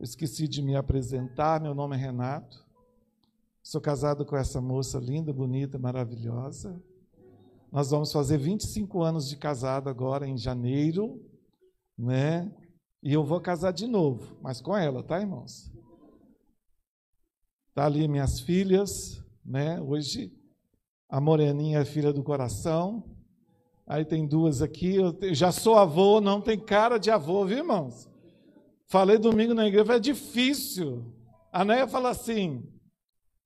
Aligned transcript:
Esqueci 0.00 0.46
de 0.46 0.62
me 0.62 0.76
apresentar, 0.76 1.60
meu 1.60 1.74
nome 1.74 1.96
é 1.96 1.98
Renato. 1.98 2.64
Sou 3.60 3.80
casado 3.80 4.24
com 4.24 4.36
essa 4.36 4.60
moça 4.60 4.96
linda, 5.00 5.32
bonita, 5.32 5.76
maravilhosa. 5.76 6.80
Nós 7.72 7.90
vamos 7.90 8.12
fazer 8.12 8.38
25 8.38 9.02
anos 9.02 9.28
de 9.28 9.36
casado 9.36 9.90
agora 9.90 10.24
em 10.24 10.38
janeiro, 10.38 11.20
né? 11.98 12.48
E 13.02 13.12
eu 13.12 13.24
vou 13.24 13.40
casar 13.40 13.72
de 13.72 13.88
novo, 13.88 14.38
mas 14.40 14.60
com 14.60 14.76
ela, 14.76 15.02
tá, 15.02 15.20
irmãos? 15.20 15.68
Tá 17.74 17.86
ali 17.86 18.06
minhas 18.06 18.38
filhas, 18.38 19.20
né? 19.44 19.80
Hoje 19.80 20.32
a 21.08 21.20
moreninha 21.20 21.80
é 21.80 21.84
filha 21.84 22.12
do 22.12 22.22
coração. 22.22 23.02
Aí 23.84 24.04
tem 24.04 24.28
duas 24.28 24.62
aqui, 24.62 24.94
eu 24.94 25.34
já 25.34 25.50
sou 25.50 25.74
avô, 25.74 26.20
não 26.20 26.40
tem 26.40 26.56
cara 26.56 26.98
de 26.98 27.10
avô, 27.10 27.44
viu, 27.44 27.58
irmãos? 27.58 28.07
Falei 28.88 29.18
domingo 29.18 29.52
na 29.52 29.66
igreja, 29.66 29.96
é 29.96 30.00
difícil. 30.00 31.14
A 31.52 31.64
Néia 31.64 31.86
fala 31.86 32.10
assim: 32.10 32.66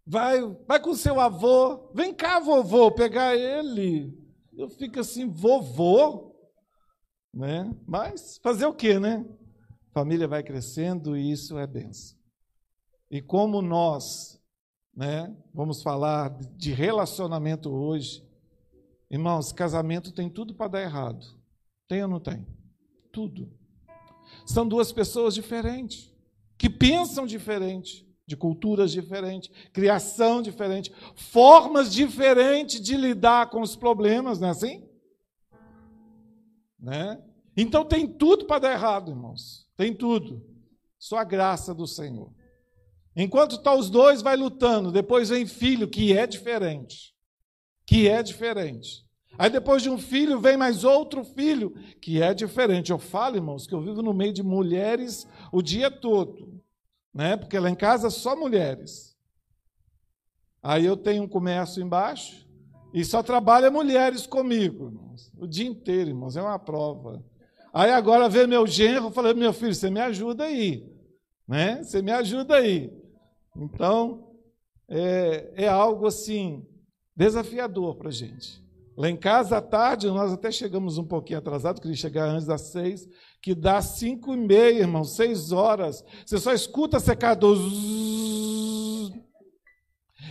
vai, 0.07 0.41
vai 0.67 0.81
com 0.81 0.95
seu 0.95 1.19
avô, 1.19 1.91
vem 1.93 2.15
cá, 2.15 2.39
vovô, 2.39 2.93
pegar 2.93 3.37
ele. 3.37 4.17
Eu 4.57 4.69
fico 4.69 5.01
assim, 5.01 5.29
vovô? 5.29 6.33
Né? 7.35 7.75
Mas 7.87 8.39
fazer 8.39 8.67
o 8.67 8.75
quê, 8.75 9.01
né? 9.01 9.27
Família 9.93 10.29
vai 10.29 10.43
crescendo 10.43 11.17
e 11.17 11.33
isso 11.33 11.59
é 11.59 11.67
benção. 11.67 12.17
E 13.11 13.21
como 13.21 13.61
nós, 13.61 14.41
né, 14.95 15.35
vamos 15.53 15.83
falar 15.83 16.31
de 16.57 16.73
relacionamento 16.73 17.71
hoje, 17.71 18.27
irmãos, 19.11 19.53
casamento 19.53 20.13
tem 20.13 20.31
tudo 20.31 20.55
para 20.55 20.69
dar 20.69 20.83
errado. 20.83 21.27
Tem 21.89 22.03
ou 22.03 22.09
não 22.09 22.21
tem? 22.21 22.47
Tudo. 23.13 23.53
São 24.47 24.67
duas 24.67 24.93
pessoas 24.93 25.35
diferentes, 25.35 26.13
que 26.59 26.69
pensam 26.69 27.27
diferente, 27.27 28.07
de 28.27 28.37
culturas 28.37 28.91
diferentes, 28.91 29.51
criação 29.73 30.41
diferente, 30.41 30.93
formas 31.15 31.93
diferentes 31.93 32.81
de 32.81 32.97
lidar 32.97 33.51
com 33.51 33.61
os 33.61 33.77
problemas, 33.77 34.41
não 34.41 34.49
é 34.49 34.51
assim? 34.51 34.89
Né? 36.79 37.23
Então 37.57 37.85
tem 37.85 38.07
tudo 38.07 38.47
para 38.47 38.61
dar 38.61 38.73
errado, 38.73 39.11
irmãos. 39.11 39.69
Tem 39.77 39.95
tudo. 39.95 40.45
Só 40.99 41.19
a 41.19 41.25
graça 41.25 41.75
do 41.75 41.87
Senhor. 41.87 42.33
Enquanto 43.15 43.57
está 43.57 43.75
os 43.75 43.91
dois, 43.91 44.23
vai 44.23 44.37
lutando. 44.37 44.91
Depois 44.91 45.29
vem 45.29 45.47
filho, 45.47 45.89
que 45.89 46.17
é 46.17 46.27
diferente. 46.27 47.15
Que 47.87 48.09
é 48.09 48.23
diferente. 48.23 49.02
Aí 49.39 49.51
depois 49.51 49.83
de 49.83 49.91
um 49.91 49.99
filho 49.99 50.41
vem 50.41 50.57
mais 50.57 50.85
outro 50.85 51.25
filho, 51.25 51.75
que 52.01 52.23
é 52.23 52.35
diferente. 52.35 52.93
Eu 52.93 52.99
falo, 52.99 53.37
irmãos, 53.37 53.67
que 53.67 53.75
eu 53.75 53.81
vivo 53.81 54.03
no 54.03 54.13
meio 54.13 54.33
de 54.33 54.43
mulheres 54.43 55.27
o 55.51 55.63
dia 55.63 55.91
todo, 55.91 56.61
né? 57.15 57.37
Porque 57.37 57.59
lá 57.59 57.71
em 57.71 57.75
casa 57.75 58.11
só 58.11 58.37
mulheres. 58.37 59.17
Aí 60.63 60.85
eu 60.85 60.97
tenho 60.97 61.25
um 61.25 61.29
comércio 61.29 61.83
embaixo 61.83 62.47
e 62.95 63.05
só 63.05 63.23
trabalha 63.23 63.71
mulheres 63.71 64.27
comigo, 64.27 64.87
irmãos. 64.87 65.33
O 65.39 65.47
dia 65.47 65.67
inteiro, 65.67 66.11
irmãos, 66.11 66.37
é 66.37 66.43
uma 66.43 66.59
prova. 66.59 67.25
Aí 67.73 67.91
agora 67.91 68.29
vê 68.29 68.47
meu 68.47 68.67
genro, 68.67 69.11
falei, 69.11 69.33
meu 69.33 69.53
filho, 69.53 69.75
você 69.75 69.89
me 69.89 70.01
ajuda 70.01 70.45
aí, 70.45 70.87
né? 71.49 71.83
Você 71.83 72.03
me 72.03 72.13
ajuda 72.13 72.57
aí. 72.57 72.93
Então, 73.57 74.31
é, 74.89 75.65
é 75.65 75.69
algo 75.69 76.07
assim 76.07 76.67
desafiador 77.17 77.97
para 77.97 78.11
gente. 78.11 78.62
Lá 78.97 79.09
em 79.09 79.17
casa, 79.17 79.57
à 79.57 79.63
tarde, 79.63 80.07
nós 80.09 80.33
até 80.33 80.51
chegamos 80.51 80.99
um 80.99 81.05
pouquinho 81.05 81.39
atrasados, 81.39 81.81
queria 81.81 81.97
chegar 81.97 82.29
antes 82.29 82.47
das 82.47 82.73
seis, 82.73 83.09
que 83.41 83.55
dá 83.55 83.81
cinco 83.81 84.35
e 84.35 84.37
meia, 84.37 84.81
irmão, 84.81 85.03
seis 85.03 85.51
horas. 85.51 86.05
Você 86.27 86.39
só 86.39 86.53
escuta 86.53 87.01
secador. 87.01 87.59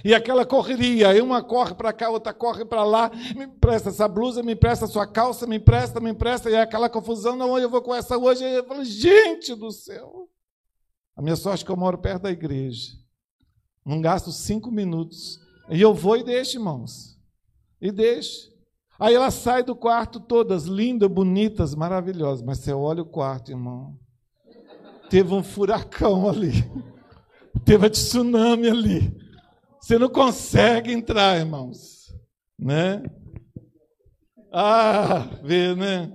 E 0.03 0.13
aquela 0.13 0.45
correria, 0.45 1.23
uma 1.23 1.43
corre 1.43 1.75
para 1.75 1.91
cá, 1.91 2.09
outra 2.09 2.33
corre 2.33 2.63
para 2.63 2.83
lá, 2.83 3.11
me 3.35 3.45
empresta 3.45 3.89
essa 3.89 4.07
blusa, 4.07 4.41
me 4.41 4.53
empresta 4.53 4.87
sua 4.87 5.05
calça, 5.05 5.45
me 5.45 5.57
empresta, 5.57 5.99
me 5.99 6.09
empresta, 6.09 6.49
e 6.49 6.53
é 6.53 6.61
aquela 6.61 6.89
confusão, 6.89 7.35
não, 7.35 7.57
eu 7.57 7.69
vou 7.69 7.81
com 7.81 7.93
essa 7.93 8.17
hoje. 8.17 8.43
Eu 8.43 8.63
falo, 8.65 8.83
gente 8.83 9.53
do 9.55 9.71
céu. 9.71 10.29
A 11.15 11.21
minha 11.21 11.35
sorte 11.35 11.63
é 11.63 11.65
que 11.65 11.71
eu 11.71 11.77
moro 11.77 11.97
perto 11.97 12.23
da 12.23 12.31
igreja. 12.31 12.93
Não 13.85 14.01
gasto 14.01 14.31
cinco 14.31 14.71
minutos. 14.71 15.39
E 15.69 15.81
eu 15.81 15.93
vou 15.93 16.17
e 16.17 16.23
deixo, 16.23 16.57
irmãos. 16.57 17.17
E 17.79 17.91
deixo. 17.91 18.50
Aí 19.01 19.15
ela 19.15 19.31
sai 19.31 19.63
do 19.63 19.75
quarto 19.75 20.19
todas 20.19 20.65
lindas, 20.65 21.09
bonitas, 21.09 21.73
maravilhosas. 21.73 22.45
Mas 22.45 22.59
você 22.59 22.71
olha 22.71 23.01
o 23.01 23.05
quarto, 23.05 23.49
irmão. 23.49 23.97
Teve 25.09 25.33
um 25.33 25.41
furacão 25.41 26.29
ali. 26.29 26.51
Teve 27.65 27.87
a 27.87 27.89
tsunami 27.89 28.69
ali. 28.69 29.17
Você 29.81 29.97
não 29.97 30.07
consegue 30.07 30.93
entrar, 30.93 31.35
irmãos. 31.35 32.13
Né? 32.59 33.01
Ah, 34.53 35.27
vê, 35.43 35.73
né? 35.73 36.13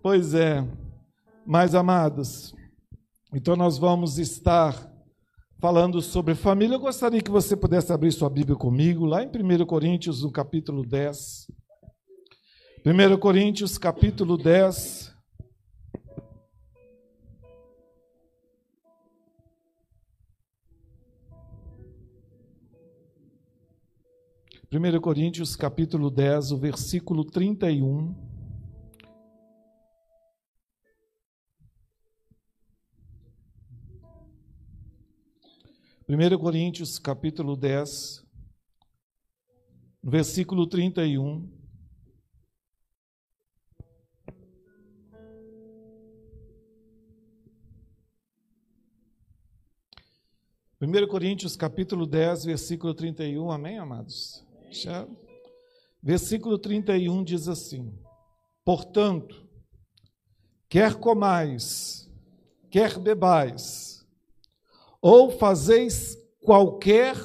Pois 0.00 0.32
é. 0.32 0.64
Mas, 1.44 1.74
amados, 1.74 2.54
então 3.34 3.56
nós 3.56 3.78
vamos 3.78 4.16
estar 4.16 4.92
falando 5.58 6.00
sobre 6.00 6.36
família. 6.36 6.76
Eu 6.76 6.80
gostaria 6.80 7.20
que 7.20 7.32
você 7.32 7.56
pudesse 7.56 7.92
abrir 7.92 8.12
sua 8.12 8.30
Bíblia 8.30 8.56
comigo, 8.56 9.04
lá 9.06 9.24
em 9.24 9.26
1 9.26 9.66
Coríntios, 9.66 10.22
no 10.22 10.30
capítulo 10.30 10.86
10. 10.86 11.48
1 12.88 13.18
Coríntios, 13.18 13.78
capítulo 13.78 14.36
10. 14.36 15.12
Primeiro 24.70 25.00
Coríntios, 25.00 25.56
capítulo 25.56 26.12
10, 26.12 26.52
o 26.52 26.58
versículo 26.58 27.24
31. 27.24 28.14
Primeiro 36.06 36.38
Coríntios, 36.38 37.00
capítulo 37.00 37.56
10, 37.56 38.24
versículo 40.04 40.68
31. 40.68 41.55
1 50.78 51.06
Coríntios 51.08 51.56
capítulo 51.56 52.06
10, 52.06 52.44
versículo 52.44 52.92
31, 52.92 53.50
amém, 53.50 53.78
amados? 53.78 54.44
Já. 54.70 55.08
Versículo 56.02 56.58
31 56.58 57.24
diz 57.24 57.48
assim: 57.48 57.98
Portanto, 58.62 59.48
quer 60.68 60.96
comais, 60.96 62.12
quer 62.68 62.98
bebais, 62.98 64.06
ou 65.00 65.30
fazeis 65.30 66.14
qualquer 66.42 67.16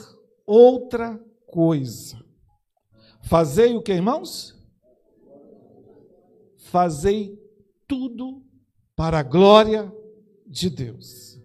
outra 0.46 1.22
coisa. 1.46 2.24
Fazei 3.24 3.76
o 3.76 3.84
que, 3.84 3.92
irmãos? 3.92 4.58
Fazei 6.58 7.38
tudo 7.86 8.42
para 8.96 9.20
a 9.20 9.24
glória 9.24 9.94
de 10.48 10.70
Deus. 10.70 11.41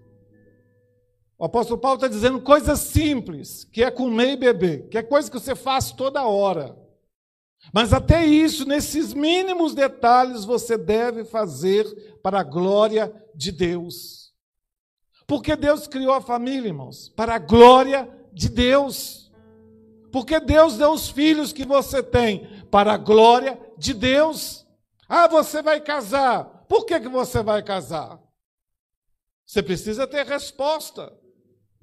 O 1.38 1.44
apóstolo 1.44 1.79
Paulo 1.79 1.97
está 1.97 2.09
dizendo 2.09 2.41
coisas 2.41 2.81
simples, 2.81 3.65
que 3.65 3.83
é 3.83 3.91
comer 3.91 4.33
e 4.33 4.37
beber, 4.37 4.88
que 4.88 4.97
é 4.97 5.03
coisa 5.03 5.31
que 5.31 5.38
você 5.38 5.55
faz 5.55 5.93
toda 5.93 6.27
hora. 6.27 6.75
Mas 7.73 7.93
até 7.93 8.25
isso, 8.25 8.67
nesses 8.67 9.12
mínimos 9.12 9.75
detalhes, 9.75 10.44
você 10.44 10.79
deve 10.79 11.25
fazer 11.25 11.85
para 12.23 12.41
a 12.41 12.44
glória 12.44 13.12
de 13.35 13.53
Deus. 13.53 14.33
Porque 15.27 15.56
Deus 15.56 15.87
criou 15.87 16.15
a 16.15 16.21
família, 16.21 16.69
irmãos, 16.69 17.09
para 17.11 17.35
a 17.35 17.38
glória 17.38 18.09
de 18.33 18.49
Deus. 18.49 19.31
Porque 20.12 20.41
Deus 20.41 20.79
deu 20.79 20.93
os 20.93 21.11
filhos 21.11 21.53
que 21.53 21.67
você 21.67 22.03
tem 22.03 22.65
para 22.71 22.94
a 22.94 22.99
glória 22.99 23.61
de 23.77 23.93
Deus. 23.93 24.67
Ah, 25.09 25.27
você 25.27 25.61
vai 25.61 25.81
casar. 25.81 26.65
Por 26.69 26.87
que, 26.87 26.99
que 26.99 27.09
você 27.09 27.43
vai 27.43 27.62
casar? 27.62 28.19
Você 29.44 29.62
precisa 29.62 30.06
ter 30.06 30.25
resposta. 30.25 31.12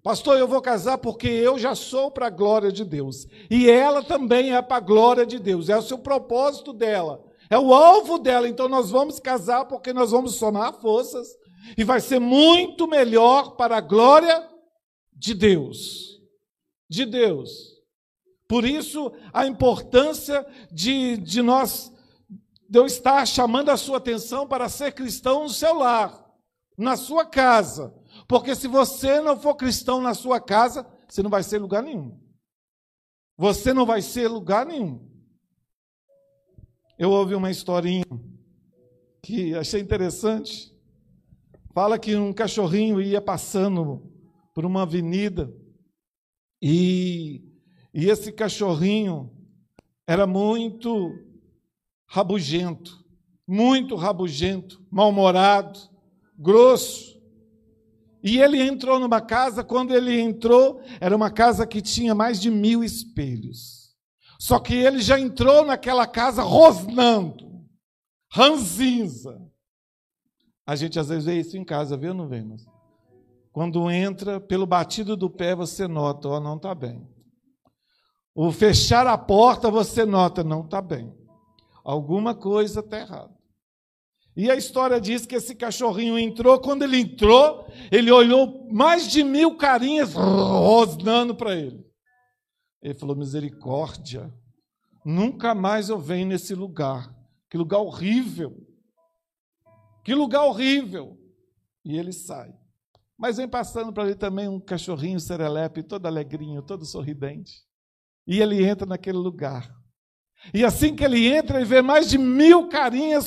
Pastor, 0.04 0.38
eu 0.38 0.50
vou 0.50 0.62
casar 0.62 0.98
porque 0.98 1.30
eu 1.30 1.58
já 1.58 1.74
sou 1.74 2.12
para 2.12 2.28
a 2.28 2.30
glória 2.30 2.74
de 2.74 2.84
Deus. 2.84 3.26
E 3.50 3.70
ela 3.70 4.04
também 4.04 4.54
é 4.54 4.62
para 4.62 4.76
a 4.76 4.82
glória 4.82 5.26
de 5.26 5.40
Deus. 5.40 5.70
É 5.70 5.78
o 5.78 5.82
seu 5.82 5.98
propósito 5.98 6.74
dela. 6.74 7.24
É 7.50 7.58
o 7.58 7.74
alvo 7.74 8.20
dela. 8.20 8.50
Então 8.50 8.68
nós 8.68 8.92
vamos 8.92 9.18
casar 9.22 9.64
porque 9.64 9.94
nós 9.94 10.12
vamos 10.12 10.36
somar 10.36 10.74
forças. 10.82 11.30
E 11.78 11.86
vai 11.86 12.02
ser 12.02 12.20
muito 12.20 12.86
melhor 12.86 13.56
para 13.56 13.78
a 13.78 13.82
glória 13.82 14.46
de 15.14 15.34
Deus. 15.34 16.20
De 16.90 17.06
Deus. 17.06 17.50
Por 18.46 18.66
isso, 18.66 19.10
a 19.32 19.48
importância 19.48 20.46
de, 20.70 21.16
de 21.16 21.42
nós, 21.42 21.94
de 22.70 22.78
eu 22.78 22.86
estar 22.86 23.26
chamando 23.26 23.70
a 23.70 23.78
sua 23.78 24.00
atenção 24.00 24.46
para 24.46 24.68
ser 24.68 24.92
cristão 24.92 25.44
no 25.44 25.50
seu 25.50 25.76
lar, 25.76 26.30
na 26.78 26.98
sua 26.98 27.26
casa 27.26 28.03
porque 28.28 28.56
se 28.56 28.68
você 28.68 29.20
não 29.22 29.40
for 29.40 29.56
cristão 29.56 30.02
na 30.02 30.14
sua 30.14 30.40
casa, 30.40 30.86
você 31.08 31.22
não 31.22 31.30
vai 31.30 31.44
ser 31.44 31.60
lugar 31.60 31.84
nenhum. 31.84 32.20
Você 33.38 33.74
não 33.74 33.86
vai 33.86 34.02
ser 34.02 34.28
lugar 34.28 34.66
nenhum. 34.66 35.10
Eu 36.98 37.12
ouvi 37.12 37.36
uma 37.36 37.52
historinha 37.52 38.06
que 39.22 39.56
achei 39.56 39.82
interessante. 39.82 40.74
Fala 41.74 41.98
que 41.98 42.16
um 42.16 42.32
cachorrinho 42.32 43.02
ia 43.02 43.22
passando 43.22 44.12
por 44.54 44.66
uma 44.66 44.84
avenida 44.84 45.52
e, 46.62 47.44
e 47.94 48.10
esse 48.10 48.32
cachorrinho 48.32 49.30
era 50.08 50.26
muito 50.28 51.14
rabugento, 52.08 53.04
muito 53.46 53.96
rabugento, 53.96 54.86
mal-humorado, 54.90 55.80
grosso. 56.38 57.13
E 58.24 58.40
ele 58.40 58.62
entrou 58.62 59.00
numa 59.00 59.20
casa, 59.20 59.66
quando 59.66 59.94
ele 59.94 60.18
entrou, 60.18 60.82
era 61.02 61.14
uma 61.14 61.30
casa 61.30 61.68
que 61.68 61.82
tinha 61.82 62.16
mais 62.16 62.40
de 62.40 62.50
mil 62.50 62.82
espelhos. 62.82 63.94
Só 64.40 64.60
que 64.60 64.74
ele 64.74 65.02
já 65.02 65.20
entrou 65.20 65.66
naquela 65.66 66.08
casa 66.08 66.42
rosnando, 66.42 67.66
ranzinza. 68.32 69.42
A 70.66 70.76
gente 70.76 70.98
às 70.98 71.10
vezes 71.10 71.26
vê 71.26 71.40
isso 71.40 71.58
em 71.58 71.66
casa, 71.66 71.98
viu, 71.98 72.14
não 72.14 72.28
vemos? 72.28 72.66
Quando 73.52 73.92
entra, 73.92 74.40
pelo 74.40 74.66
batido 74.66 75.18
do 75.18 75.30
pé, 75.30 75.54
você 75.54 75.88
nota, 75.88 76.30
ó, 76.30 76.38
oh, 76.38 76.40
não 76.40 76.56
está 76.56 76.74
bem. 76.74 77.06
O 78.34 78.52
fechar 78.52 79.06
a 79.06 79.18
porta, 79.18 79.70
você 79.70 80.06
nota, 80.06 80.44
não 80.44 80.62
está 80.62 80.82
bem. 80.82 81.14
Alguma 81.84 82.34
coisa 82.34 82.80
está 82.80 83.00
errada. 83.00 83.33
E 84.36 84.50
a 84.50 84.56
história 84.56 85.00
diz 85.00 85.26
que 85.26 85.36
esse 85.36 85.54
cachorrinho 85.54 86.18
entrou, 86.18 86.60
quando 86.60 86.84
ele 86.84 87.00
entrou, 87.00 87.68
ele 87.92 88.12
olhou 88.12 88.68
mais 88.72 89.12
de 89.12 89.24
mil 89.24 89.58
carinhas 89.58 90.14
rosnando 90.14 91.36
para 91.36 91.56
ele. 91.56 91.86
Ele 92.82 92.96
falou: 92.96 93.16
misericórdia, 93.16 94.34
nunca 95.06 95.54
mais 95.54 95.90
eu 95.90 96.00
venho 96.00 96.28
nesse 96.28 96.56
lugar. 96.56 97.14
Que 97.50 97.58
lugar 97.58 97.80
horrível. 97.80 98.58
Que 100.04 100.16
lugar 100.16 100.44
horrível. 100.46 101.18
E 101.86 101.98
ele 101.98 102.12
sai. 102.12 102.52
Mas 103.16 103.38
vem 103.38 103.48
passando 103.48 103.94
para 103.94 104.06
ele 104.06 104.16
também 104.16 104.48
um 104.48 104.60
cachorrinho 104.60 105.20
serelepe, 105.20 105.84
todo 105.84 106.08
alegrinho, 106.08 106.64
todo 106.64 106.86
sorridente. 106.86 107.62
E 108.26 108.42
ele 108.42 108.66
entra 108.66 108.88
naquele 108.88 109.18
lugar. 109.18 109.72
E 110.52 110.66
assim 110.66 110.96
que 110.96 111.04
ele 111.04 111.28
entra, 111.28 111.58
ele 111.58 111.66
vê 111.66 111.82
mais 111.82 112.10
de 112.10 112.18
mil 112.18 112.68
carinhas 112.68 113.26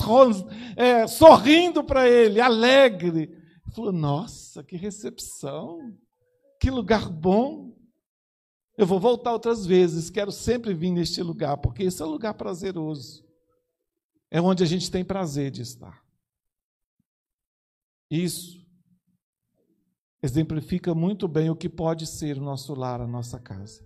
é, 0.77 1.07
sorrindo 1.07 1.85
para 1.85 2.09
ele, 2.09 2.41
alegre. 2.41 3.23
Ele 3.65 3.75
falou: 3.75 3.93
Nossa, 3.93 4.65
que 4.65 4.77
recepção, 4.77 5.97
que 6.61 6.71
lugar 6.71 7.09
bom. 7.09 7.75
Eu 8.77 8.87
vou 8.87 9.01
voltar 9.01 9.33
outras 9.33 9.65
vezes, 9.65 10.11
quero 10.11 10.31
sempre 10.31 10.75
vir 10.75 10.91
neste 10.91 11.23
lugar, 11.23 11.57
porque 11.57 11.85
esse 11.85 12.03
é 12.03 12.05
um 12.05 12.11
lugar 12.11 12.35
prazeroso. 12.35 13.25
É 14.31 14.41
onde 14.41 14.63
a 14.63 14.67
gente 14.67 14.91
tem 14.91 15.05
prazer 15.05 15.51
de 15.51 15.63
estar. 15.63 16.05
Isso 18.11 18.67
exemplifica 20.23 20.95
muito 20.95 21.27
bem 21.27 21.49
o 21.49 21.57
que 21.57 21.69
pode 21.69 22.07
ser 22.07 22.37
o 22.37 22.43
nosso 22.43 22.75
lar, 22.75 23.01
a 23.01 23.07
nossa 23.07 23.39
casa. 23.39 23.86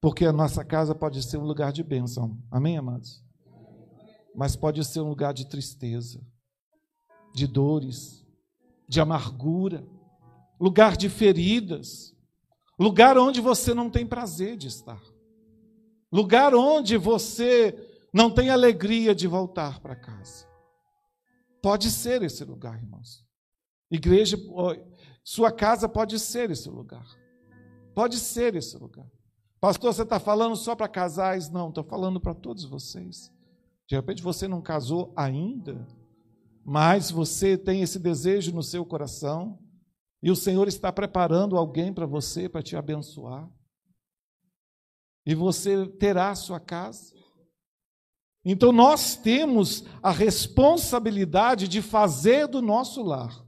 Porque 0.00 0.24
a 0.24 0.32
nossa 0.32 0.64
casa 0.64 0.94
pode 0.94 1.22
ser 1.22 1.38
um 1.38 1.44
lugar 1.44 1.72
de 1.72 1.82
bênção. 1.82 2.38
Amém, 2.50 2.78
amados? 2.78 3.22
Mas 4.34 4.54
pode 4.54 4.84
ser 4.84 5.00
um 5.00 5.08
lugar 5.08 5.34
de 5.34 5.48
tristeza, 5.48 6.20
de 7.34 7.46
dores, 7.46 8.24
de 8.88 9.00
amargura, 9.00 9.86
lugar 10.60 10.96
de 10.96 11.08
feridas, 11.08 12.14
lugar 12.78 13.18
onde 13.18 13.40
você 13.40 13.74
não 13.74 13.90
tem 13.90 14.06
prazer 14.06 14.56
de 14.56 14.68
estar, 14.68 15.02
lugar 16.12 16.54
onde 16.54 16.96
você 16.96 17.76
não 18.12 18.30
tem 18.30 18.50
alegria 18.50 19.14
de 19.14 19.26
voltar 19.26 19.80
para 19.80 19.96
casa. 19.96 20.46
Pode 21.60 21.90
ser 21.90 22.22
esse 22.22 22.44
lugar, 22.44 22.80
irmãos. 22.80 23.26
Igreja, 23.90 24.38
sua 25.24 25.50
casa 25.50 25.88
pode 25.88 26.18
ser 26.18 26.50
esse 26.50 26.68
lugar. 26.68 27.06
Pode 27.94 28.18
ser 28.18 28.54
esse 28.54 28.76
lugar. 28.76 29.10
Pastor, 29.60 29.92
você 29.92 30.02
está 30.02 30.20
falando 30.20 30.54
só 30.54 30.76
para 30.76 30.88
casais? 30.88 31.50
Não, 31.50 31.68
estou 31.68 31.82
falando 31.82 32.20
para 32.20 32.34
todos 32.34 32.64
vocês. 32.64 33.32
De 33.88 33.96
repente 33.96 34.22
você 34.22 34.46
não 34.46 34.62
casou 34.62 35.12
ainda, 35.16 35.86
mas 36.64 37.10
você 37.10 37.56
tem 37.56 37.82
esse 37.82 37.98
desejo 37.98 38.54
no 38.54 38.62
seu 38.62 38.84
coração 38.84 39.58
e 40.22 40.30
o 40.30 40.36
Senhor 40.36 40.68
está 40.68 40.92
preparando 40.92 41.56
alguém 41.56 41.92
para 41.92 42.06
você, 42.06 42.48
para 42.48 42.62
te 42.62 42.76
abençoar. 42.76 43.48
E 45.26 45.34
você 45.34 45.88
terá 45.88 46.30
a 46.30 46.34
sua 46.34 46.60
casa. 46.60 47.14
Então 48.44 48.70
nós 48.70 49.16
temos 49.16 49.84
a 50.02 50.10
responsabilidade 50.10 51.66
de 51.66 51.82
fazer 51.82 52.46
do 52.46 52.62
nosso 52.62 53.02
lar 53.02 53.44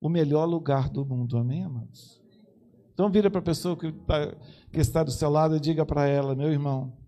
o 0.00 0.08
melhor 0.08 0.44
lugar 0.44 0.88
do 0.88 1.04
mundo. 1.04 1.36
Amém, 1.36 1.64
amados? 1.64 2.17
Então 2.98 3.08
vira 3.08 3.30
para 3.30 3.38
a 3.38 3.44
pessoa 3.44 3.76
que 3.76 3.86
está 3.86 4.34
que 4.72 4.80
está 4.80 5.04
do 5.04 5.12
seu 5.12 5.30
lado 5.30 5.54
e 5.54 5.60
diga 5.60 5.86
para 5.86 6.08
ela: 6.08 6.34
meu 6.34 6.50
irmão, 6.50 6.98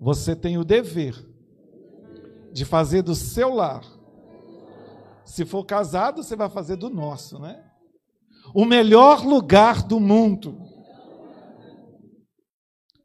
você 0.00 0.34
tem 0.34 0.58
o 0.58 0.64
dever 0.64 1.14
de 2.52 2.64
fazer 2.64 3.02
do 3.02 3.14
seu 3.14 3.54
lar. 3.54 3.84
Se 5.24 5.44
for 5.44 5.64
casado, 5.64 6.24
você 6.24 6.34
vai 6.34 6.50
fazer 6.50 6.74
do 6.74 6.90
nosso, 6.90 7.38
né? 7.38 7.70
O 8.52 8.64
melhor 8.64 9.24
lugar 9.24 9.80
do 9.80 10.00
mundo. 10.00 10.58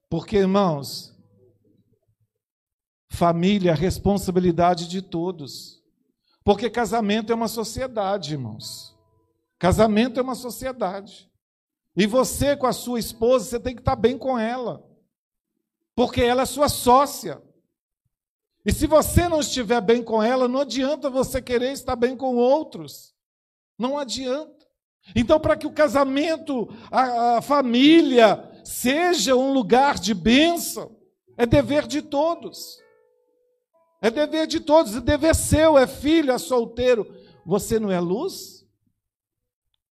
Porque, 0.09 0.37
irmãos, 0.37 1.15
família 3.11 3.73
é 3.73 3.75
responsabilidade 3.75 4.87
de 4.87 5.03
todos. 5.03 5.83
Porque 6.43 6.67
casamento 6.67 7.31
é 7.31 7.35
uma 7.35 7.47
sociedade, 7.47 8.33
irmãos. 8.33 8.97
Casamento 9.59 10.19
é 10.19 10.23
uma 10.23 10.33
sociedade. 10.33 11.28
E 11.99 12.07
você 12.07 12.55
com 12.55 12.65
a 12.65 12.71
sua 12.71 12.97
esposa, 12.97 13.43
você 13.43 13.59
tem 13.59 13.75
que 13.75 13.81
estar 13.81 13.97
bem 13.97 14.17
com 14.17 14.39
ela. 14.39 14.81
Porque 15.93 16.21
ela 16.21 16.43
é 16.43 16.45
sua 16.45 16.69
sócia. 16.69 17.43
E 18.65 18.71
se 18.71 18.87
você 18.87 19.27
não 19.27 19.41
estiver 19.41 19.81
bem 19.81 20.01
com 20.01 20.23
ela, 20.23 20.47
não 20.47 20.61
adianta 20.61 21.09
você 21.09 21.41
querer 21.41 21.73
estar 21.73 21.97
bem 21.97 22.15
com 22.15 22.37
outros. 22.37 23.13
Não 23.77 23.97
adianta. 23.97 24.65
Então, 25.13 25.41
para 25.41 25.57
que 25.57 25.67
o 25.67 25.73
casamento, 25.73 26.69
a, 26.89 27.39
a 27.39 27.41
família, 27.41 28.49
seja 28.63 29.35
um 29.35 29.51
lugar 29.51 29.99
de 29.99 30.13
bênção, 30.13 30.95
é 31.35 31.45
dever 31.45 31.85
de 31.85 32.01
todos. 32.01 32.79
É 34.01 34.09
dever 34.09 34.47
de 34.47 34.61
todos, 34.61 34.95
é 34.95 35.01
dever 35.01 35.35
seu, 35.35 35.77
é 35.77 35.85
filho, 35.85 36.31
é 36.31 36.37
solteiro. 36.37 37.13
Você 37.45 37.77
não 37.77 37.91
é 37.91 37.99
luz? 37.99 38.65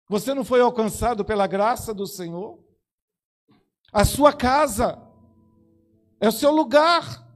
Você 0.09 0.33
não 0.35 0.45
foi 0.45 0.61
alcançado 0.61 1.25
pela 1.25 1.47
graça 1.47 1.93
do 1.93 2.07
Senhor? 2.07 2.65
A 3.93 4.05
sua 4.05 4.33
casa 4.33 5.03
é 6.21 6.29
o 6.29 6.33
seu 6.33 6.51
lugar, 6.51 7.27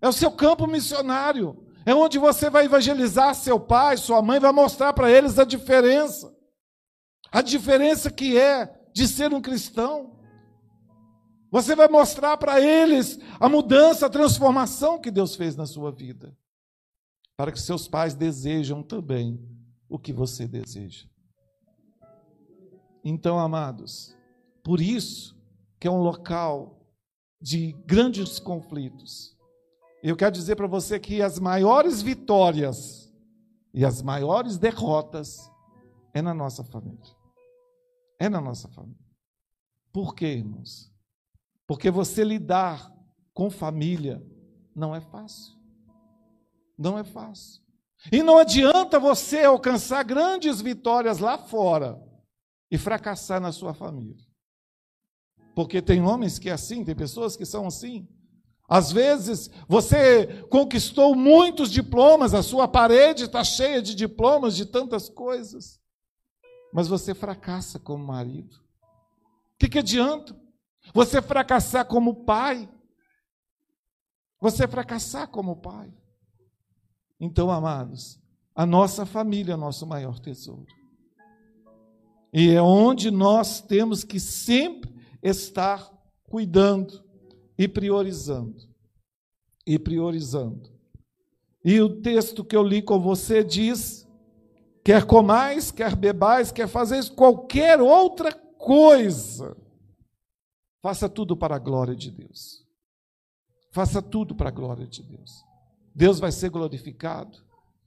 é 0.00 0.08
o 0.08 0.12
seu 0.12 0.30
campo 0.30 0.66
missionário, 0.66 1.66
é 1.86 1.94
onde 1.94 2.18
você 2.18 2.50
vai 2.50 2.66
evangelizar 2.66 3.34
seu 3.34 3.58
pai, 3.58 3.96
sua 3.96 4.20
mãe, 4.20 4.38
vai 4.38 4.52
mostrar 4.52 4.92
para 4.92 5.10
eles 5.10 5.38
a 5.38 5.44
diferença, 5.44 6.34
a 7.32 7.40
diferença 7.40 8.10
que 8.10 8.38
é 8.38 8.66
de 8.92 9.08
ser 9.08 9.32
um 9.32 9.40
cristão. 9.40 10.18
Você 11.50 11.74
vai 11.74 11.88
mostrar 11.88 12.36
para 12.36 12.60
eles 12.60 13.18
a 13.40 13.48
mudança, 13.48 14.06
a 14.06 14.10
transformação 14.10 15.00
que 15.00 15.10
Deus 15.10 15.34
fez 15.34 15.56
na 15.56 15.66
sua 15.66 15.90
vida, 15.90 16.36
para 17.36 17.50
que 17.50 17.60
seus 17.60 17.88
pais 17.88 18.14
desejam 18.14 18.82
também 18.82 19.40
o 19.88 19.98
que 19.98 20.12
você 20.12 20.46
deseja. 20.46 21.09
Então, 23.04 23.38
amados, 23.38 24.16
por 24.62 24.80
isso 24.80 25.38
que 25.78 25.88
é 25.88 25.90
um 25.90 26.02
local 26.02 26.78
de 27.40 27.72
grandes 27.86 28.38
conflitos. 28.38 29.36
Eu 30.02 30.16
quero 30.16 30.32
dizer 30.32 30.56
para 30.56 30.66
você 30.66 30.98
que 31.00 31.22
as 31.22 31.38
maiores 31.38 32.02
vitórias 32.02 33.10
E 33.72 33.84
as 33.84 34.02
maiores 34.02 34.58
derrotas 34.58 35.50
é 36.12 36.20
na 36.20 36.34
nossa 36.34 36.64
família. 36.64 37.16
É 38.18 38.28
na 38.28 38.40
nossa 38.40 38.68
família. 38.68 38.98
Por 39.92 40.14
quê, 40.14 40.26
irmãos? 40.26 40.92
Porque 41.66 41.90
você 41.90 42.24
lidar 42.24 42.92
com 43.32 43.48
família 43.48 44.20
não 44.74 44.94
é 44.94 45.00
fácil. 45.00 45.54
Não 46.76 46.98
é 46.98 47.04
fácil. 47.04 47.62
E 48.10 48.22
não 48.22 48.38
adianta 48.38 48.98
você 48.98 49.44
alcançar 49.44 50.02
grandes 50.02 50.60
vitórias 50.60 51.18
lá 51.18 51.38
fora 51.38 52.09
e 52.70 52.78
fracassar 52.78 53.40
na 53.40 53.52
sua 53.52 53.74
família. 53.74 54.24
Porque 55.54 55.82
tem 55.82 56.00
homens 56.02 56.38
que 56.38 56.48
é 56.48 56.52
assim, 56.52 56.84
tem 56.84 56.94
pessoas 56.94 57.36
que 57.36 57.44
são 57.44 57.66
assim. 57.66 58.08
Às 58.68 58.92
vezes 58.92 59.50
você 59.68 60.44
conquistou 60.44 61.16
muitos 61.16 61.70
diplomas, 61.70 62.32
a 62.32 62.42
sua 62.42 62.68
parede 62.68 63.24
está 63.24 63.42
cheia 63.42 63.82
de 63.82 63.96
diplomas 63.96 64.54
de 64.54 64.64
tantas 64.64 65.08
coisas, 65.08 65.80
mas 66.72 66.86
você 66.86 67.12
fracassa 67.12 67.80
como 67.80 68.04
marido. 68.04 68.54
O 69.54 69.58
que, 69.58 69.68
que 69.68 69.80
adianta? 69.80 70.38
Você 70.94 71.20
fracassar 71.20 71.84
como 71.84 72.24
pai. 72.24 72.70
Você 74.40 74.66
fracassar 74.66 75.28
como 75.28 75.56
pai. 75.56 75.92
Então, 77.18 77.50
amados, 77.50 78.18
a 78.54 78.64
nossa 78.64 79.04
família 79.04 79.52
é 79.54 79.56
nosso 79.56 79.86
maior 79.86 80.18
tesouro. 80.18 80.79
E 82.32 82.50
é 82.50 82.62
onde 82.62 83.10
nós 83.10 83.60
temos 83.60 84.04
que 84.04 84.20
sempre 84.20 84.94
estar 85.22 85.90
cuidando 86.24 87.04
e 87.58 87.66
priorizando. 87.66 88.68
E 89.66 89.78
priorizando. 89.78 90.70
E 91.64 91.80
o 91.80 92.00
texto 92.00 92.44
que 92.44 92.56
eu 92.56 92.62
li 92.62 92.80
com 92.80 93.00
você 93.00 93.44
diz: 93.44 94.08
quer 94.84 95.04
comais, 95.04 95.70
quer 95.70 95.94
bebais, 95.94 96.50
quer 96.50 96.68
fazer 96.68 97.10
qualquer 97.10 97.80
outra 97.80 98.32
coisa, 98.32 99.56
faça 100.82 101.08
tudo 101.08 101.36
para 101.36 101.56
a 101.56 101.58
glória 101.58 101.94
de 101.94 102.10
Deus. 102.10 102.64
Faça 103.72 104.02
tudo 104.02 104.34
para 104.34 104.48
a 104.48 104.52
glória 104.52 104.86
de 104.86 105.02
Deus. 105.02 105.44
Deus 105.94 106.18
vai 106.18 106.32
ser 106.32 106.50
glorificado. 106.50 107.38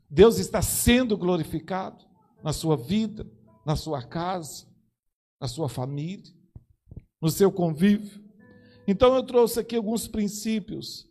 Deus 0.09 0.37
está 0.37 0.61
sendo 0.61 1.17
glorificado 1.17 2.05
na 2.43 2.53
sua 2.53 2.77
vida, 2.77 3.27
na 3.65 3.75
sua 3.75 4.01
casa, 4.01 4.65
na 5.39 5.47
sua 5.47 5.69
família, 5.69 6.31
no 7.21 7.29
seu 7.29 7.51
convívio. 7.51 8.23
Então 8.87 9.15
eu 9.15 9.23
trouxe 9.23 9.59
aqui 9.59 9.75
alguns 9.75 10.07
princípios 10.07 11.09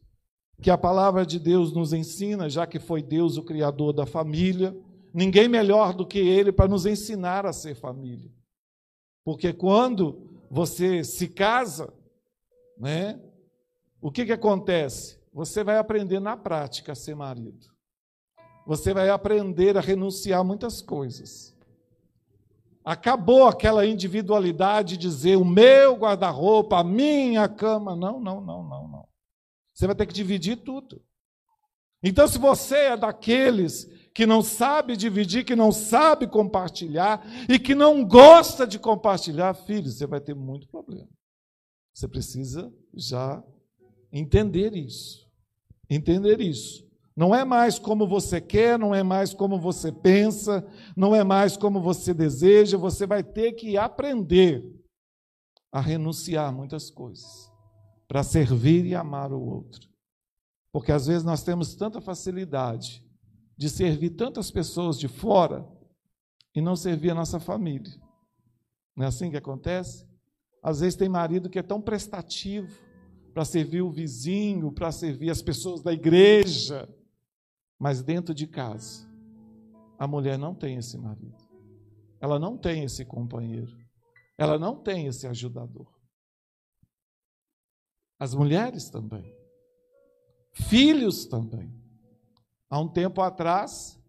que 0.60 0.70
a 0.70 0.78
palavra 0.78 1.26
de 1.26 1.38
Deus 1.38 1.72
nos 1.72 1.92
ensina, 1.92 2.48
já 2.48 2.66
que 2.66 2.78
foi 2.78 3.02
Deus 3.02 3.36
o 3.36 3.42
criador 3.42 3.92
da 3.92 4.06
família, 4.06 4.76
ninguém 5.12 5.48
melhor 5.48 5.92
do 5.94 6.06
que 6.06 6.18
ele 6.18 6.52
para 6.52 6.68
nos 6.68 6.86
ensinar 6.86 7.44
a 7.46 7.52
ser 7.52 7.74
família. 7.74 8.30
Porque 9.24 9.52
quando 9.52 10.28
você 10.50 11.02
se 11.02 11.28
casa, 11.28 11.92
né? 12.78 13.20
O 14.00 14.10
que 14.10 14.26
que 14.26 14.32
acontece? 14.32 15.18
Você 15.32 15.64
vai 15.64 15.78
aprender 15.78 16.20
na 16.20 16.36
prática 16.36 16.92
a 16.92 16.94
ser 16.94 17.14
marido. 17.14 17.72
Você 18.66 18.92
vai 18.92 19.08
aprender 19.08 19.76
a 19.76 19.80
renunciar 19.80 20.40
a 20.40 20.44
muitas 20.44 20.82
coisas. 20.82 21.51
Acabou 22.84 23.46
aquela 23.46 23.86
individualidade 23.86 24.96
de 24.96 25.08
dizer 25.08 25.36
o 25.36 25.44
meu 25.44 25.94
guarda-roupa, 25.94 26.80
a 26.80 26.84
minha 26.84 27.48
cama. 27.48 27.94
Não, 27.94 28.20
não, 28.20 28.40
não, 28.40 28.62
não, 28.62 28.88
não. 28.88 29.08
Você 29.72 29.86
vai 29.86 29.94
ter 29.94 30.06
que 30.06 30.12
dividir 30.12 30.56
tudo. 30.56 31.02
Então, 32.02 32.26
se 32.26 32.38
você 32.38 32.76
é 32.76 32.96
daqueles 32.96 33.84
que 34.12 34.26
não 34.26 34.42
sabe 34.42 34.96
dividir, 34.96 35.44
que 35.44 35.54
não 35.54 35.70
sabe 35.70 36.26
compartilhar 36.26 37.24
e 37.48 37.58
que 37.58 37.74
não 37.74 38.04
gosta 38.04 38.66
de 38.66 38.78
compartilhar, 38.78 39.54
filho, 39.54 39.88
você 39.88 40.06
vai 40.06 40.20
ter 40.20 40.34
muito 40.34 40.66
problema. 40.68 41.08
Você 41.94 42.08
precisa 42.08 42.72
já 42.94 43.42
entender 44.12 44.74
isso. 44.74 45.26
Entender 45.88 46.40
isso. 46.40 46.86
Não 47.16 47.34
é 47.34 47.44
mais 47.44 47.78
como 47.78 48.06
você 48.06 48.40
quer, 48.40 48.78
não 48.78 48.94
é 48.94 49.02
mais 49.02 49.34
como 49.34 49.60
você 49.60 49.92
pensa, 49.92 50.66
não 50.96 51.14
é 51.14 51.22
mais 51.22 51.56
como 51.56 51.80
você 51.80 52.14
deseja, 52.14 52.78
você 52.78 53.06
vai 53.06 53.22
ter 53.22 53.52
que 53.52 53.76
aprender 53.76 54.64
a 55.70 55.80
renunciar 55.80 56.48
a 56.48 56.52
muitas 56.52 56.90
coisas 56.90 57.50
para 58.08 58.22
servir 58.22 58.86
e 58.86 58.94
amar 58.94 59.32
o 59.32 59.40
outro. 59.40 59.88
Porque 60.72 60.90
às 60.90 61.06
vezes 61.06 61.22
nós 61.22 61.42
temos 61.42 61.74
tanta 61.74 62.00
facilidade 62.00 63.04
de 63.56 63.68
servir 63.68 64.10
tantas 64.10 64.50
pessoas 64.50 64.98
de 64.98 65.06
fora 65.06 65.66
e 66.54 66.60
não 66.60 66.76
servir 66.76 67.10
a 67.10 67.14
nossa 67.14 67.38
família. 67.38 67.92
Não 68.96 69.04
é 69.04 69.08
assim 69.08 69.30
que 69.30 69.36
acontece? 69.36 70.06
Às 70.62 70.80
vezes 70.80 70.96
tem 70.96 71.08
marido 71.08 71.50
que 71.50 71.58
é 71.58 71.62
tão 71.62 71.80
prestativo 71.80 72.72
para 73.34 73.44
servir 73.44 73.82
o 73.82 73.90
vizinho, 73.90 74.72
para 74.72 74.92
servir 74.92 75.30
as 75.30 75.42
pessoas 75.42 75.82
da 75.82 75.92
igreja, 75.92 76.88
mas 77.82 78.00
dentro 78.00 78.32
de 78.32 78.46
casa, 78.46 79.10
a 79.98 80.06
mulher 80.06 80.38
não 80.38 80.54
tem 80.54 80.76
esse 80.76 80.96
marido. 80.96 81.36
Ela 82.20 82.38
não 82.38 82.56
tem 82.56 82.84
esse 82.84 83.04
companheiro. 83.04 83.76
Ela 84.38 84.56
não 84.56 84.76
tem 84.76 85.08
esse 85.08 85.26
ajudador. 85.26 85.92
As 88.20 88.34
mulheres 88.34 88.88
também. 88.88 89.36
Filhos 90.52 91.26
também. 91.26 91.74
Há 92.70 92.78
um 92.78 92.86
tempo 92.86 93.20
atrás, 93.20 94.00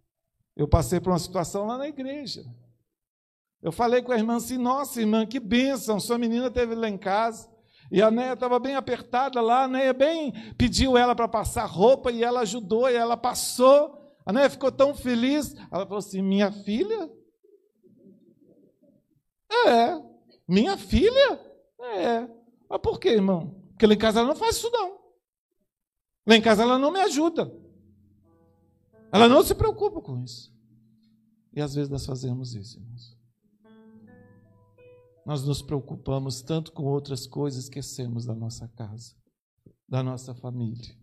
eu 0.56 0.68
passei 0.68 1.00
por 1.00 1.10
uma 1.10 1.18
situação 1.18 1.66
lá 1.66 1.76
na 1.76 1.88
igreja. 1.88 2.46
Eu 3.60 3.72
falei 3.72 4.04
com 4.04 4.12
a 4.12 4.18
irmã 4.18 4.36
assim: 4.36 4.60
Nossa, 4.60 5.02
irmã, 5.02 5.26
que 5.26 5.40
bênção, 5.40 6.00
sua 6.00 6.20
menina 6.20 6.52
teve 6.52 6.76
lá 6.76 6.88
em 6.88 6.98
casa. 6.98 7.50
E 7.94 8.02
a 8.02 8.10
Néia 8.10 8.34
estava 8.34 8.58
bem 8.58 8.76
apertada 8.76 9.40
lá, 9.40 9.66
a 9.66 9.68
Néia 9.68 9.94
bem 9.94 10.34
pediu 10.58 10.98
ela 10.98 11.14
para 11.14 11.28
passar 11.28 11.66
roupa 11.66 12.12
e 12.12 12.24
ela 12.24 12.40
ajudou 12.40 12.90
e 12.90 12.96
ela 12.96 13.16
passou. 13.16 14.18
A 14.26 14.34
Néia 14.34 14.50
ficou 14.50 14.72
tão 14.72 14.96
feliz. 14.96 15.54
Ela 15.72 15.86
falou 15.86 16.00
assim: 16.00 16.20
Minha 16.20 16.52
filha? 16.52 17.08
É, 19.68 20.02
minha 20.48 20.76
filha? 20.76 21.40
É. 21.80 22.28
Mas 22.68 22.82
por 22.82 23.00
quê, 23.00 23.10
irmão? 23.10 23.64
Porque 23.70 23.86
lá 23.86 23.94
em 23.94 23.98
casa 23.98 24.22
ela 24.22 24.30
não 24.30 24.36
faz 24.36 24.56
isso, 24.56 24.72
não. 24.72 24.98
Lá 26.26 26.36
em 26.36 26.42
casa 26.42 26.64
ela 26.64 26.80
não 26.80 26.90
me 26.90 27.00
ajuda. 27.00 27.54
Ela 29.12 29.30
não 29.30 29.44
se 29.44 29.54
preocupa 29.54 30.02
com 30.02 30.20
isso. 30.24 30.52
E 31.54 31.62
às 31.62 31.76
vezes 31.76 31.92
nós 31.92 32.08
fazemos 32.08 32.56
isso, 32.56 32.80
irmãos 32.80 33.13
nós 35.26 35.44
nos 35.46 35.62
preocupamos 35.62 36.42
tanto 36.42 36.72
com 36.72 36.84
outras 36.84 37.26
coisas, 37.26 37.64
esquecemos 37.64 38.26
da 38.26 38.36
nossa 38.36 38.68
casa, 38.70 39.16
da 39.88 40.04
nossa 40.04 40.34
família. 40.34 40.96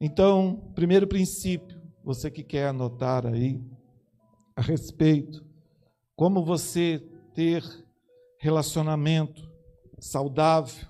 Então, 0.00 0.72
primeiro 0.74 1.06
princípio, 1.06 1.80
você 2.04 2.30
que 2.30 2.42
quer 2.42 2.68
anotar 2.68 3.26
aí 3.26 3.62
a 4.56 4.60
respeito, 4.60 5.44
como 6.16 6.44
você 6.44 6.98
ter 7.34 7.64
relacionamento 8.38 9.50
saudável. 9.98 10.86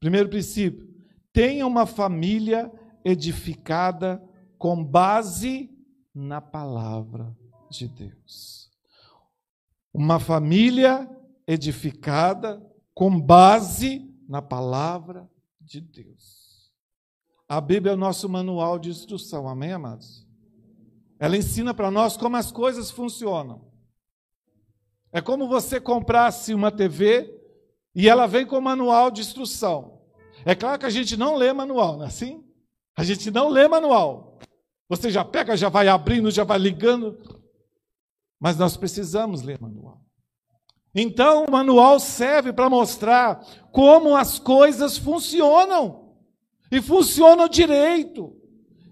Primeiro 0.00 0.28
princípio, 0.28 0.88
tenha 1.32 1.66
uma 1.66 1.86
família 1.86 2.72
edificada 3.04 4.22
com 4.58 4.82
base 4.82 5.70
na 6.14 6.40
palavra 6.40 7.36
de 7.70 7.86
Deus. 7.86 8.65
Uma 9.98 10.20
família 10.20 11.08
edificada 11.46 12.62
com 12.92 13.18
base 13.18 14.14
na 14.28 14.42
palavra 14.42 15.26
de 15.58 15.80
Deus. 15.80 16.70
A 17.48 17.62
Bíblia 17.62 17.92
é 17.92 17.94
o 17.94 17.98
nosso 17.98 18.28
manual 18.28 18.78
de 18.78 18.90
instrução, 18.90 19.48
amém, 19.48 19.72
amados? 19.72 20.28
Ela 21.18 21.38
ensina 21.38 21.72
para 21.72 21.90
nós 21.90 22.14
como 22.14 22.36
as 22.36 22.52
coisas 22.52 22.90
funcionam. 22.90 23.72
É 25.10 25.22
como 25.22 25.48
você 25.48 25.80
comprasse 25.80 26.52
uma 26.52 26.70
TV 26.70 27.34
e 27.94 28.06
ela 28.06 28.26
vem 28.26 28.44
com 28.44 28.60
manual 28.60 29.10
de 29.10 29.22
instrução. 29.22 30.02
É 30.44 30.54
claro 30.54 30.78
que 30.78 30.84
a 30.84 30.90
gente 30.90 31.16
não 31.16 31.36
lê 31.36 31.54
manual, 31.54 31.96
não 31.96 32.04
é 32.04 32.08
assim? 32.08 32.44
A 32.94 33.02
gente 33.02 33.30
não 33.30 33.48
lê 33.48 33.66
manual. 33.66 34.38
Você 34.90 35.10
já 35.10 35.24
pega, 35.24 35.56
já 35.56 35.70
vai 35.70 35.88
abrindo, 35.88 36.30
já 36.30 36.44
vai 36.44 36.58
ligando. 36.58 37.35
Mas 38.40 38.56
nós 38.56 38.76
precisamos 38.76 39.42
ler 39.42 39.60
manual. 39.60 40.00
Então, 40.94 41.44
o 41.44 41.50
manual 41.50 42.00
serve 42.00 42.52
para 42.52 42.70
mostrar 42.70 43.44
como 43.70 44.16
as 44.16 44.38
coisas 44.38 44.96
funcionam. 44.96 46.14
E 46.70 46.80
funcionam 46.80 47.48
direito. 47.48 48.34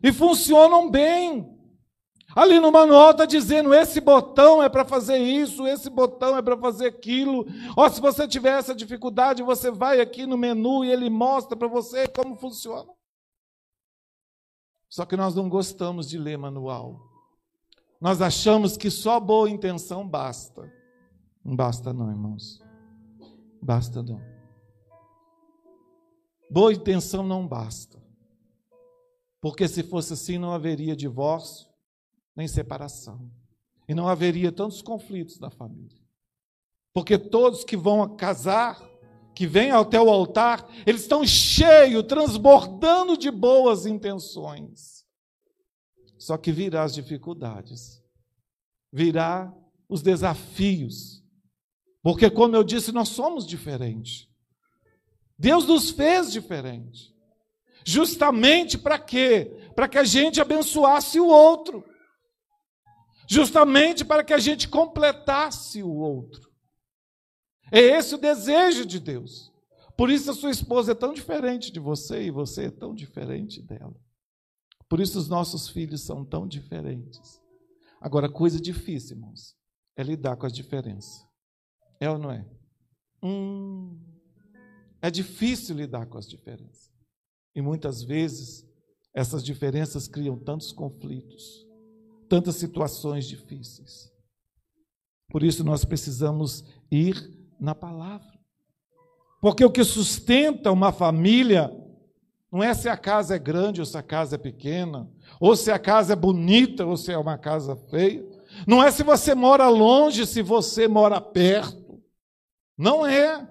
E 0.03 0.13
funcionam 0.13 0.91
bem. 0.91 1.55
Ali 2.35 2.59
no 2.59 2.73
manual 2.73 3.13
está 3.13 3.25
dizendo: 3.25 3.73
esse 3.73 4.01
botão 4.01 4.63
é 4.63 4.69
para 4.69 4.85
fazer 4.85 5.19
isso, 5.19 5.67
esse 5.67 5.89
botão 5.89 6.37
é 6.37 6.43
para 6.43 6.59
fazer 6.59 6.87
aquilo. 6.87 7.47
Ó, 7.77 7.89
se 7.89 8.01
você 8.01 8.27
tiver 8.27 8.59
essa 8.59 8.75
dificuldade, 8.75 9.43
você 9.43 9.71
vai 9.71 10.01
aqui 10.01 10.27
no 10.27 10.37
menu 10.37 10.85
e 10.85 10.91
ele 10.91 11.09
mostra 11.09 11.57
para 11.57 11.69
você 11.69 12.09
como 12.09 12.37
funciona. 12.37 12.91
Só 14.89 15.05
que 15.05 15.17
nós 15.17 15.35
não 15.35 15.49
gostamos 15.49 16.09
de 16.09 16.19
ler 16.19 16.37
manual. 16.37 17.14
Nós 18.01 18.21
achamos 18.21 18.77
que 18.77 18.91
só 18.91 19.19
boa 19.19 19.49
intenção 19.49 20.07
basta. 20.07 20.73
Não 21.45 21.57
basta, 21.57 21.93
não, 21.93 22.11
irmãos. 22.11 22.63
Basta, 23.63 24.03
não. 24.03 24.21
Boa 26.51 26.73
intenção 26.73 27.23
não 27.23 27.47
basta. 27.47 28.03
Porque 29.41 29.67
se 29.69 29.83
fosse 29.83 30.13
assim, 30.13 30.39
não 30.39 30.53
haveria 30.53 30.97
divórcio 30.97 31.69
nem 32.37 32.49
separação. 32.49 33.31
E 33.89 33.95
não 33.95 34.09
haveria 34.09 34.51
tantos 34.51 34.83
conflitos 34.83 35.39
na 35.39 35.51
família. 35.51 35.99
Porque 36.93 37.19
todos 37.19 37.65
que 37.65 37.77
vão 37.77 38.17
casar, 38.17 38.81
que 39.35 39.47
vêm 39.47 39.71
até 39.73 40.01
o 40.01 40.09
altar, 40.09 40.67
eles 40.87 41.03
estão 41.03 41.27
cheios, 41.27 42.05
transbordando 42.05 43.17
de 43.17 43.31
boas 43.31 43.85
intenções. 43.85 44.94
Só 46.25 46.39
que 46.39 46.51
virá 46.51 46.85
as 46.85 46.95
dificuldades, 46.95 48.03
virá 48.91 49.55
os 49.87 50.01
desafios. 50.01 51.23
Porque, 52.03 52.31
como 52.31 52.57
eu 52.57 52.65
disse, 52.65 52.91
nós 52.93 53.11
somos 53.11 53.47
diferentes. 53.47 54.27
Deus 55.39 55.67
nos 55.67 55.91
fez 55.91 56.33
diferente. 56.33 57.15
Justamente 57.85 58.79
para 58.79 58.99
quê? 58.99 59.71
Para 59.77 59.87
que 59.87 59.99
a 59.99 60.05
gente 60.05 60.41
abençoasse 60.41 61.21
o 61.21 61.27
outro 61.27 61.85
justamente 63.29 64.03
para 64.03 64.25
que 64.25 64.33
a 64.33 64.39
gente 64.39 64.67
completasse 64.67 65.83
o 65.83 65.93
outro. 65.95 66.51
É 67.71 67.81
esse 67.81 68.15
o 68.15 68.19
desejo 68.19 68.87
de 68.87 68.99
Deus. 68.99 69.53
Por 69.95 70.09
isso 70.09 70.31
a 70.31 70.35
sua 70.35 70.51
esposa 70.51 70.93
é 70.93 70.95
tão 70.95 71.13
diferente 71.13 71.71
de 71.71 71.81
você 71.81 72.23
e 72.23 72.31
você 72.31 72.65
é 72.65 72.71
tão 72.71 72.95
diferente 72.95 73.61
dela. 73.61 73.95
Por 74.89 75.01
isso 75.01 75.19
os 75.19 75.29
nossos 75.29 75.69
filhos 75.69 76.03
são 76.03 76.25
tão 76.25 76.47
diferentes. 76.47 77.41
Agora, 78.01 78.29
coisa 78.29 78.61
difícil, 78.61 79.17
irmãos, 79.17 79.57
é 79.97 80.03
lidar 80.03 80.37
com 80.37 80.47
as 80.47 80.53
diferenças. 80.53 81.27
É 82.01 82.11
ou 82.11 82.19
não 82.19 82.31
é? 82.31 82.47
Hum, 83.23 83.99
é 85.01 85.11
difícil 85.11 85.77
lidar 85.77 86.07
com 86.07 86.19
as 86.19 86.29
diferenças. 86.29 86.93
E 87.55 87.63
muitas 87.63 88.03
vezes 88.03 88.67
essas 89.15 89.43
diferenças 89.43 90.09
criam 90.09 90.39
tantos 90.39 90.73
conflitos 90.73 91.65
tantas 92.29 92.57
situações 92.57 93.27
difíceis. 93.27 94.13
Por 95.31 95.43
isso 95.43 95.65
nós 95.65 95.85
precisamos 95.85 96.65
ir 96.91 97.15
na 97.61 97.75
palavra. 97.75 98.33
Porque 99.41 99.65
o 99.65 99.71
que 99.71 99.85
sustenta 99.85 100.73
uma 100.73 100.93
família 100.93 101.71
não 102.55 102.63
é 102.63 102.73
se 102.73 102.89
a 102.89 102.97
casa 102.97 103.35
é 103.35 103.39
grande 103.39 103.81
ou 103.81 103.87
se 103.87 103.99
a 103.99 104.03
casa 104.03 104.37
é 104.37 104.39
pequena, 104.39 105.11
ou 105.41 105.57
se 105.57 105.73
a 105.73 105.79
casa 105.79 106.13
é 106.13 106.17
bonita 106.17 106.87
ou 106.87 106.97
se 106.97 107.11
é 107.11 107.19
uma 107.19 107.37
casa 107.37 107.75
feia. 107.75 108.25
Não 108.67 108.83
é 108.83 108.91
se 108.93 109.03
você 109.03 109.35
mora 109.35 109.69
longe, 109.69 110.25
se 110.25 110.41
você 110.41 110.87
mora 110.87 111.21
perto. 111.21 112.01
Não 112.79 113.05
é. 113.05 113.47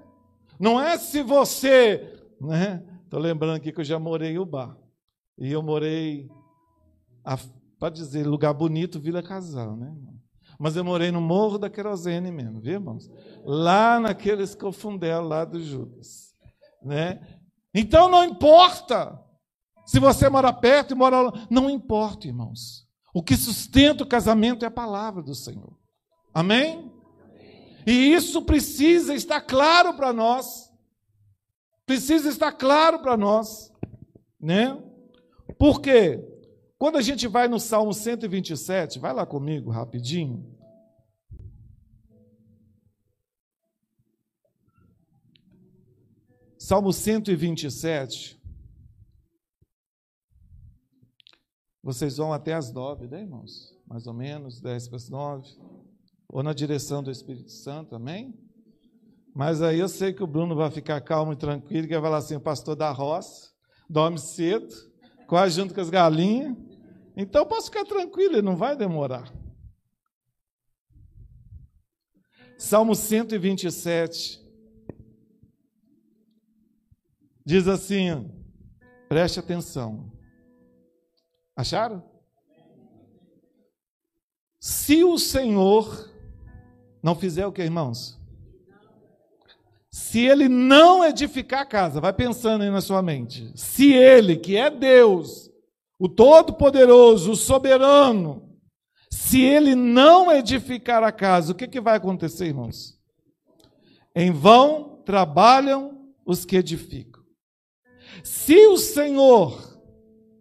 Não 0.57 0.81
é 0.81 0.98
se 0.98 1.22
você. 1.22 2.17
Estou 2.39 2.50
né? 2.50 2.81
lembrando 3.12 3.57
aqui 3.57 3.74
que 3.74 3.81
eu 3.81 3.86
já 3.86 4.00
morei 4.00 4.31
em 4.31 4.39
Ubar. 4.39 4.77
E 5.38 5.51
eu 5.51 5.62
morei 5.62 6.29
a 7.25 7.38
Pode 7.83 7.98
dizer, 7.98 8.25
lugar 8.25 8.53
bonito, 8.53 8.98
Vila 8.98 9.22
Casal, 9.22 9.75
né? 9.75 9.93
Mas 10.57 10.77
eu 10.77 10.86
morei 10.86 11.12
no 11.12 11.19
Morro 11.19 11.57
da 11.57 11.69
Querosene 11.69 12.31
mesmo, 12.31 12.62
viu, 12.62 12.75
irmãos? 12.75 13.12
Lá 13.43 14.00
naqueles 14.00 14.55
confundel 14.55 15.22
lá 15.22 15.44
do 15.44 15.61
Judas, 15.61 16.33
né? 16.81 17.20
Então 17.74 18.09
não 18.09 18.24
importa 18.24 19.20
se 19.86 20.00
você 20.00 20.29
mora 20.29 20.53
perto 20.53 20.92
e 20.92 20.96
mora 20.96 21.22
lá, 21.22 21.48
não 21.50 21.70
importa, 21.70 22.27
irmãos. 22.27 22.88
O 23.14 23.22
que 23.22 23.36
sustenta 23.36 24.03
o 24.03 24.07
casamento 24.07 24.64
é 24.64 24.68
a 24.68 24.72
palavra 24.72 25.22
do 25.22 25.36
Senhor. 25.36 25.77
Amém? 26.33 26.92
E 27.86 28.14
isso 28.14 28.42
precisa 28.42 29.14
estar 29.14 29.42
claro 29.42 29.94
para 29.94 30.14
nós. 30.14 30.72
Precisa 31.86 32.29
estar 32.29 32.51
claro 32.53 33.00
para 33.00 33.18
nós, 33.18 33.72
né? 34.40 34.81
Por 35.59 35.81
quê? 35.81 36.24
Quando 36.77 36.98
a 36.98 37.01
gente 37.01 37.27
vai 37.27 37.48
no 37.48 37.59
Salmo 37.59 37.94
127, 37.94 39.00
vai 39.00 39.14
lá 39.14 39.25
comigo 39.25 39.70
rapidinho. 39.70 40.52
Salmo 46.74 46.92
127. 46.92 48.42
Vocês 51.83 52.18
vão 52.18 52.33
até 52.33 52.55
as 52.55 52.74
nove, 52.74 53.05
né, 53.05 53.22
irmãos? 53.22 53.77
Mais 53.86 54.07
ou 54.07 54.14
menos, 54.16 54.59
dez 54.59 54.88
para 54.88 54.96
as 54.96 55.07
nove. 55.07 55.48
Ou 56.27 56.42
na 56.42 56.51
direção 56.51 57.03
do 57.03 57.12
Espírito 57.12 57.51
Santo, 57.51 57.96
amém? 57.96 58.33
Mas 59.36 59.62
aí 59.62 59.77
eu 59.77 59.88
sei 59.88 60.14
que 60.14 60.24
o 60.24 60.25
Bruno 60.25 60.55
vai 60.55 60.72
ficar 60.72 61.00
calmo 61.01 61.33
e 61.33 61.36
tranquilo, 61.36 61.88
que 61.88 61.94
vai 61.94 62.01
falar 62.01 62.18
assim: 62.18 62.38
o 62.38 62.42
pastor 62.42 62.75
da 62.75 62.90
roça, 62.90 63.51
dorme 63.88 64.18
cedo, 64.18 64.74
quase 65.27 65.55
junto 65.57 65.75
com 65.75 65.81
as 65.81 65.92
galinhas. 65.92 66.57
Então 67.16 67.46
posso 67.46 67.68
ficar 67.68 67.86
tranquilo, 67.86 68.33
ele 68.33 68.42
não 68.42 68.57
vai 68.57 68.75
demorar. 68.75 69.31
Salmo 72.57 72.96
127 72.96 74.43
diz 77.46 77.68
assim: 77.68 78.29
preste 79.10 79.40
atenção. 79.40 80.12
Acharam? 81.56 82.03
Se 84.60 85.03
o 85.03 85.18
Senhor 85.18 86.10
não 87.01 87.16
fizer 87.16 87.46
o 87.46 87.51
que, 87.51 87.62
irmãos? 87.62 88.20
Se 89.92 90.25
ele 90.25 90.50
não 90.50 91.06
edificar 91.06 91.62
a 91.62 91.66
casa, 91.66 92.01
vai 92.01 92.14
pensando 92.14 92.64
aí 92.64 92.72
na 92.72 92.82
sua 92.82 93.01
mente. 93.01 93.51
Se 93.56 93.94
ele, 93.94 94.38
que 94.38 94.56
é 94.56 94.72
Deus, 94.72 95.51
o 96.00 96.10
Todo-Poderoso, 96.10 97.34
o 97.34 97.36
Soberano, 97.36 98.58
se 99.12 99.42
ele 99.42 99.75
não 99.75 100.32
edificar 100.32 101.03
a 101.03 101.12
casa, 101.12 101.51
o 101.51 101.56
que, 101.56 101.68
que 101.68 101.79
vai 101.79 101.98
acontecer, 101.98 102.48
irmãos? 102.48 102.98
Em 104.16 104.32
vão 104.32 105.03
trabalham 105.06 106.12
os 106.25 106.46
que 106.46 106.56
edificam. 106.56 107.13
Se 108.24 108.68
o 108.68 108.78
Senhor 108.78 109.80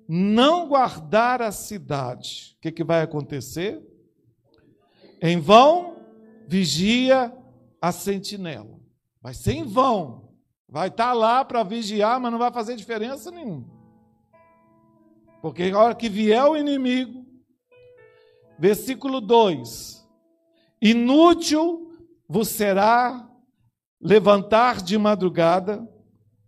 não 0.09 0.69
guardar 0.69 1.41
a 1.41 1.53
cidade, 1.53 2.57
o 2.59 2.61
que, 2.61 2.73
que 2.73 2.85
vai 2.85 3.03
acontecer? 3.03 3.81
Em 5.21 5.39
vão 5.39 5.97
vigia 6.47 7.33
a 7.81 7.93
sentinela. 7.93 8.79
Vai 9.23 9.35
ser 9.35 9.53
em 9.53 9.65
vão. 9.65 10.33
Vai 10.69 10.89
estar 10.89 11.13
lá 11.13 11.45
para 11.45 11.63
vigiar, 11.63 12.21
mas 12.21 12.33
não 12.33 12.39
vai 12.39 12.53
fazer 12.53 12.77
diferença 12.77 13.31
nenhuma. 13.31 13.67
Porque 15.41 15.65
a 15.65 15.79
hora 15.79 15.95
que 15.95 16.09
vier 16.09 16.45
o 16.45 16.57
inimigo, 16.57 17.27
versículo 18.59 19.21
2: 19.21 20.09
Inútil 20.81 21.93
vos 22.29 22.49
será 22.49 23.29
levantar 24.01 24.81
de 24.81 24.97
madrugada, 24.97 25.87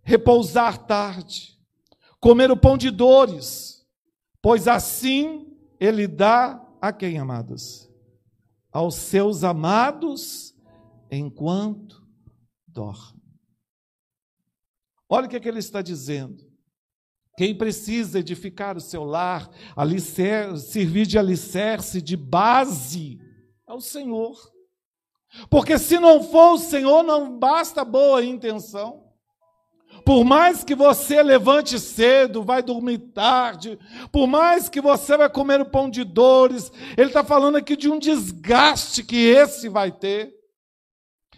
repousar 0.05 0.85
tarde, 0.85 1.59
comer 2.19 2.51
o 2.51 2.55
pão 2.55 2.77
de 2.77 2.91
dores, 2.91 3.85
pois 4.41 4.67
assim 4.67 5.51
ele 5.79 6.07
dá 6.07 6.63
a 6.79 6.93
quem, 6.93 7.17
amados? 7.17 7.89
Aos 8.71 8.95
seus 8.95 9.43
amados 9.43 10.55
enquanto 11.09 12.05
dorme. 12.67 13.21
Olha 15.09 15.25
o 15.25 15.29
que, 15.29 15.35
é 15.35 15.39
que 15.39 15.47
ele 15.47 15.59
está 15.59 15.81
dizendo. 15.81 16.45
Quem 17.37 17.57
precisa 17.57 18.19
edificar 18.19 18.77
o 18.77 18.81
seu 18.81 19.03
lar, 19.03 19.49
servir 20.57 21.05
de 21.05 21.17
alicerce, 21.17 22.01
de 22.01 22.15
base, 22.15 23.19
é 23.67 23.73
o 23.73 23.81
Senhor. 23.81 24.37
Porque 25.49 25.77
se 25.77 25.99
não 25.99 26.23
for 26.23 26.53
o 26.53 26.57
Senhor, 26.57 27.03
não 27.03 27.37
basta 27.37 27.83
boa 27.83 28.23
intenção. 28.23 29.04
Por 30.05 30.23
mais 30.23 30.63
que 30.63 30.75
você 30.75 31.23
levante 31.23 31.79
cedo, 31.79 32.43
vai 32.43 32.61
dormir 32.61 32.99
tarde, 32.99 33.79
por 34.11 34.27
mais 34.27 34.69
que 34.69 34.79
você 34.79 35.17
vai 35.17 35.29
comer 35.29 35.59
o 35.61 35.69
pão 35.69 35.89
de 35.89 36.03
dores, 36.03 36.71
ele 36.95 37.07
está 37.07 37.23
falando 37.23 37.55
aqui 37.55 37.75
de 37.75 37.89
um 37.89 37.97
desgaste 37.97 39.03
que 39.03 39.15
esse 39.15 39.67
vai 39.67 39.91
ter. 39.91 40.33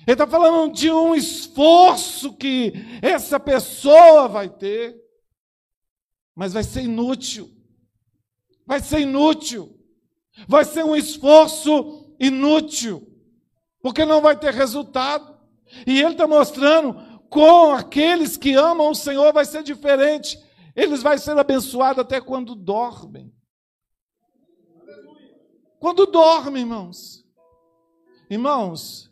Ele 0.06 0.14
está 0.14 0.28
falando 0.28 0.74
de 0.74 0.92
um 0.92 1.16
esforço 1.16 2.34
que 2.34 2.74
essa 3.02 3.40
pessoa 3.40 4.28
vai 4.28 4.50
ter 4.50 5.08
mas 6.38 6.54
vai 6.54 6.64
ser 6.64 6.84
inútil. 6.84 7.50
Vai 8.64 8.80
ser 8.80 9.00
inútil. 9.00 9.76
Vai 10.48 10.64
ser 10.66 10.86
um 10.86 10.96
esforço 10.96 12.16
inútil, 12.20 13.12
porque 13.82 14.06
não 14.06 14.22
vai 14.22 14.38
ter 14.38 14.54
resultado. 14.54 15.36
E 15.88 16.00
ele 16.00 16.12
está 16.12 16.28
mostrando 16.28 17.17
com 17.30 17.74
aqueles 17.74 18.38
que 18.38 18.54
amam 18.54 18.92
o 18.92 18.96
Senhor 18.96 19.34
vai 19.34 19.46
ser 19.46 19.64
diferente. 19.64 20.42
Eles 20.76 21.02
vão 21.02 21.18
ser 21.18 21.38
abençoados 21.38 22.02
até 22.02 22.22
quando 22.22 22.56
dormem. 22.56 23.34
Quando 25.80 26.06
dorme, 26.06 26.60
irmãos. 26.60 27.26
Irmãos, 28.30 29.12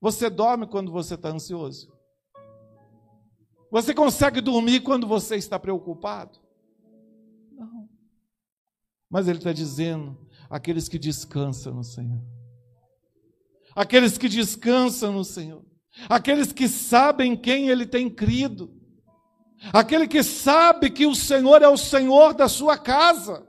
você 0.00 0.30
dorme 0.30 0.66
quando 0.66 0.92
você 0.92 1.14
está 1.14 1.30
ansioso? 1.30 1.94
Você 3.70 3.94
consegue 3.94 4.40
dormir 4.40 4.80
quando 4.80 5.06
você 5.06 5.36
está 5.36 5.58
preocupado? 5.58 6.38
Não. 7.52 7.88
Mas 9.10 9.26
ele 9.28 9.38
está 9.38 9.52
dizendo: 9.52 10.16
aqueles 10.48 10.88
que 10.88 10.98
descansam 10.98 11.74
no 11.74 11.84
Senhor. 11.84 12.22
Aqueles 13.74 14.16
que 14.16 14.28
descansam 14.28 15.12
no 15.12 15.24
Senhor. 15.24 15.64
Aqueles 16.08 16.52
que 16.52 16.68
sabem 16.68 17.36
quem 17.36 17.68
ele 17.68 17.86
tem 17.86 18.10
crido. 18.10 18.72
Aquele 19.72 20.06
que 20.06 20.22
sabe 20.22 20.90
que 20.90 21.06
o 21.06 21.14
Senhor 21.14 21.62
é 21.62 21.68
o 21.68 21.76
Senhor 21.76 22.34
da 22.34 22.48
sua 22.48 22.76
casa. 22.76 23.46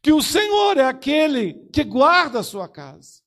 Que 0.00 0.12
o 0.12 0.22
Senhor 0.22 0.78
é 0.78 0.84
aquele 0.84 1.54
que 1.72 1.82
guarda 1.82 2.40
a 2.40 2.44
sua 2.44 2.68
casa. 2.68 3.22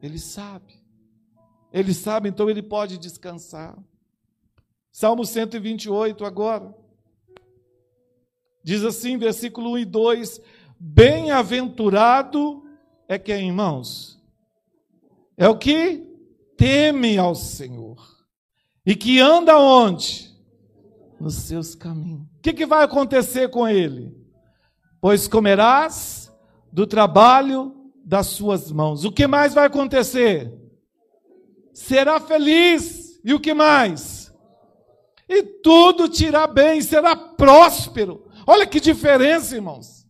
Ele 0.00 0.18
sabe. 0.18 0.80
Ele 1.72 1.92
sabe, 1.94 2.28
então 2.28 2.48
ele 2.48 2.62
pode 2.62 2.98
descansar. 2.98 3.78
Salmo 4.90 5.24
128 5.24 6.24
agora. 6.24 6.74
Diz 8.62 8.82
assim, 8.84 9.16
versículo 9.16 9.72
1 9.72 9.78
e 9.78 9.84
2: 9.84 10.40
Bem-aventurado 10.78 12.64
é 13.06 13.18
quem, 13.18 13.48
irmãos? 13.48 14.20
É 15.36 15.48
o 15.48 15.56
que 15.56 16.09
teme 16.60 17.16
ao 17.16 17.34
Senhor 17.34 17.96
e 18.84 18.94
que 18.94 19.18
anda 19.18 19.58
onde? 19.58 20.30
Nos 21.18 21.36
seus 21.36 21.74
caminhos. 21.74 22.28
O 22.36 22.40
que, 22.42 22.52
que 22.52 22.66
vai 22.66 22.84
acontecer 22.84 23.48
com 23.48 23.66
ele? 23.66 24.14
Pois 25.00 25.26
comerás 25.26 26.30
do 26.70 26.86
trabalho 26.86 27.90
das 28.04 28.26
suas 28.26 28.70
mãos. 28.70 29.06
O 29.06 29.12
que 29.12 29.26
mais 29.26 29.54
vai 29.54 29.66
acontecer? 29.66 30.52
Será 31.72 32.20
feliz. 32.20 33.18
E 33.24 33.32
o 33.32 33.40
que 33.40 33.54
mais? 33.54 34.30
E 35.26 35.42
tudo 35.42 36.10
te 36.10 36.26
irá 36.26 36.46
bem, 36.46 36.82
será 36.82 37.16
próspero. 37.16 38.26
Olha 38.46 38.66
que 38.66 38.80
diferença, 38.80 39.54
irmãos. 39.54 40.06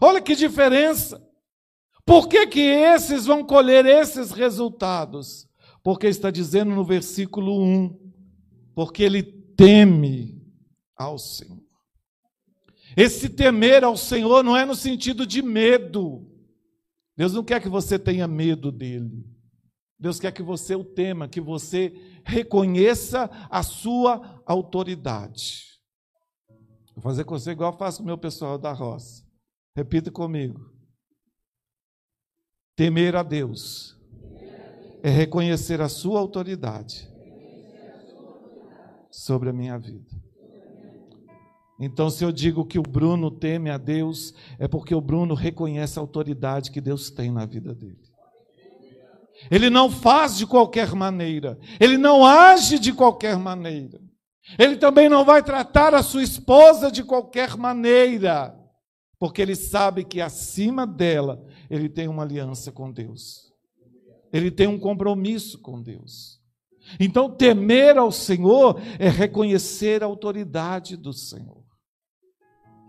Olha 0.00 0.22
que 0.22 0.34
diferença. 0.34 1.22
Por 2.04 2.28
que, 2.28 2.46
que 2.46 2.60
esses 2.60 3.26
vão 3.26 3.44
colher 3.44 3.84
esses 3.84 4.30
resultados? 4.30 5.51
Porque 5.82 6.06
está 6.06 6.30
dizendo 6.30 6.74
no 6.74 6.84
versículo 6.84 7.60
1: 7.62 8.12
porque 8.74 9.02
ele 9.02 9.22
teme 9.22 10.40
ao 10.96 11.18
Senhor. 11.18 11.62
Esse 12.96 13.28
temer 13.28 13.84
ao 13.84 13.96
Senhor 13.96 14.42
não 14.42 14.56
é 14.56 14.64
no 14.64 14.74
sentido 14.74 15.26
de 15.26 15.42
medo. 15.42 16.28
Deus 17.16 17.32
não 17.32 17.42
quer 17.42 17.60
que 17.60 17.68
você 17.68 17.98
tenha 17.98 18.28
medo 18.28 18.70
dele. 18.70 19.24
Deus 19.98 20.18
quer 20.18 20.32
que 20.32 20.42
você 20.42 20.74
o 20.74 20.84
tema, 20.84 21.28
que 21.28 21.40
você 21.40 21.94
reconheça 22.24 23.30
a 23.50 23.62
sua 23.62 24.42
autoridade. 24.44 25.62
Vou 26.94 27.02
fazer 27.02 27.24
com 27.24 27.38
você 27.38 27.52
igual 27.52 27.72
eu 27.72 27.78
faço 27.78 27.98
com 27.98 28.04
o 28.04 28.06
meu 28.06 28.18
pessoal 28.18 28.58
da 28.58 28.72
roça. 28.72 29.24
Repita 29.74 30.10
comigo. 30.10 30.70
Temer 32.76 33.16
a 33.16 33.22
Deus 33.22 33.96
é 35.02 35.10
reconhecer 35.10 35.80
a 35.80 35.88
sua 35.88 36.20
autoridade 36.20 37.10
sobre 39.10 39.50
a 39.50 39.52
minha 39.52 39.78
vida. 39.78 40.10
Então, 41.78 42.08
se 42.08 42.24
eu 42.24 42.30
digo 42.30 42.64
que 42.64 42.78
o 42.78 42.82
Bruno 42.82 43.28
teme 43.28 43.68
a 43.68 43.76
Deus, 43.76 44.32
é 44.58 44.68
porque 44.68 44.94
o 44.94 45.00
Bruno 45.00 45.34
reconhece 45.34 45.98
a 45.98 46.02
autoridade 46.02 46.70
que 46.70 46.80
Deus 46.80 47.10
tem 47.10 47.32
na 47.32 47.44
vida 47.44 47.74
dele. 47.74 47.98
Ele 49.50 49.68
não 49.68 49.90
faz 49.90 50.36
de 50.36 50.46
qualquer 50.46 50.94
maneira, 50.94 51.58
ele 51.80 51.98
não 51.98 52.24
age 52.24 52.78
de 52.78 52.92
qualquer 52.92 53.36
maneira. 53.36 54.00
Ele 54.56 54.76
também 54.76 55.08
não 55.08 55.24
vai 55.24 55.42
tratar 55.42 55.94
a 55.94 56.02
sua 56.02 56.22
esposa 56.22 56.90
de 56.90 57.02
qualquer 57.02 57.56
maneira, 57.56 58.54
porque 59.18 59.42
ele 59.42 59.56
sabe 59.56 60.04
que 60.04 60.20
acima 60.20 60.86
dela 60.86 61.44
ele 61.68 61.88
tem 61.88 62.06
uma 62.06 62.22
aliança 62.22 62.70
com 62.70 62.92
Deus. 62.92 63.51
Ele 64.32 64.50
tem 64.50 64.66
um 64.66 64.78
compromisso 64.78 65.60
com 65.60 65.82
Deus. 65.82 66.40
Então, 66.98 67.30
temer 67.30 67.96
ao 67.96 68.10
Senhor 68.10 68.80
é 68.98 69.08
reconhecer 69.08 70.02
a 70.02 70.06
autoridade 70.06 70.96
do 70.96 71.12
Senhor. 71.12 71.62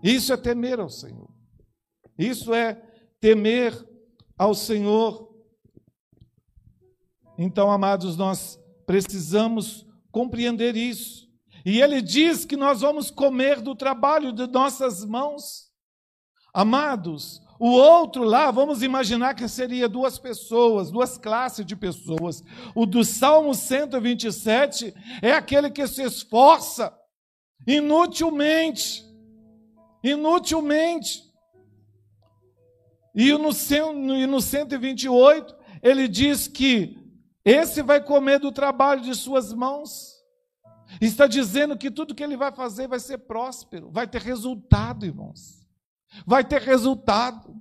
Isso 0.02 0.32
é 0.32 0.36
temer 0.36 0.80
ao 0.80 0.88
Senhor. 0.88 1.30
Isso 2.18 2.52
é 2.52 2.74
temer 3.20 3.72
ao 4.36 4.54
Senhor. 4.54 5.32
Então, 7.38 7.70
amados, 7.70 8.16
nós 8.16 8.58
precisamos 8.86 9.86
compreender 10.10 10.76
isso. 10.76 11.24
E 11.64 11.80
ele 11.80 12.02
diz 12.02 12.44
que 12.44 12.56
nós 12.56 12.82
vamos 12.82 13.10
comer 13.10 13.60
do 13.60 13.74
trabalho 13.74 14.32
de 14.32 14.46
nossas 14.46 15.04
mãos. 15.04 15.70
Amados, 16.52 17.40
o 17.66 17.70
outro 17.70 18.24
lá, 18.24 18.50
vamos 18.50 18.82
imaginar 18.82 19.32
que 19.32 19.48
seria 19.48 19.88
duas 19.88 20.18
pessoas, 20.18 20.90
duas 20.90 21.16
classes 21.16 21.64
de 21.64 21.74
pessoas. 21.74 22.44
O 22.74 22.84
do 22.84 23.02
Salmo 23.02 23.54
127 23.54 24.94
é 25.22 25.32
aquele 25.32 25.70
que 25.70 25.86
se 25.86 26.02
esforça 26.02 26.94
inutilmente. 27.66 29.02
Inutilmente. 30.02 31.22
E 33.14 33.32
no, 33.32 33.48
e 34.14 34.26
no 34.26 34.42
128, 34.42 35.56
ele 35.82 36.06
diz 36.06 36.46
que 36.46 36.98
esse 37.42 37.80
vai 37.80 37.98
comer 38.04 38.40
do 38.40 38.52
trabalho 38.52 39.00
de 39.00 39.14
suas 39.14 39.54
mãos. 39.54 40.22
Está 41.00 41.26
dizendo 41.26 41.78
que 41.78 41.90
tudo 41.90 42.14
que 42.14 42.22
ele 42.22 42.36
vai 42.36 42.52
fazer 42.52 42.86
vai 42.88 43.00
ser 43.00 43.16
próspero, 43.20 43.90
vai 43.90 44.06
ter 44.06 44.20
resultado, 44.20 45.06
irmãos. 45.06 45.63
Vai 46.26 46.44
ter 46.44 46.60
resultado. 46.60 47.54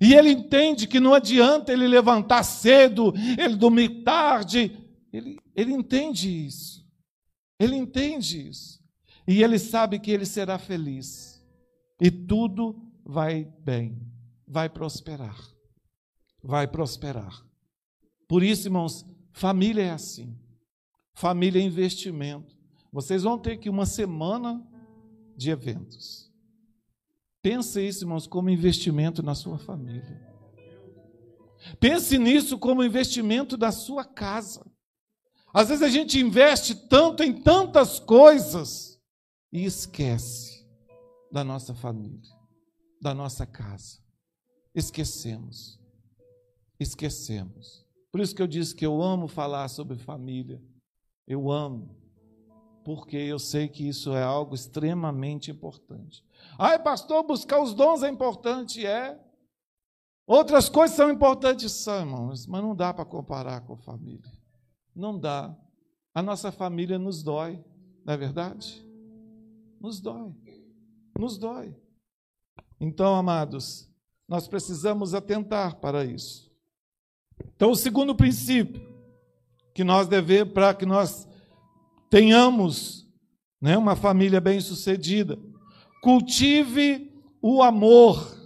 E 0.00 0.14
ele 0.14 0.30
entende 0.30 0.86
que 0.86 0.98
não 0.98 1.14
adianta 1.14 1.72
ele 1.72 1.86
levantar 1.86 2.42
cedo, 2.42 3.12
ele 3.38 3.54
dormir 3.54 4.02
tarde. 4.02 4.76
Ele, 5.12 5.38
ele 5.54 5.72
entende 5.72 6.28
isso. 6.28 6.84
Ele 7.58 7.76
entende 7.76 8.48
isso. 8.48 8.82
E 9.26 9.42
ele 9.42 9.58
sabe 9.58 10.00
que 10.00 10.10
ele 10.10 10.26
será 10.26 10.58
feliz. 10.58 11.40
E 12.00 12.10
tudo 12.10 12.90
vai 13.04 13.44
bem, 13.60 14.00
vai 14.46 14.68
prosperar. 14.68 15.38
Vai 16.42 16.66
prosperar. 16.66 17.46
Por 18.26 18.42
isso, 18.42 18.66
irmãos, 18.66 19.06
família 19.32 19.82
é 19.82 19.90
assim. 19.90 20.36
Família 21.14 21.60
é 21.60 21.64
investimento. 21.64 22.56
Vocês 22.92 23.22
vão 23.22 23.38
ter 23.38 23.58
que 23.58 23.70
uma 23.70 23.86
semana 23.86 24.60
de 25.36 25.50
eventos. 25.50 26.31
Pense 27.42 27.80
isso, 27.84 28.04
irmãos, 28.04 28.26
como 28.26 28.48
investimento 28.48 29.22
na 29.22 29.34
sua 29.34 29.58
família. 29.58 30.22
Pense 31.80 32.16
nisso 32.16 32.56
como 32.56 32.84
investimento 32.84 33.56
da 33.56 33.72
sua 33.72 34.04
casa. 34.04 34.64
Às 35.52 35.68
vezes 35.68 35.82
a 35.82 35.88
gente 35.88 36.18
investe 36.18 36.74
tanto 36.74 37.22
em 37.22 37.32
tantas 37.42 37.98
coisas 37.98 38.98
e 39.52 39.64
esquece 39.64 40.66
da 41.30 41.44
nossa 41.44 41.74
família, 41.74 42.30
da 43.00 43.12
nossa 43.12 43.44
casa. 43.44 44.00
Esquecemos. 44.74 45.78
Esquecemos. 46.80 47.84
Por 48.10 48.20
isso 48.20 48.34
que 48.34 48.42
eu 48.42 48.46
disse 48.46 48.74
que 48.74 48.86
eu 48.86 49.02
amo 49.02 49.28
falar 49.28 49.68
sobre 49.68 49.96
família. 49.98 50.62
Eu 51.26 51.50
amo, 51.50 52.01
porque 52.84 53.16
eu 53.16 53.38
sei 53.38 53.68
que 53.68 53.86
isso 53.86 54.12
é 54.12 54.22
algo 54.22 54.54
extremamente 54.54 55.50
importante. 55.50 56.24
Ai, 56.58 56.78
pastor, 56.82 57.22
buscar 57.22 57.60
os 57.60 57.74
dons 57.74 58.02
é 58.02 58.08
importante, 58.08 58.84
é. 58.84 59.18
Outras 60.26 60.68
coisas 60.68 60.96
são 60.96 61.10
importantes, 61.10 61.72
são, 61.72 62.00
irmãos, 62.00 62.46
mas 62.46 62.62
não 62.62 62.74
dá 62.74 62.92
para 62.92 63.04
comparar 63.04 63.60
com 63.62 63.74
a 63.74 63.78
família. 63.78 64.32
Não 64.94 65.18
dá. 65.18 65.54
A 66.14 66.22
nossa 66.22 66.52
família 66.52 66.98
nos 66.98 67.22
dói, 67.22 67.62
não 68.04 68.14
é 68.14 68.16
verdade? 68.16 68.86
Nos 69.80 70.00
dói. 70.00 70.34
Nos 71.18 71.38
dói. 71.38 71.76
Então, 72.80 73.14
amados, 73.14 73.88
nós 74.28 74.46
precisamos 74.48 75.14
atentar 75.14 75.76
para 75.76 76.04
isso. 76.04 76.50
Então, 77.54 77.70
o 77.70 77.76
segundo 77.76 78.14
princípio 78.14 78.82
que 79.74 79.84
nós 79.84 80.06
devemos, 80.06 80.52
para 80.52 80.74
que 80.74 80.84
nós 80.84 81.26
tenhamos 82.12 83.08
né, 83.58 83.78
uma 83.78 83.96
família 83.96 84.38
bem-sucedida, 84.38 85.38
cultive 86.02 87.10
o 87.40 87.62
amor. 87.62 88.36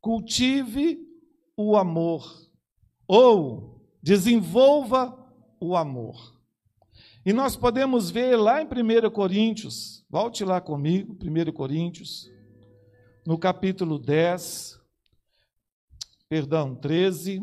Cultive 0.00 0.98
o 1.54 1.76
amor. 1.76 2.50
Ou 3.06 3.86
desenvolva 4.02 5.14
o 5.60 5.76
amor. 5.76 6.34
E 7.26 7.32
nós 7.34 7.56
podemos 7.56 8.10
ver 8.10 8.36
lá 8.36 8.62
em 8.62 8.64
1 8.64 9.10
Coríntios, 9.10 10.06
volte 10.08 10.42
lá 10.42 10.58
comigo, 10.58 11.14
1 11.22 11.52
Coríntios, 11.52 12.30
no 13.26 13.36
capítulo 13.36 13.98
10, 13.98 14.80
perdão, 16.26 16.74
13. 16.74 17.42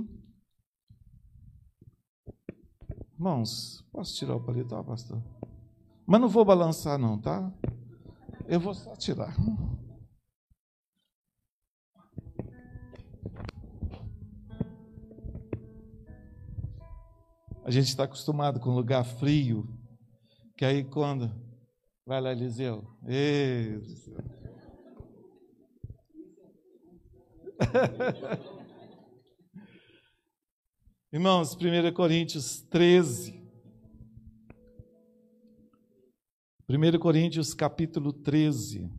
Irmãos, 3.23 3.81
posso 3.89 4.13
tirar 4.17 4.35
o 4.35 4.43
paletó, 4.43 4.83
pastor? 4.83 5.23
Mas 6.05 6.19
não 6.19 6.27
vou 6.27 6.43
balançar, 6.43 6.99
não, 6.99 7.17
tá? 7.17 7.49
Eu 8.49 8.59
vou 8.59 8.73
só 8.73 8.93
tirar. 8.97 9.33
A 17.63 17.71
gente 17.71 17.87
está 17.87 18.03
acostumado 18.03 18.59
com 18.59 18.75
lugar 18.75 19.05
frio, 19.05 19.69
que 20.57 20.65
aí 20.65 20.83
quando. 20.83 21.31
Vai 22.05 22.19
lá, 22.19 22.33
Eliseu. 22.33 22.85
Ei, 23.07 23.79
Irmãos, 31.13 31.55
1 31.55 31.93
Coríntios 31.93 32.61
13. 32.71 33.39
1 36.67 36.99
Coríntios 36.99 37.53
capítulo 37.53 38.11
13. 38.11 38.91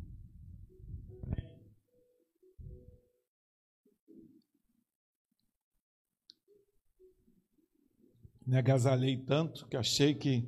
Me 8.46 8.58
agasalhei 8.58 9.16
tanto 9.16 9.66
que 9.66 9.76
achei 9.76 10.14
que 10.14 10.46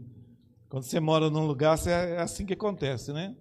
quando 0.69 0.85
você 0.85 1.01
mora 1.01 1.29
num 1.29 1.49
lugar, 1.49 1.77
é 1.89 2.19
assim 2.19 2.47
que 2.47 2.53
acontece, 2.53 3.13
né? 3.13 3.37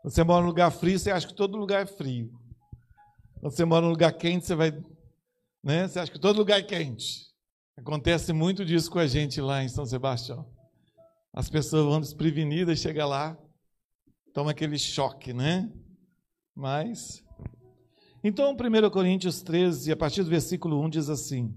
Quando 0.00 0.14
você 0.14 0.24
mora 0.24 0.40
num 0.40 0.48
lugar 0.48 0.70
frio, 0.70 0.98
você 0.98 1.10
acha 1.10 1.28
que 1.28 1.34
todo 1.34 1.58
lugar 1.58 1.82
é 1.82 1.86
frio. 1.86 2.32
Quando 3.38 3.54
você 3.54 3.66
mora 3.66 3.84
num 3.84 3.92
lugar 3.92 4.14
quente, 4.14 4.46
você 4.46 4.54
vai. 4.54 4.72
Né? 5.62 5.86
Você 5.86 5.98
acha 5.98 6.10
que 6.10 6.18
todo 6.18 6.38
lugar 6.38 6.58
é 6.58 6.62
quente. 6.62 7.32
Acontece 7.76 8.32
muito 8.32 8.64
disso 8.64 8.90
com 8.90 8.98
a 8.98 9.06
gente 9.06 9.40
lá 9.40 9.62
em 9.62 9.68
São 9.68 9.86
Sebastião. 9.86 10.46
As 11.32 11.48
pessoas 11.48 11.84
vão 11.84 12.00
desprevenidas, 12.00 12.78
chega 12.78 13.06
lá, 13.06 13.38
toma 14.34 14.50
aquele 14.50 14.78
choque, 14.78 15.32
né? 15.32 15.72
Mas. 16.54 17.24
Então, 18.22 18.54
1 18.54 18.90
Coríntios 18.90 19.42
13, 19.42 19.92
a 19.92 19.96
partir 19.96 20.22
do 20.22 20.30
versículo 20.30 20.80
1, 20.84 20.90
diz 20.90 21.08
assim: 21.08 21.54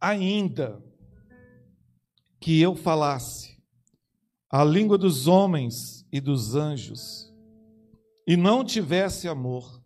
Ainda 0.00 0.84
que 2.38 2.60
eu 2.60 2.74
falasse 2.74 3.56
a 4.50 4.62
língua 4.62 4.98
dos 4.98 5.26
homens 5.26 6.06
e 6.12 6.20
dos 6.20 6.54
anjos, 6.54 7.32
e 8.26 8.36
não 8.36 8.64
tivesse 8.64 9.26
amor, 9.26 9.82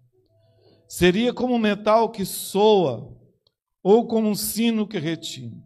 Seria 0.90 1.33
como 1.33 1.55
um 1.55 1.59
metal 1.59 2.11
que 2.11 2.24
soa, 2.24 3.16
ou 3.81 4.09
como 4.09 4.29
um 4.29 4.35
sino 4.35 4.88
que 4.88 4.98
retine. 4.98 5.62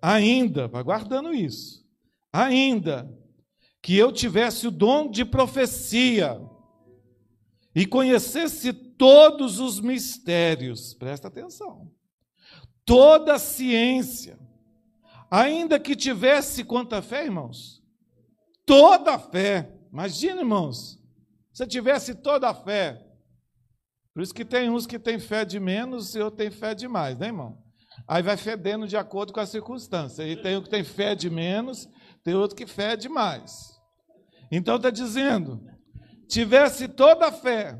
Ainda, 0.00 0.68
vai 0.68 0.84
guardando 0.84 1.34
isso, 1.34 1.84
ainda 2.32 3.12
que 3.82 3.96
eu 3.96 4.12
tivesse 4.12 4.68
o 4.68 4.70
dom 4.70 5.10
de 5.10 5.24
profecia 5.24 6.40
e 7.74 7.84
conhecesse 7.84 8.72
todos 8.72 9.58
os 9.58 9.80
mistérios, 9.80 10.94
presta 10.94 11.26
atenção, 11.26 11.90
toda 12.84 13.34
a 13.34 13.38
ciência, 13.40 14.38
ainda 15.28 15.80
que 15.80 15.96
tivesse 15.96 16.62
quanta 16.62 17.02
fé, 17.02 17.24
irmãos? 17.24 17.82
Toda 18.64 19.14
a 19.14 19.18
fé. 19.18 19.74
Imagina, 19.92 20.42
irmãos, 20.42 21.02
se 21.52 21.66
tivesse 21.66 22.14
toda 22.14 22.48
a 22.48 22.54
fé, 22.54 23.03
por 24.14 24.22
isso 24.22 24.32
que 24.32 24.44
tem 24.44 24.70
uns 24.70 24.86
que 24.86 24.96
têm 24.96 25.18
fé 25.18 25.44
de 25.44 25.58
menos 25.58 26.14
e 26.14 26.20
outros 26.20 26.38
têm 26.38 26.50
fé 26.50 26.72
de 26.72 26.86
mais, 26.86 27.18
né, 27.18 27.26
irmão? 27.26 27.58
Aí 28.06 28.22
vai 28.22 28.36
fedendo 28.36 28.86
de 28.86 28.96
acordo 28.96 29.32
com 29.32 29.40
a 29.40 29.46
circunstância. 29.46 30.22
E 30.22 30.40
tem 30.40 30.56
um 30.56 30.62
que 30.62 30.70
tem 30.70 30.84
fé 30.84 31.16
de 31.16 31.28
menos, 31.28 31.88
tem 32.22 32.34
outro 32.34 32.56
que 32.56 32.66
fé 32.66 32.96
de 32.96 33.08
mais. 33.08 33.76
Então 34.52 34.76
está 34.76 34.88
dizendo: 34.88 35.60
tivesse 36.28 36.86
toda 36.86 37.26
a 37.26 37.32
fé, 37.32 37.76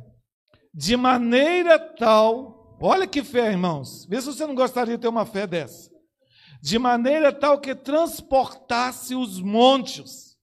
de 0.73 0.97
maneira 0.97 1.79
tal, 1.79 2.77
olha 2.81 3.07
que 3.07 3.23
fé, 3.23 3.53
irmãos. 3.53 4.05
Vê 4.07 4.21
se 4.21 4.27
você 4.27 4.45
não 4.45 4.57
gostaria 4.57 4.97
de 4.97 5.03
ter 5.03 5.09
uma 5.09 5.25
fé 5.27 5.47
dessa. 5.47 5.89
De 6.61 6.79
maneira 6.79 7.33
tal 7.33 7.61
que 7.61 7.75
transportasse 7.75 9.15
os 9.15 9.41
montes 9.41 10.37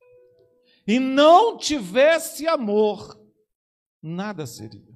e 0.87 0.99
não 0.99 1.57
tivesse 1.57 2.47
amor, 2.47 3.19
nada 4.01 4.45
seria 4.45 4.90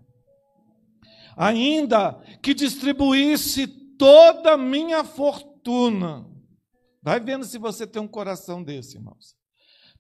ainda 1.36 2.14
que 2.42 2.54
distribuísse 2.54 3.68
toda 3.68 4.54
a 4.54 4.58
minha 4.58 5.04
fortuna. 5.04 6.26
Vai 7.02 7.20
vendo 7.20 7.46
se 7.46 7.58
você 7.58 7.86
tem 7.86 8.02
um 8.02 8.08
coração 8.08 8.64
desse, 8.64 8.98
irmãos. 8.98 9.36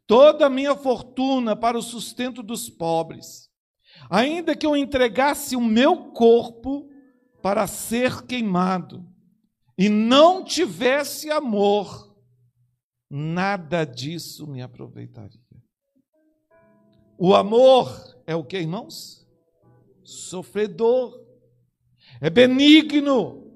Toda 0.08 0.46
a 0.46 0.50
minha 0.50 0.76
fortuna 0.76 1.56
para 1.56 1.78
o 1.78 1.82
sustento 1.82 2.44
dos 2.44 2.70
pobres. 2.70 3.50
Ainda 4.10 4.56
que 4.56 4.66
eu 4.66 4.76
entregasse 4.76 5.56
o 5.56 5.62
meu 5.62 6.12
corpo 6.12 6.90
para 7.42 7.68
ser 7.68 8.24
queimado 8.24 9.08
e 9.78 9.90
não 9.90 10.44
tivesse 10.44 11.30
amor, 11.30 12.16
nada 13.10 13.86
disso 13.86 14.48
me 14.48 14.62
aproveitaria. 14.62 15.40
O 17.18 17.34
amor 17.34 17.90
é 18.28 18.36
o 18.36 18.44
que, 18.44 18.58
irmãos? 18.58 19.25
Sofredor 20.06 21.20
é 22.22 22.30
benigno. 22.30 23.52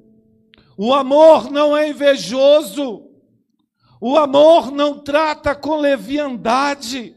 O 0.76 0.94
amor 0.94 1.52
não 1.52 1.78
é 1.78 1.90
invejoso. 1.90 3.08
O 4.02 4.18
amor 4.18 4.72
não 4.72 5.00
trata 5.00 5.56
com 5.56 5.78
leviandade. 5.78 7.16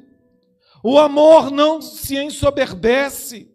O 0.85 0.99
amor 0.99 1.51
não 1.51 1.81
se 1.81 2.17
ensoberbece. 2.17 3.51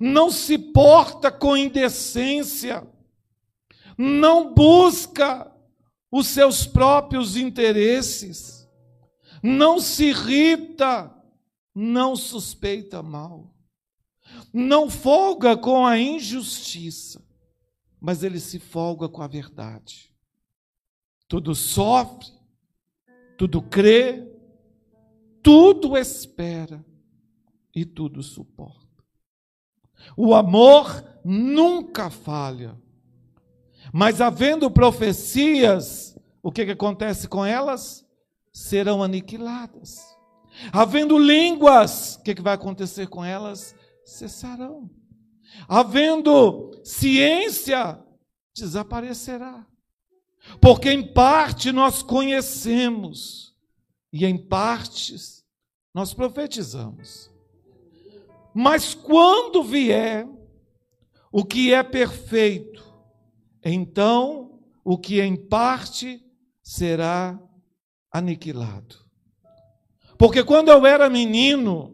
Não 0.00 0.30
se 0.30 0.58
porta 0.58 1.30
com 1.30 1.56
indecência. 1.56 2.84
Não 3.96 4.52
busca 4.52 5.48
os 6.10 6.26
seus 6.26 6.66
próprios 6.66 7.36
interesses. 7.36 8.68
Não 9.42 9.78
se 9.78 10.06
irrita. 10.06 11.14
Não 11.74 12.16
suspeita 12.16 13.02
mal 13.02 13.51
não 14.52 14.90
folga 14.90 15.56
com 15.56 15.86
a 15.86 15.98
injustiça, 15.98 17.24
mas 18.00 18.22
ele 18.22 18.40
se 18.40 18.58
folga 18.58 19.08
com 19.08 19.22
a 19.22 19.26
verdade. 19.26 20.12
Tudo 21.28 21.54
sofre, 21.54 22.28
tudo 23.38 23.62
crê, 23.62 24.30
tudo 25.42 25.96
espera 25.96 26.84
e 27.74 27.84
tudo 27.84 28.22
suporta. 28.22 28.82
O 30.16 30.34
amor 30.34 31.04
nunca 31.24 32.10
falha. 32.10 32.76
Mas 33.92 34.20
havendo 34.20 34.70
profecias, 34.70 36.18
o 36.42 36.52
que, 36.52 36.64
que 36.64 36.72
acontece 36.72 37.28
com 37.28 37.44
elas? 37.44 38.04
Serão 38.52 39.02
aniquiladas. 39.02 40.00
Havendo 40.72 41.18
línguas, 41.18 42.16
o 42.16 42.22
que, 42.22 42.34
que 42.34 42.42
vai 42.42 42.54
acontecer 42.54 43.06
com 43.08 43.24
elas? 43.24 43.74
Cessarão. 44.04 44.90
Havendo 45.68 46.70
ciência, 46.84 48.02
desaparecerá. 48.54 49.66
Porque 50.60 50.90
em 50.90 51.12
parte 51.12 51.70
nós 51.70 52.02
conhecemos 52.02 53.54
e 54.12 54.24
em 54.26 54.36
partes 54.36 55.44
nós 55.94 56.12
profetizamos. 56.12 57.30
Mas 58.54 58.94
quando 58.94 59.62
vier 59.62 60.28
o 61.30 61.44
que 61.44 61.72
é 61.72 61.82
perfeito, 61.82 62.84
então 63.64 64.60
o 64.84 64.98
que 64.98 65.20
em 65.20 65.36
parte 65.36 66.22
será 66.62 67.38
aniquilado. 68.10 68.96
Porque 70.18 70.44
quando 70.44 70.68
eu 70.68 70.86
era 70.86 71.08
menino, 71.08 71.91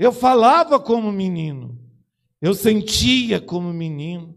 eu 0.00 0.12
falava 0.12 0.80
como 0.80 1.12
menino, 1.12 1.78
eu 2.40 2.54
sentia 2.54 3.38
como 3.38 3.70
menino, 3.70 4.34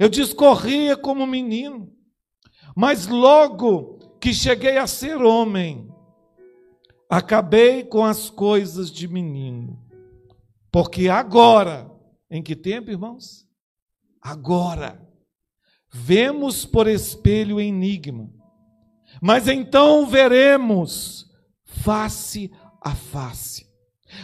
eu 0.00 0.08
discorria 0.08 0.96
como 0.96 1.24
menino, 1.28 1.94
mas 2.74 3.06
logo 3.06 4.18
que 4.20 4.34
cheguei 4.34 4.78
a 4.78 4.88
ser 4.88 5.22
homem, 5.22 5.88
acabei 7.08 7.84
com 7.84 8.04
as 8.04 8.28
coisas 8.30 8.90
de 8.90 9.06
menino. 9.06 9.80
Porque 10.72 11.08
agora, 11.08 11.88
em 12.28 12.42
que 12.42 12.56
tempo, 12.56 12.90
irmãos? 12.90 13.46
Agora, 14.20 15.00
vemos 15.88 16.66
por 16.66 16.88
espelho 16.88 17.60
enigma, 17.60 18.28
mas 19.22 19.46
então 19.46 20.04
veremos 20.04 21.30
face 21.62 22.50
a 22.82 22.92
face. 22.92 23.69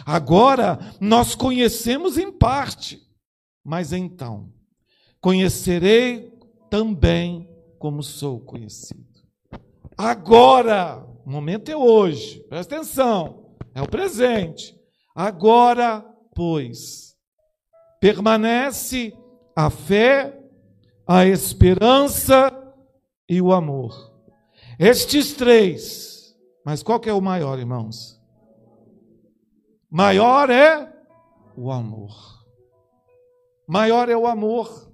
Agora 0.05 0.79
nós 0.99 1.35
conhecemos 1.35 2.17
em 2.17 2.31
parte, 2.31 3.01
mas 3.63 3.93
então 3.93 4.51
conhecerei 5.19 6.31
também 6.69 7.49
como 7.79 8.03
sou 8.03 8.39
conhecido. 8.39 9.05
Agora, 9.97 11.03
o 11.25 11.29
momento 11.29 11.69
é 11.69 11.75
hoje, 11.75 12.39
presta 12.47 12.75
atenção, 12.75 13.55
é 13.73 13.81
o 13.81 13.89
presente. 13.89 14.75
Agora, 15.15 16.05
pois, 16.35 17.15
permanece 17.99 19.13
a 19.55 19.69
fé, 19.69 20.39
a 21.07 21.25
esperança 21.25 22.51
e 23.27 23.41
o 23.41 23.51
amor. 23.51 24.13
Estes 24.79 25.33
três, 25.33 26.35
mas 26.63 26.83
qual 26.83 26.99
que 26.99 27.09
é 27.09 27.13
o 27.13 27.21
maior, 27.21 27.57
irmãos? 27.57 28.16
Maior 29.89 30.49
é 30.49 30.93
o 31.55 31.71
amor. 31.71 32.45
Maior 33.67 34.09
é 34.09 34.15
o 34.15 34.27
amor. 34.27 34.91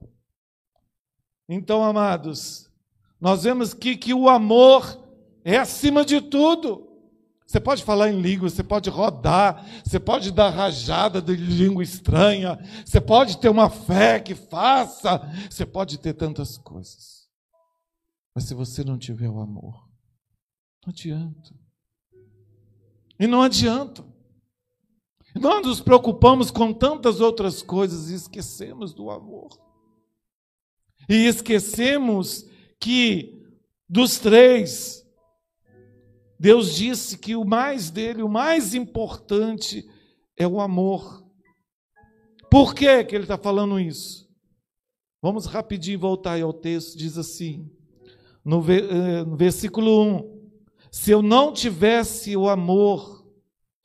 Então, 1.50 1.84
amados, 1.84 2.72
nós 3.20 3.44
vemos 3.44 3.74
que, 3.74 3.96
que 3.96 4.14
o 4.14 4.30
amor 4.30 5.00
é 5.44 5.58
acima 5.58 6.06
de 6.06 6.22
tudo. 6.22 6.90
Você 7.46 7.60
pode 7.60 7.84
falar 7.84 8.10
em 8.10 8.20
língua, 8.20 8.50
você 8.50 8.64
pode 8.64 8.90
rodar, 8.90 9.64
você 9.86 10.00
pode 10.00 10.32
dar 10.32 10.50
rajada 10.50 11.22
de 11.22 11.36
língua 11.36 11.84
estranha, 11.84 12.58
você 12.84 13.00
pode 13.00 13.38
ter 13.38 13.50
uma 13.50 13.70
fé 13.70 14.20
que 14.20 14.34
faça, 14.34 15.20
você 15.50 15.66
pode 15.66 16.00
ter 16.00 16.14
tantas 16.14 16.58
coisas. 16.58 17.30
Mas 18.34 18.46
se 18.46 18.56
você 18.56 18.84
não 18.84 18.98
tiver 18.98 19.30
o 19.30 19.40
amor, 19.40 19.88
não 20.84 20.92
adianta. 20.92 21.54
E 23.20 23.28
não 23.28 23.44
adianta. 23.44 24.04
Nós 25.36 25.66
nos 25.66 25.82
preocupamos 25.82 26.52
com 26.52 26.72
tantas 26.72 27.20
outras 27.20 27.62
coisas 27.62 28.10
e 28.10 28.16
esquecemos 28.16 28.94
do 28.94 29.10
amor. 29.10 29.50
E 31.10 31.26
esquecemos 31.26 32.48
que 32.80 33.42
dos 33.90 34.20
três, 34.20 35.06
Deus 36.40 36.76
disse 36.76 37.18
que 37.18 37.36
o 37.36 37.44
mais 37.44 37.90
dele, 37.90 38.22
o 38.22 38.30
mais 38.30 38.74
importante 38.74 39.88
é 40.38 40.48
o 40.48 40.60
amor. 40.62 41.24
Por 42.50 42.76
que, 42.76 43.04
que 43.04 43.16
ele 43.16 43.24
está 43.24 43.38
falando 43.38 43.80
isso? 43.80 44.30
Vamos 45.22 45.46
rapidinho 45.46 46.00
voltar 46.00 46.42
ao 46.42 46.54
texto, 46.54 46.98
diz 46.98 47.18
assim, 47.18 47.72
no, 48.44 48.64
eh, 48.70 49.24
versículo 49.36 50.04
1: 50.04 50.50
Se 50.92 51.12
eu 51.12 51.22
não 51.22 51.54
tivesse 51.54 52.36
o 52.36 52.50
amor, 52.50 53.23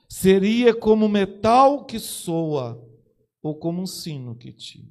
seria 0.09 0.75
como 0.75 1.09
metal 1.09 1.85
que 1.85 1.99
soa, 1.99 2.83
ou 3.43 3.55
como 3.55 3.83
um 3.83 3.87
sino 3.87 4.35
que 4.35 4.53
tira. 4.53 4.89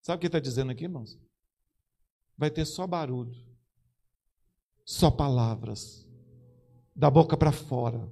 Sabe 0.00 0.16
o 0.16 0.20
que 0.20 0.26
está 0.26 0.38
dizendo 0.38 0.72
aqui, 0.72 0.84
irmãos? 0.84 1.18
vai 2.36 2.50
ter 2.50 2.64
só 2.64 2.86
barulho, 2.86 3.34
só 4.84 5.10
palavras, 5.10 6.06
da 6.94 7.10
boca 7.10 7.36
para 7.36 7.52
fora. 7.52 8.08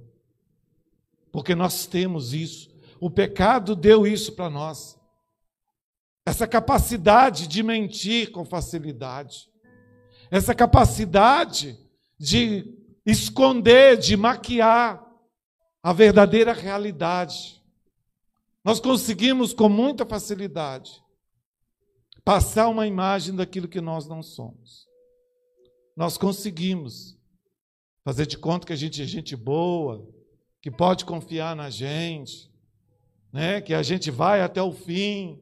Porque 1.31 1.55
nós 1.55 1.85
temos 1.85 2.33
isso. 2.33 2.73
O 2.99 3.09
pecado 3.09 3.75
deu 3.75 4.05
isso 4.05 4.33
para 4.33 4.49
nós. 4.49 4.99
Essa 6.25 6.47
capacidade 6.47 7.47
de 7.47 7.63
mentir 7.63 8.31
com 8.31 8.45
facilidade. 8.45 9.49
Essa 10.29 10.53
capacidade 10.53 11.77
de 12.17 12.77
esconder, 13.05 13.97
de 13.97 14.15
maquiar 14.15 15.02
a 15.83 15.91
verdadeira 15.91 16.53
realidade. 16.53 17.61
Nós 18.63 18.79
conseguimos 18.79 19.53
com 19.53 19.67
muita 19.67 20.05
facilidade 20.05 21.03
passar 22.23 22.69
uma 22.69 22.87
imagem 22.87 23.35
daquilo 23.35 23.67
que 23.67 23.81
nós 23.81 24.07
não 24.07 24.23
somos. 24.23 24.87
Nós 25.95 26.17
conseguimos 26.17 27.19
fazer 28.05 28.25
de 28.25 28.37
conta 28.37 28.65
que 28.65 28.71
a 28.71 28.77
gente 28.77 29.01
é 29.01 29.05
gente 29.05 29.35
boa, 29.35 30.07
que 30.61 30.71
pode 30.71 31.03
confiar 31.03 31.53
na 31.53 31.69
gente, 31.69 32.49
né? 33.31 33.59
que 33.59 33.73
a 33.73 33.83
gente 33.83 34.09
vai 34.09 34.41
até 34.41 34.61
o 34.63 34.71
fim, 34.71 35.37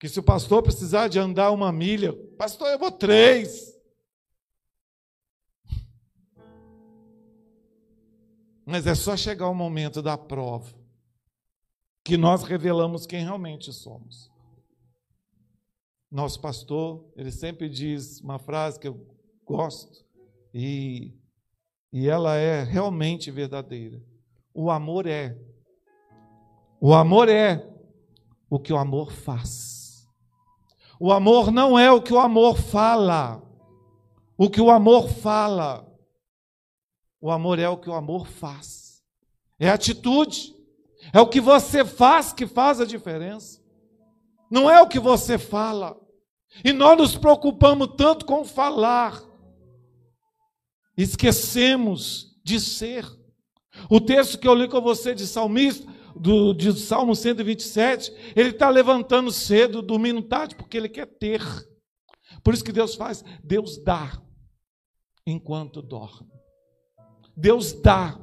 que 0.00 0.08
se 0.08 0.18
o 0.18 0.22
pastor 0.22 0.62
precisar 0.62 1.08
de 1.08 1.18
andar 1.18 1.50
uma 1.50 1.70
milha, 1.70 2.14
pastor, 2.38 2.68
eu 2.68 2.78
vou 2.78 2.90
três. 2.90 3.73
Mas 8.66 8.86
é 8.86 8.94
só 8.94 9.16
chegar 9.16 9.48
o 9.48 9.54
momento 9.54 10.00
da 10.00 10.16
prova 10.16 10.74
que 12.04 12.16
nós 12.16 12.42
revelamos 12.42 13.06
quem 13.06 13.22
realmente 13.22 13.72
somos. 13.72 14.30
Nosso 16.10 16.40
pastor, 16.40 17.04
ele 17.16 17.32
sempre 17.32 17.68
diz 17.68 18.20
uma 18.20 18.38
frase 18.38 18.78
que 18.78 18.86
eu 18.86 19.04
gosto 19.44 20.04
e, 20.52 21.12
e 21.92 22.08
ela 22.08 22.36
é 22.36 22.62
realmente 22.62 23.30
verdadeira. 23.30 24.00
O 24.52 24.70
amor 24.70 25.06
é. 25.06 25.36
O 26.80 26.94
amor 26.94 27.28
é 27.28 27.68
o 28.48 28.60
que 28.60 28.72
o 28.72 28.76
amor 28.76 29.10
faz. 29.10 30.06
O 31.00 31.10
amor 31.10 31.50
não 31.50 31.78
é 31.78 31.90
o 31.90 32.00
que 32.00 32.12
o 32.12 32.20
amor 32.20 32.56
fala. 32.56 33.42
O 34.38 34.48
que 34.48 34.60
o 34.60 34.70
amor 34.70 35.08
fala. 35.08 35.84
O 37.24 37.30
amor 37.30 37.58
é 37.58 37.66
o 37.66 37.78
que 37.78 37.88
o 37.88 37.94
amor 37.94 38.26
faz. 38.26 39.02
É 39.58 39.70
atitude. 39.70 40.54
É 41.10 41.18
o 41.18 41.26
que 41.26 41.40
você 41.40 41.82
faz 41.82 42.34
que 42.34 42.46
faz 42.46 42.82
a 42.82 42.84
diferença. 42.84 43.62
Não 44.50 44.70
é 44.70 44.82
o 44.82 44.86
que 44.86 45.00
você 45.00 45.38
fala. 45.38 45.98
E 46.62 46.70
nós 46.70 46.98
nos 46.98 47.16
preocupamos 47.16 47.94
tanto 47.96 48.26
com 48.26 48.44
falar, 48.44 49.22
esquecemos 50.98 52.38
de 52.44 52.60
ser. 52.60 53.06
O 53.88 54.02
texto 54.02 54.38
que 54.38 54.46
eu 54.46 54.54
li 54.54 54.68
com 54.68 54.82
você 54.82 55.14
de 55.14 55.26
salmista, 55.26 55.90
do, 56.14 56.52
de 56.52 56.78
Salmo 56.78 57.16
127, 57.16 58.34
ele 58.36 58.50
está 58.50 58.68
levantando 58.68 59.32
cedo, 59.32 59.80
dormindo 59.80 60.20
tarde, 60.20 60.54
porque 60.54 60.76
ele 60.76 60.90
quer 60.90 61.06
ter. 61.06 61.40
Por 62.42 62.52
isso 62.52 62.62
que 62.62 62.70
Deus 62.70 62.94
faz, 62.94 63.24
Deus 63.42 63.82
dá 63.82 64.12
enquanto 65.26 65.80
dorme. 65.80 66.33
Deus 67.36 67.72
dá 67.72 68.18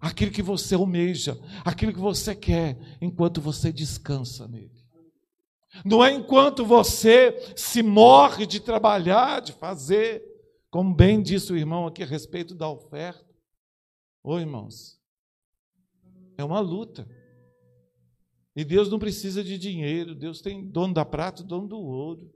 aquilo 0.00 0.30
que 0.30 0.42
você 0.42 0.74
almeja, 0.74 1.38
aquilo 1.64 1.92
que 1.92 1.98
você 1.98 2.34
quer, 2.34 2.78
enquanto 3.00 3.40
você 3.40 3.72
descansa 3.72 4.46
nele. 4.46 4.84
Não 5.84 6.04
é 6.04 6.12
enquanto 6.12 6.64
você 6.64 7.52
se 7.56 7.82
morre 7.82 8.46
de 8.46 8.60
trabalhar, 8.60 9.40
de 9.40 9.52
fazer, 9.52 10.22
como 10.70 10.94
bem 10.94 11.22
disse 11.22 11.52
o 11.52 11.56
irmão 11.56 11.86
aqui 11.86 12.02
a 12.02 12.06
respeito 12.06 12.54
da 12.54 12.68
oferta. 12.68 13.24
Ô 14.22 14.38
irmãos, 14.38 15.00
é 16.36 16.44
uma 16.44 16.60
luta. 16.60 17.08
E 18.56 18.64
Deus 18.64 18.88
não 18.88 18.98
precisa 18.98 19.42
de 19.42 19.58
dinheiro, 19.58 20.14
Deus 20.14 20.40
tem 20.40 20.68
dono 20.68 20.94
da 20.94 21.04
prata, 21.04 21.42
dono 21.42 21.66
do 21.66 21.78
ouro. 21.78 22.30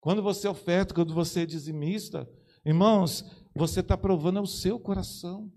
Quando 0.00 0.22
você 0.22 0.48
oferta, 0.48 0.94
quando 0.94 1.14
você 1.14 1.42
é 1.42 1.46
dizimista, 1.46 2.28
irmãos, 2.64 3.24
você 3.58 3.80
está 3.80 3.96
provando 3.96 4.40
o 4.40 4.46
seu 4.46 4.78
coração. 4.78 5.50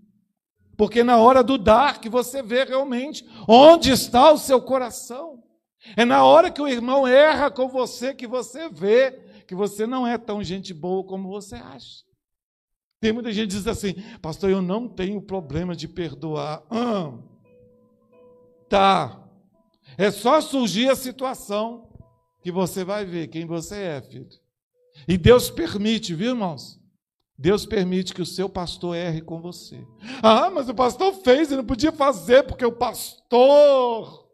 Porque 0.76 1.04
na 1.04 1.18
hora 1.18 1.42
do 1.42 1.56
dar 1.56 2.00
que 2.00 2.08
você 2.08 2.42
vê 2.42 2.64
realmente 2.64 3.24
onde 3.48 3.90
está 3.90 4.32
o 4.32 4.38
seu 4.38 4.60
coração. 4.60 5.42
É 5.96 6.04
na 6.04 6.24
hora 6.24 6.50
que 6.50 6.60
o 6.60 6.68
irmão 6.68 7.06
erra 7.06 7.50
com 7.50 7.68
você 7.68 8.14
que 8.14 8.26
você 8.26 8.68
vê 8.68 9.12
que 9.46 9.54
você 9.54 9.86
não 9.86 10.06
é 10.06 10.18
tão 10.18 10.42
gente 10.42 10.74
boa 10.74 11.04
como 11.04 11.28
você 11.28 11.56
acha. 11.56 12.02
Tem 13.00 13.12
muita 13.12 13.32
gente 13.32 13.50
que 13.50 13.56
diz 13.56 13.66
assim, 13.66 13.94
pastor, 14.20 14.50
eu 14.50 14.62
não 14.62 14.88
tenho 14.88 15.20
problema 15.20 15.74
de 15.74 15.88
perdoar. 15.88 16.62
Ah, 16.70 17.12
tá. 18.68 19.28
É 19.96 20.10
só 20.10 20.40
surgir 20.40 20.88
a 20.88 20.96
situação 20.96 21.88
que 22.42 22.50
você 22.50 22.84
vai 22.84 23.04
ver 23.04 23.28
quem 23.28 23.46
você 23.46 23.76
é, 23.76 24.02
filho. 24.02 24.28
E 25.06 25.16
Deus 25.16 25.50
permite, 25.50 26.14
viu, 26.14 26.30
irmãos? 26.30 26.81
Deus 27.42 27.66
permite 27.66 28.14
que 28.14 28.22
o 28.22 28.26
seu 28.26 28.48
pastor 28.48 28.94
erre 28.94 29.20
com 29.20 29.40
você. 29.40 29.84
Ah, 30.22 30.48
mas 30.48 30.68
o 30.68 30.74
pastor 30.74 31.12
fez, 31.24 31.48
ele 31.48 31.56
não 31.56 31.66
podia 31.66 31.90
fazer 31.90 32.44
porque 32.44 32.64
o 32.64 32.70
pastor. 32.70 34.30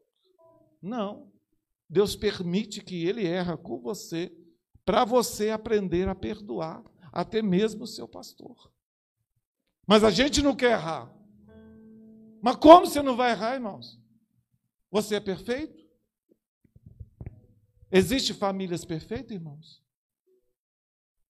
Não. 0.82 1.32
Deus 1.88 2.14
permite 2.14 2.82
que 2.82 3.06
ele 3.06 3.26
erra 3.26 3.56
com 3.56 3.80
você, 3.80 4.30
para 4.84 5.06
você 5.06 5.48
aprender 5.48 6.06
a 6.06 6.14
perdoar, 6.14 6.84
até 7.10 7.40
mesmo 7.40 7.84
o 7.84 7.86
seu 7.86 8.06
pastor. 8.06 8.70
Mas 9.86 10.04
a 10.04 10.10
gente 10.10 10.42
não 10.42 10.54
quer 10.54 10.72
errar. 10.72 11.10
Mas 12.42 12.56
como 12.56 12.86
você 12.86 13.00
não 13.00 13.16
vai 13.16 13.30
errar, 13.30 13.54
irmãos? 13.54 13.98
Você 14.90 15.14
é 15.14 15.20
perfeito? 15.20 15.82
Existe 17.90 18.34
famílias 18.34 18.84
perfeitas, 18.84 19.30
irmãos? 19.30 19.82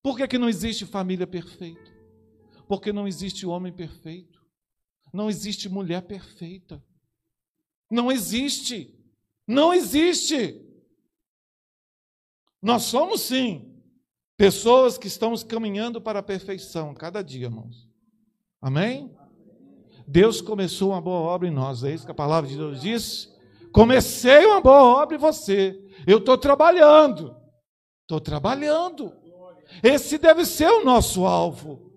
Por 0.09 0.17
que, 0.17 0.27
que 0.27 0.39
não 0.39 0.49
existe 0.49 0.87
família 0.87 1.27
perfeita? 1.27 1.95
Porque 2.67 2.95
não 2.95 3.07
existe 3.07 3.45
homem 3.45 3.71
perfeito. 3.71 4.41
Não 5.13 5.29
existe 5.29 5.69
mulher 5.69 6.01
perfeita. 6.01 6.83
Não 7.91 8.11
existe. 8.11 8.99
Não 9.47 9.71
existe. 9.71 10.67
Nós 12.63 12.85
somos 12.85 13.21
sim 13.21 13.79
Pessoas 14.35 14.97
que 14.97 15.09
estamos 15.09 15.45
caminhando 15.45 16.01
para 16.01 16.21
a 16.21 16.23
perfeição 16.23 16.95
cada 16.95 17.21
dia, 17.21 17.45
irmãos. 17.45 17.87
Amém? 18.63 19.15
Deus 20.07 20.41
começou 20.41 20.93
uma 20.93 21.03
boa 21.03 21.21
obra 21.21 21.49
em 21.49 21.51
nós, 21.51 21.85
é 21.85 21.93
isso 21.93 22.07
que 22.07 22.13
a 22.13 22.15
palavra 22.15 22.49
de 22.49 22.57
Deus 22.57 22.81
diz? 22.81 23.31
Comecei 23.75 24.47
uma 24.47 24.63
boa 24.63 25.03
obra 25.03 25.17
em 25.17 25.21
você. 25.21 25.79
Eu 26.07 26.17
estou 26.17 26.39
trabalhando. 26.39 27.37
Estou 28.09 28.19
trabalhando. 28.19 29.18
Esse 29.83 30.19
deve 30.19 30.45
ser 30.45 30.69
o 30.69 30.85
nosso 30.85 31.25
alvo. 31.25 31.93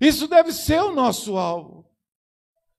Isso 0.00 0.26
deve 0.26 0.52
ser 0.52 0.80
o 0.82 0.92
nosso 0.92 1.36
alvo. 1.36 1.86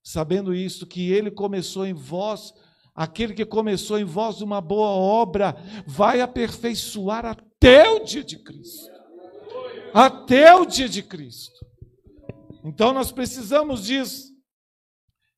Sabendo 0.04 0.54
isso, 0.54 0.86
que 0.86 1.12
Ele 1.12 1.32
começou 1.32 1.86
em 1.86 1.94
vós, 1.94 2.54
aquele 2.94 3.34
que 3.34 3.46
começou 3.46 3.98
em 3.98 4.04
vós 4.04 4.42
uma 4.42 4.60
boa 4.60 4.90
obra, 4.90 5.56
vai 5.88 6.20
aperfeiçoar 6.20 7.26
até 7.26 7.90
o 7.90 8.04
dia 8.04 8.24
de 8.24 8.38
Cristo. 8.38 8.92
Até 9.94 10.54
o 10.54 10.66
dia 10.66 10.90
de 10.90 11.02
Cristo. 11.02 11.66
Então 12.64 12.94
nós 12.94 13.12
precisamos 13.12 13.84
disso. 13.84 14.34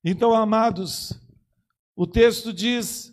Então, 0.04 0.32
amados, 0.32 1.12
o 1.96 2.06
texto 2.06 2.52
diz, 2.52 3.12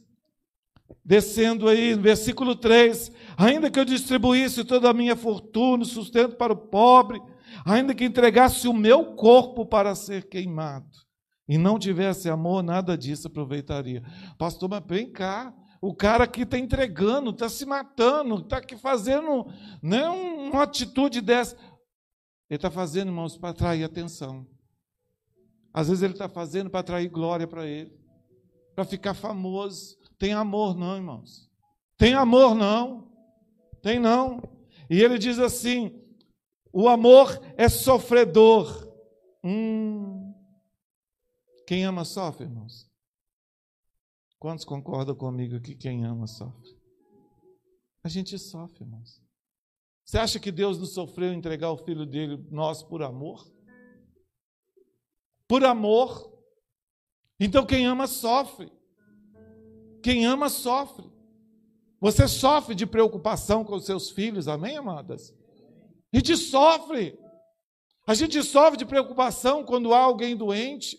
descendo 1.03 1.67
aí, 1.67 1.95
no 1.95 2.01
versículo 2.01 2.55
3: 2.55 3.11
Ainda 3.37 3.69
que 3.69 3.79
eu 3.79 3.85
distribuísse 3.85 4.63
toda 4.63 4.89
a 4.89 4.93
minha 4.93 5.15
fortuna, 5.15 5.85
sustento 5.85 6.35
para 6.35 6.53
o 6.53 6.57
pobre, 6.57 7.21
ainda 7.65 7.93
que 7.93 8.05
entregasse 8.05 8.67
o 8.67 8.73
meu 8.73 9.15
corpo 9.15 9.65
para 9.65 9.95
ser 9.95 10.27
queimado, 10.27 10.89
e 11.47 11.57
não 11.57 11.77
tivesse 11.77 12.29
amor, 12.29 12.63
nada 12.63 12.97
disso 12.97 13.27
aproveitaria. 13.27 14.03
Pastor, 14.37 14.69
mas 14.69 14.83
vem 14.85 15.11
cá, 15.11 15.53
o 15.81 15.93
cara 15.93 16.23
aqui 16.23 16.43
está 16.43 16.57
entregando, 16.57 17.31
está 17.31 17.49
se 17.49 17.65
matando, 17.65 18.37
está 18.37 18.57
aqui 18.57 18.77
fazendo 18.77 19.45
né, 19.81 20.07
uma 20.07 20.63
atitude 20.63 21.19
dessa. 21.19 21.57
Ele 22.49 22.57
está 22.57 22.71
fazendo, 22.71 23.09
irmãos, 23.09 23.37
para 23.37 23.49
atrair 23.49 23.83
atenção. 23.83 24.47
Às 25.73 25.89
vezes 25.89 26.03
ele 26.03 26.13
está 26.13 26.29
fazendo 26.29 26.69
para 26.69 26.81
atrair 26.81 27.09
glória 27.09 27.47
para 27.47 27.65
ele, 27.65 27.91
para 28.75 28.85
ficar 28.85 29.13
famoso. 29.13 29.97
Tem 30.17 30.33
amor, 30.33 30.77
não, 30.77 30.95
irmãos. 30.95 31.49
Tem 31.97 32.13
amor, 32.13 32.55
não. 32.55 33.12
Tem 33.83 33.99
não. 33.99 34.41
E 34.89 34.99
ele 34.99 35.19
diz 35.19 35.37
assim: 35.37 36.03
o 36.71 36.89
amor 36.89 37.39
é 37.55 37.69
sofredor. 37.69 38.91
Hum. 39.43 40.33
Quem 41.67 41.85
ama 41.85 42.03
sofre, 42.03 42.45
irmãos? 42.45 42.89
Quantos 44.39 44.65
concordam 44.65 45.15
comigo 45.15 45.61
que 45.61 45.75
quem 45.75 46.03
ama 46.03 46.25
sofre? 46.25 46.75
A 48.03 48.09
gente 48.09 48.39
sofre, 48.39 48.83
irmãos. 48.83 49.21
Você 50.03 50.17
acha 50.17 50.39
que 50.39 50.51
Deus 50.51 50.79
nos 50.79 50.95
sofreu 50.95 51.31
entregar 51.31 51.71
o 51.71 51.77
filho 51.77 52.07
dele, 52.07 52.43
nós, 52.49 52.81
por 52.81 53.03
amor? 53.03 53.53
por 55.53 55.63
amor. 55.63 56.33
Então 57.39 57.63
quem 57.63 57.85
ama 57.85 58.07
sofre. 58.07 58.71
Quem 60.01 60.25
ama 60.25 60.49
sofre. 60.49 61.07
Você 62.03 62.27
sofre 62.27 62.75
de 62.75 62.85
preocupação 62.85 63.63
com 63.63 63.75
os 63.75 63.85
seus 63.85 64.11
filhos, 64.11 64.49
amém, 64.49 64.75
amadas? 64.75 65.33
A 66.11 66.17
gente 66.17 66.35
sofre. 66.35 67.17
A 68.05 68.13
gente 68.13 68.43
sofre 68.43 68.75
de 68.75 68.85
preocupação 68.85 69.63
quando 69.63 69.93
há 69.93 69.99
alguém 69.99 70.35
doente. 70.35 70.97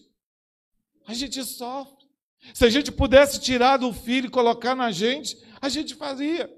A 1.07 1.13
gente 1.13 1.45
sofre. 1.45 2.07
Se 2.55 2.65
a 2.65 2.71
gente 2.71 2.91
pudesse 2.91 3.39
tirar 3.39 3.77
do 3.77 3.93
filho 3.93 4.29
e 4.29 4.31
colocar 4.31 4.75
na 4.75 4.91
gente, 4.91 5.37
a 5.61 5.69
gente 5.69 5.95
fazia. 5.95 6.51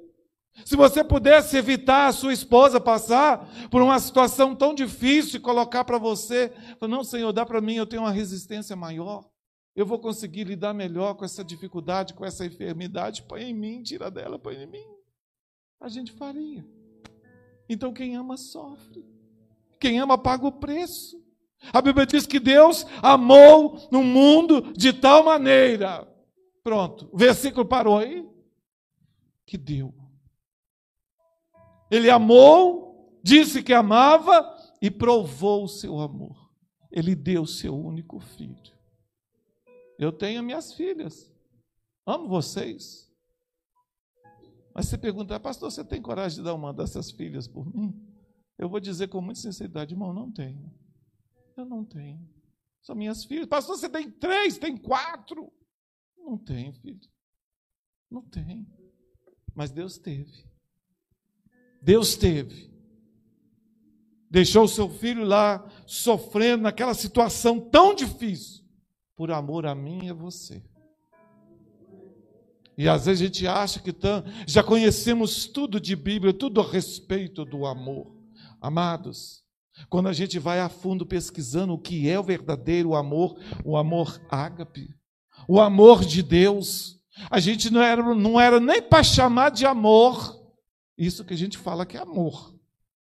Se 0.64 0.76
você 0.76 1.02
pudesse 1.02 1.56
evitar 1.56 2.06
a 2.06 2.12
sua 2.12 2.32
esposa 2.32 2.80
passar 2.80 3.68
por 3.68 3.82
uma 3.82 3.98
situação 3.98 4.54
tão 4.54 4.72
difícil 4.72 5.38
e 5.38 5.42
colocar 5.42 5.82
para 5.82 5.98
você, 5.98 6.52
não, 6.82 7.02
Senhor, 7.02 7.32
dá 7.32 7.44
para 7.44 7.60
mim, 7.60 7.74
eu 7.74 7.86
tenho 7.86 8.02
uma 8.02 8.12
resistência 8.12 8.76
maior. 8.76 9.28
Eu 9.76 9.84
vou 9.84 9.98
conseguir 9.98 10.44
lidar 10.44 10.72
melhor 10.72 11.14
com 11.14 11.24
essa 11.24 11.44
dificuldade, 11.44 12.14
com 12.14 12.24
essa 12.24 12.46
enfermidade. 12.46 13.22
Põe 13.22 13.42
em 13.42 13.54
mim, 13.54 13.82
tira 13.82 14.10
dela, 14.10 14.38
põe 14.38 14.56
em 14.56 14.66
mim. 14.66 14.86
A 15.78 15.88
gente 15.88 16.12
faria. 16.12 16.66
Então 17.68 17.92
quem 17.92 18.16
ama 18.16 18.36
sofre. 18.36 19.04
Quem 19.78 20.00
ama 20.00 20.16
paga 20.16 20.46
o 20.46 20.52
preço. 20.52 21.22
A 21.72 21.82
Bíblia 21.82 22.06
diz 22.06 22.26
que 22.26 22.40
Deus 22.40 22.86
amou 23.02 23.86
no 23.92 24.02
mundo 24.02 24.72
de 24.72 24.92
tal 24.92 25.24
maneira. 25.24 26.08
Pronto, 26.64 27.08
o 27.12 27.18
versículo 27.18 27.66
parou 27.66 27.98
aí. 27.98 28.26
Que 29.44 29.58
deu 29.58 29.94
ele 31.90 32.10
amou, 32.10 33.18
disse 33.22 33.62
que 33.62 33.72
amava 33.72 34.54
e 34.80 34.90
provou 34.90 35.64
o 35.64 35.68
seu 35.68 36.00
amor. 36.00 36.50
Ele 36.90 37.14
deu 37.14 37.42
o 37.42 37.46
seu 37.46 37.76
único 37.76 38.18
filho. 38.18 38.75
Eu 39.98 40.12
tenho 40.12 40.42
minhas 40.42 40.72
filhas. 40.74 41.32
Amo 42.06 42.28
vocês. 42.28 43.10
Mas 44.74 44.88
você 44.88 44.98
pergunta, 44.98 45.40
pastor, 45.40 45.70
você 45.70 45.84
tem 45.84 46.02
coragem 46.02 46.38
de 46.38 46.44
dar 46.44 46.54
uma 46.54 46.72
dessas 46.72 47.10
filhas 47.10 47.48
por 47.48 47.66
mim? 47.74 47.94
Eu 48.58 48.68
vou 48.68 48.80
dizer 48.80 49.08
com 49.08 49.20
muita 49.20 49.40
sinceridade, 49.40 49.94
irmão, 49.94 50.12
não 50.12 50.30
tenho. 50.30 50.70
Eu 51.56 51.64
não 51.64 51.84
tenho. 51.84 52.28
São 52.82 52.94
minhas 52.94 53.24
filhas. 53.24 53.46
Pastor, 53.46 53.76
você 53.76 53.88
tem 53.88 54.10
três, 54.10 54.58
tem 54.58 54.76
quatro. 54.76 55.50
Não 56.16 56.36
tenho, 56.36 56.72
filho. 56.74 57.00
Não 58.10 58.22
tem. 58.22 58.66
Mas 59.54 59.70
Deus 59.70 59.98
teve. 59.98 60.44
Deus 61.82 62.16
teve. 62.16 62.70
Deixou 64.30 64.64
o 64.64 64.68
seu 64.68 64.90
filho 64.90 65.24
lá 65.24 65.66
sofrendo 65.86 66.64
naquela 66.64 66.94
situação 66.94 67.60
tão 67.70 67.94
difícil, 67.94 68.64
por 69.16 69.30
amor 69.30 69.66
a 69.66 69.74
mim 69.74 70.04
e 70.04 70.10
a 70.10 70.14
você. 70.14 70.62
E 72.78 72.86
às 72.86 73.06
vezes 73.06 73.22
a 73.22 73.24
gente 73.24 73.46
acha 73.46 73.80
que 73.80 73.94
já 74.46 74.62
conhecemos 74.62 75.46
tudo 75.46 75.80
de 75.80 75.96
Bíblia, 75.96 76.34
tudo 76.34 76.60
a 76.60 76.70
respeito 76.70 77.42
do 77.44 77.64
amor. 77.64 78.14
Amados, 78.60 79.42
quando 79.88 80.08
a 80.08 80.12
gente 80.12 80.38
vai 80.38 80.60
a 80.60 80.68
fundo 80.68 81.06
pesquisando 81.06 81.72
o 81.72 81.78
que 81.78 82.08
é 82.08 82.20
o 82.20 82.22
verdadeiro 82.22 82.94
amor, 82.94 83.40
o 83.64 83.78
amor 83.78 84.20
ágape, 84.28 84.94
o 85.48 85.58
amor 85.58 86.04
de 86.04 86.22
Deus, 86.22 87.00
a 87.30 87.40
gente 87.40 87.70
não 87.70 87.82
era, 87.82 88.14
não 88.14 88.38
era 88.38 88.60
nem 88.60 88.82
para 88.82 89.02
chamar 89.02 89.50
de 89.50 89.64
amor, 89.64 90.38
isso 90.98 91.24
que 91.24 91.32
a 91.32 91.36
gente 91.36 91.56
fala 91.56 91.86
que 91.86 91.96
é 91.96 92.00
amor. 92.00 92.54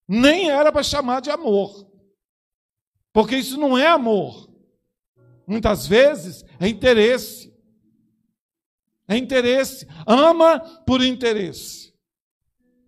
Nem 0.07 0.51
era 0.51 0.71
para 0.71 0.85
chamar 0.85 1.21
de 1.21 1.31
amor. 1.31 1.91
Porque 3.13 3.37
isso 3.37 3.59
não 3.59 3.77
é 3.77 3.89
amor. 3.89 4.46
Muitas 5.47 5.87
vezes 5.87 6.45
é 6.59 6.69
interesse. 6.69 7.55
É 9.09 9.17
interesse. 9.17 9.87
Ama 10.07 10.61
por 10.85 11.03
interesse. 11.03 11.95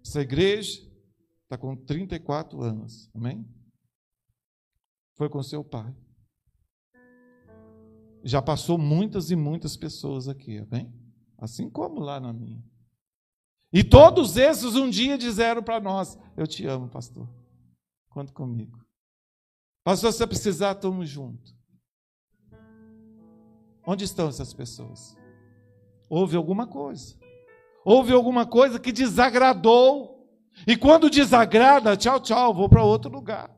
Essa 0.04 0.20
igreja 0.22 0.80
está 1.42 1.56
com 1.56 1.76
34 1.76 2.60
anos. 2.62 3.10
Amém? 3.14 3.46
Foi 5.16 5.28
com 5.28 5.42
seu 5.42 5.62
pai. 5.64 5.94
Já 8.24 8.42
passou 8.42 8.76
muitas 8.76 9.30
e 9.30 9.36
muitas 9.36 9.76
pessoas 9.76 10.28
aqui, 10.28 10.58
amém? 10.58 10.92
Assim 11.38 11.70
como 11.70 12.00
lá 12.00 12.18
na 12.18 12.32
minha. 12.32 12.62
E 13.72 13.84
todos 13.84 14.36
esses 14.36 14.74
um 14.74 14.88
dia 14.88 15.16
disseram 15.16 15.62
para 15.62 15.80
nós: 15.80 16.18
Eu 16.36 16.46
te 16.46 16.66
amo, 16.66 16.88
pastor. 16.88 17.28
Conta 18.08 18.32
comigo. 18.32 18.78
Pastor, 19.84 20.12
se 20.12 20.26
precisar, 20.26 20.72
estamos 20.72 21.08
juntos. 21.08 21.57
Onde 23.90 24.04
estão 24.04 24.28
essas 24.28 24.52
pessoas? 24.52 25.16
Houve 26.10 26.36
alguma 26.36 26.66
coisa. 26.66 27.16
Houve 27.82 28.12
alguma 28.12 28.44
coisa 28.44 28.78
que 28.78 28.92
desagradou. 28.92 30.28
E 30.66 30.76
quando 30.76 31.08
desagrada, 31.08 31.96
tchau, 31.96 32.20
tchau, 32.20 32.52
vou 32.52 32.68
para 32.68 32.84
outro 32.84 33.10
lugar. 33.10 33.50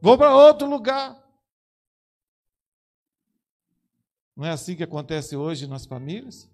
Vou 0.00 0.16
para 0.16 0.36
outro 0.36 0.68
lugar. 0.68 1.20
Não 4.36 4.44
é 4.44 4.50
assim 4.50 4.76
que 4.76 4.84
acontece 4.84 5.34
hoje 5.34 5.66
nas 5.66 5.84
famílias? 5.84 6.48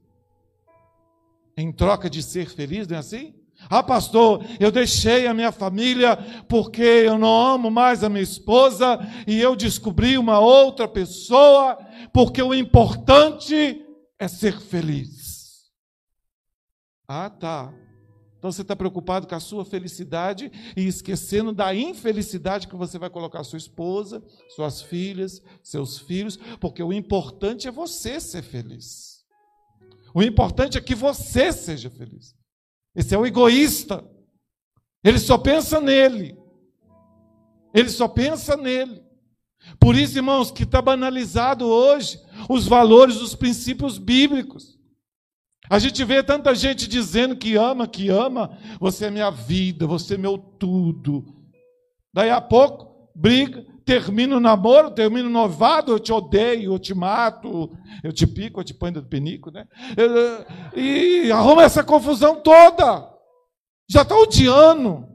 em 1.60 1.70
troca 1.72 2.08
de 2.08 2.22
ser 2.22 2.48
feliz, 2.48 2.86
não 2.86 2.96
é 2.96 3.00
assim? 3.00 3.34
Ah, 3.68 3.82
pastor, 3.82 4.44
eu 4.58 4.70
deixei 4.70 5.26
a 5.26 5.34
minha 5.34 5.52
família 5.52 6.16
porque 6.48 6.82
eu 6.82 7.18
não 7.18 7.54
amo 7.54 7.70
mais 7.70 8.02
a 8.02 8.08
minha 8.08 8.22
esposa 8.22 8.98
e 9.26 9.40
eu 9.40 9.54
descobri 9.54 10.18
uma 10.18 10.40
outra 10.40 10.88
pessoa, 10.88 11.78
porque 12.12 12.42
o 12.42 12.54
importante 12.54 13.84
é 14.18 14.26
ser 14.26 14.60
feliz. 14.60 15.70
Ah, 17.06 17.28
tá. 17.28 17.72
Então 18.40 18.50
você 18.50 18.62
está 18.62 18.74
preocupado 18.74 19.26
com 19.26 19.34
a 19.34 19.40
sua 19.40 19.66
felicidade 19.66 20.50
e 20.74 20.86
esquecendo 20.86 21.52
da 21.52 21.74
infelicidade 21.74 22.66
que 22.66 22.74
você 22.74 22.98
vai 22.98 23.10
colocar 23.10 23.44
sua 23.44 23.58
esposa, 23.58 24.22
suas 24.54 24.80
filhas, 24.80 25.42
seus 25.62 25.98
filhos, 25.98 26.38
porque 26.58 26.82
o 26.82 26.90
importante 26.90 27.68
é 27.68 27.70
você 27.70 28.18
ser 28.18 28.42
feliz. 28.42 29.22
O 30.14 30.22
importante 30.22 30.78
é 30.78 30.80
que 30.80 30.94
você 30.94 31.52
seja 31.52 31.90
feliz. 31.90 32.34
Esse 32.94 33.14
é 33.14 33.18
o 33.18 33.26
egoísta. 33.26 34.04
Ele 35.02 35.18
só 35.18 35.38
pensa 35.38 35.80
nele. 35.80 36.36
Ele 37.72 37.88
só 37.88 38.08
pensa 38.08 38.56
nele. 38.56 39.02
Por 39.78 39.94
isso, 39.94 40.18
irmãos, 40.18 40.50
que 40.50 40.64
está 40.64 40.80
banalizado 40.80 41.66
hoje 41.66 42.20
os 42.48 42.66
valores, 42.66 43.16
os 43.16 43.34
princípios 43.34 43.98
bíblicos. 43.98 44.78
A 45.68 45.78
gente 45.78 46.02
vê 46.04 46.22
tanta 46.22 46.54
gente 46.54 46.88
dizendo 46.88 47.36
que 47.36 47.54
ama, 47.54 47.86
que 47.86 48.08
ama, 48.08 48.58
você 48.80 49.06
é 49.06 49.10
minha 49.10 49.30
vida, 49.30 49.86
você 49.86 50.14
é 50.14 50.18
meu 50.18 50.36
tudo. 50.36 51.24
Daí 52.12 52.28
a 52.28 52.40
pouco, 52.40 53.08
briga, 53.14 53.64
termina 53.90 54.36
o 54.36 54.40
namoro, 54.40 54.92
termina 54.92 55.28
o 55.28 55.32
novado, 55.32 55.90
eu 55.90 55.98
te 55.98 56.12
odeio, 56.12 56.74
eu 56.74 56.78
te 56.78 56.94
mato, 56.94 57.76
eu 58.04 58.12
te 58.12 58.24
pico, 58.24 58.60
eu 58.60 58.64
te 58.64 58.72
ponho 58.72 58.94
do 58.94 59.04
penico, 59.04 59.50
né? 59.50 59.66
E 60.76 61.28
arruma 61.32 61.64
essa 61.64 61.82
confusão 61.82 62.40
toda. 62.40 63.12
Já 63.88 64.02
está 64.02 64.16
odiando. 64.16 65.08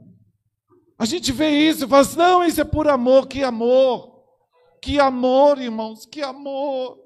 A 0.98 1.06
gente 1.06 1.32
vê 1.32 1.48
isso 1.48 1.86
e 1.86 1.88
fala 1.88 2.02
assim, 2.02 2.18
não, 2.18 2.44
isso 2.44 2.60
é 2.60 2.64
por 2.64 2.86
amor, 2.86 3.26
que 3.26 3.42
amor. 3.42 4.22
Que 4.82 5.00
amor, 5.00 5.58
irmãos, 5.58 6.04
que 6.04 6.20
amor. 6.20 6.98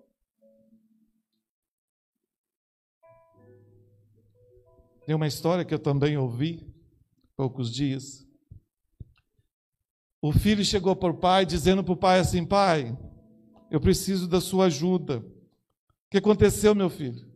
Tem 5.07 5.15
uma 5.15 5.29
história 5.29 5.65
que 5.65 5.73
eu 5.73 5.79
também 5.79 6.19
ouvi 6.19 6.67
poucos 7.37 7.73
dias. 7.73 8.29
O 10.23 10.33
filho 10.33 10.65
chegou 10.65 10.95
para 10.95 11.11
o 11.11 11.17
pai 11.17 11.47
dizendo 11.47 11.83
para 11.83 11.93
o 11.93 11.97
pai 11.97 12.19
assim: 12.19 12.45
Pai, 12.45 12.97
eu 13.71 13.81
preciso 13.81 14.29
da 14.29 14.41
sua 14.41 14.67
ajuda. 14.67 15.19
O 15.19 16.11
que 16.11 16.19
aconteceu, 16.19 16.75
meu 16.75 16.91
filho? 16.91 17.27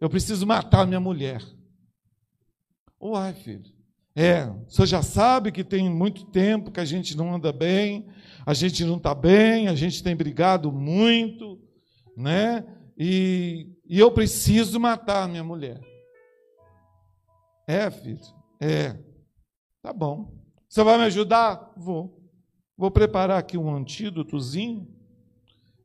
Eu 0.00 0.10
preciso 0.10 0.46
matar 0.46 0.86
minha 0.86 1.00
mulher. 1.00 1.42
Uai, 3.00 3.32
filho. 3.34 3.72
É, 4.16 4.44
senhor 4.68 4.86
já 4.86 5.02
sabe 5.02 5.50
que 5.50 5.64
tem 5.64 5.90
muito 5.90 6.26
tempo 6.26 6.70
que 6.70 6.78
a 6.78 6.84
gente 6.84 7.16
não 7.16 7.34
anda 7.34 7.52
bem, 7.52 8.08
a 8.46 8.54
gente 8.54 8.84
não 8.84 8.96
está 8.96 9.12
bem, 9.12 9.66
a 9.66 9.74
gente 9.74 10.04
tem 10.04 10.14
brigado 10.14 10.70
muito, 10.70 11.60
né? 12.16 12.64
E, 12.96 13.68
e 13.84 13.98
eu 13.98 14.12
preciso 14.12 14.78
matar 14.78 15.28
minha 15.28 15.42
mulher. 15.42 15.80
É, 17.66 17.90
filho? 17.90 18.20
É. 18.60 18.96
Tá 19.82 19.92
bom. 19.92 20.43
Você 20.74 20.82
vai 20.82 20.98
me 20.98 21.04
ajudar? 21.04 21.72
Vou. 21.76 22.20
Vou 22.76 22.90
preparar 22.90 23.38
aqui 23.38 23.56
um 23.56 23.72
antídotozinho 23.72 24.88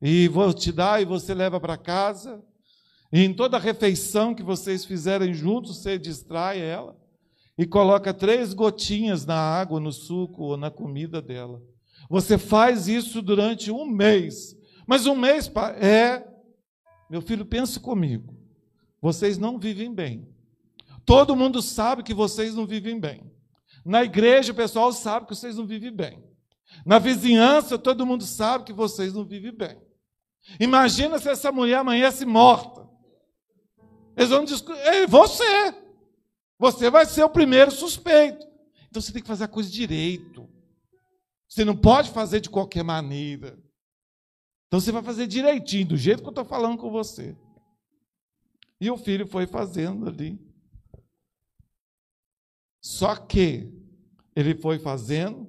e 0.02 0.28
vou 0.28 0.52
te 0.52 0.72
dar 0.72 1.00
e 1.00 1.06
você 1.06 1.32
leva 1.32 1.60
para 1.60 1.78
casa. 1.78 2.44
E 3.14 3.20
em 3.20 3.32
toda 3.32 3.60
refeição 3.60 4.34
que 4.34 4.42
vocês 4.42 4.84
fizerem 4.84 5.32
juntos, 5.32 5.78
você 5.78 6.00
distrai 6.00 6.60
ela 6.60 6.98
e 7.56 7.68
coloca 7.68 8.12
três 8.16 8.52
gotinhas 8.52 9.28
na 9.28 9.36
água, 9.36 9.80
no 9.80 9.92
suco 9.92 10.42
ou 10.42 10.58
na 10.58 10.72
comida 10.72 11.22
dela. 11.22 11.62
Você 12.10 12.40
faz 12.40 12.88
isso 12.88 13.22
durante 13.22 13.70
um 13.70 13.86
mês. 13.86 14.58
Mas 14.88 15.06
um 15.06 15.16
mês 15.16 15.52
é. 15.80 16.28
Meu 17.08 17.22
filho, 17.22 17.46
pense 17.46 17.80
comigo. 17.80 18.36
Vocês 19.00 19.38
não 19.38 19.60
vivem 19.60 19.94
bem. 19.94 20.28
Todo 21.06 21.36
mundo 21.36 21.62
sabe 21.62 22.02
que 22.02 22.12
vocês 22.16 22.56
não 22.56 22.66
vivem 22.66 23.00
bem. 23.00 23.29
Na 23.90 24.04
igreja, 24.04 24.52
o 24.52 24.56
pessoal 24.56 24.94
sabe 24.94 25.26
que 25.26 25.34
vocês 25.34 25.58
não 25.58 25.66
vivem 25.66 25.92
bem. 25.92 26.24
Na 26.86 27.00
vizinhança, 27.00 27.76
todo 27.76 28.06
mundo 28.06 28.24
sabe 28.24 28.66
que 28.66 28.72
vocês 28.72 29.16
não 29.16 29.26
vivem 29.26 29.52
bem. 29.52 29.82
Imagina 30.60 31.18
se 31.18 31.28
essa 31.28 31.52
mulher 31.52 31.80
amanhece 31.80 32.24
morta. 32.24 32.88
Eles 34.16 34.30
vão 34.30 34.46
é 34.78 35.08
você. 35.08 35.74
Você 36.60 36.88
vai 36.92 37.08
ser 37.08 37.24
o 37.24 37.30
primeiro 37.32 37.72
suspeito. 37.72 38.46
Então 38.90 39.02
você 39.02 39.12
tem 39.12 39.24
que 39.24 39.28
fazer 39.28 39.46
a 39.46 39.48
coisa 39.48 39.72
direito. 39.72 40.48
Você 41.48 41.66
não 41.66 41.76
pode 41.76 42.12
fazer 42.12 42.42
de 42.42 42.50
qualquer 42.50 42.84
maneira. 42.84 43.58
Então 44.68 44.80
você 44.80 44.92
vai 44.92 45.02
fazer 45.02 45.26
direitinho, 45.26 45.88
do 45.88 45.98
jeito 45.98 46.22
que 46.22 46.28
eu 46.28 46.32
estou 46.32 46.46
falando 46.46 46.78
com 46.78 46.92
você. 46.92 47.36
E 48.80 48.92
o 48.92 48.98
filho 48.98 49.26
foi 49.26 49.48
fazendo 49.48 50.08
ali. 50.08 50.40
Só 52.80 53.16
que 53.16 53.79
ele 54.40 54.56
foi 54.56 54.80
fazendo 54.80 55.48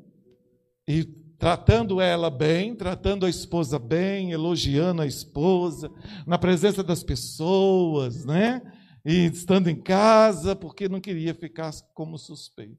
e 0.86 1.05
tratando 1.38 2.01
ela 2.01 2.28
bem, 2.28 2.74
tratando 2.74 3.24
a 3.24 3.30
esposa 3.30 3.78
bem, 3.78 4.32
elogiando 4.32 5.01
a 5.01 5.07
esposa, 5.07 5.91
na 6.26 6.36
presença 6.36 6.82
das 6.82 7.05
pessoas, 7.05 8.24
né? 8.24 8.61
E 9.05 9.26
estando 9.26 9.70
em 9.70 9.80
casa, 9.80 10.57
porque 10.57 10.88
não 10.88 11.01
queria 11.01 11.32
ficar 11.32 11.70
como 11.95 12.18
suspeito. 12.18 12.76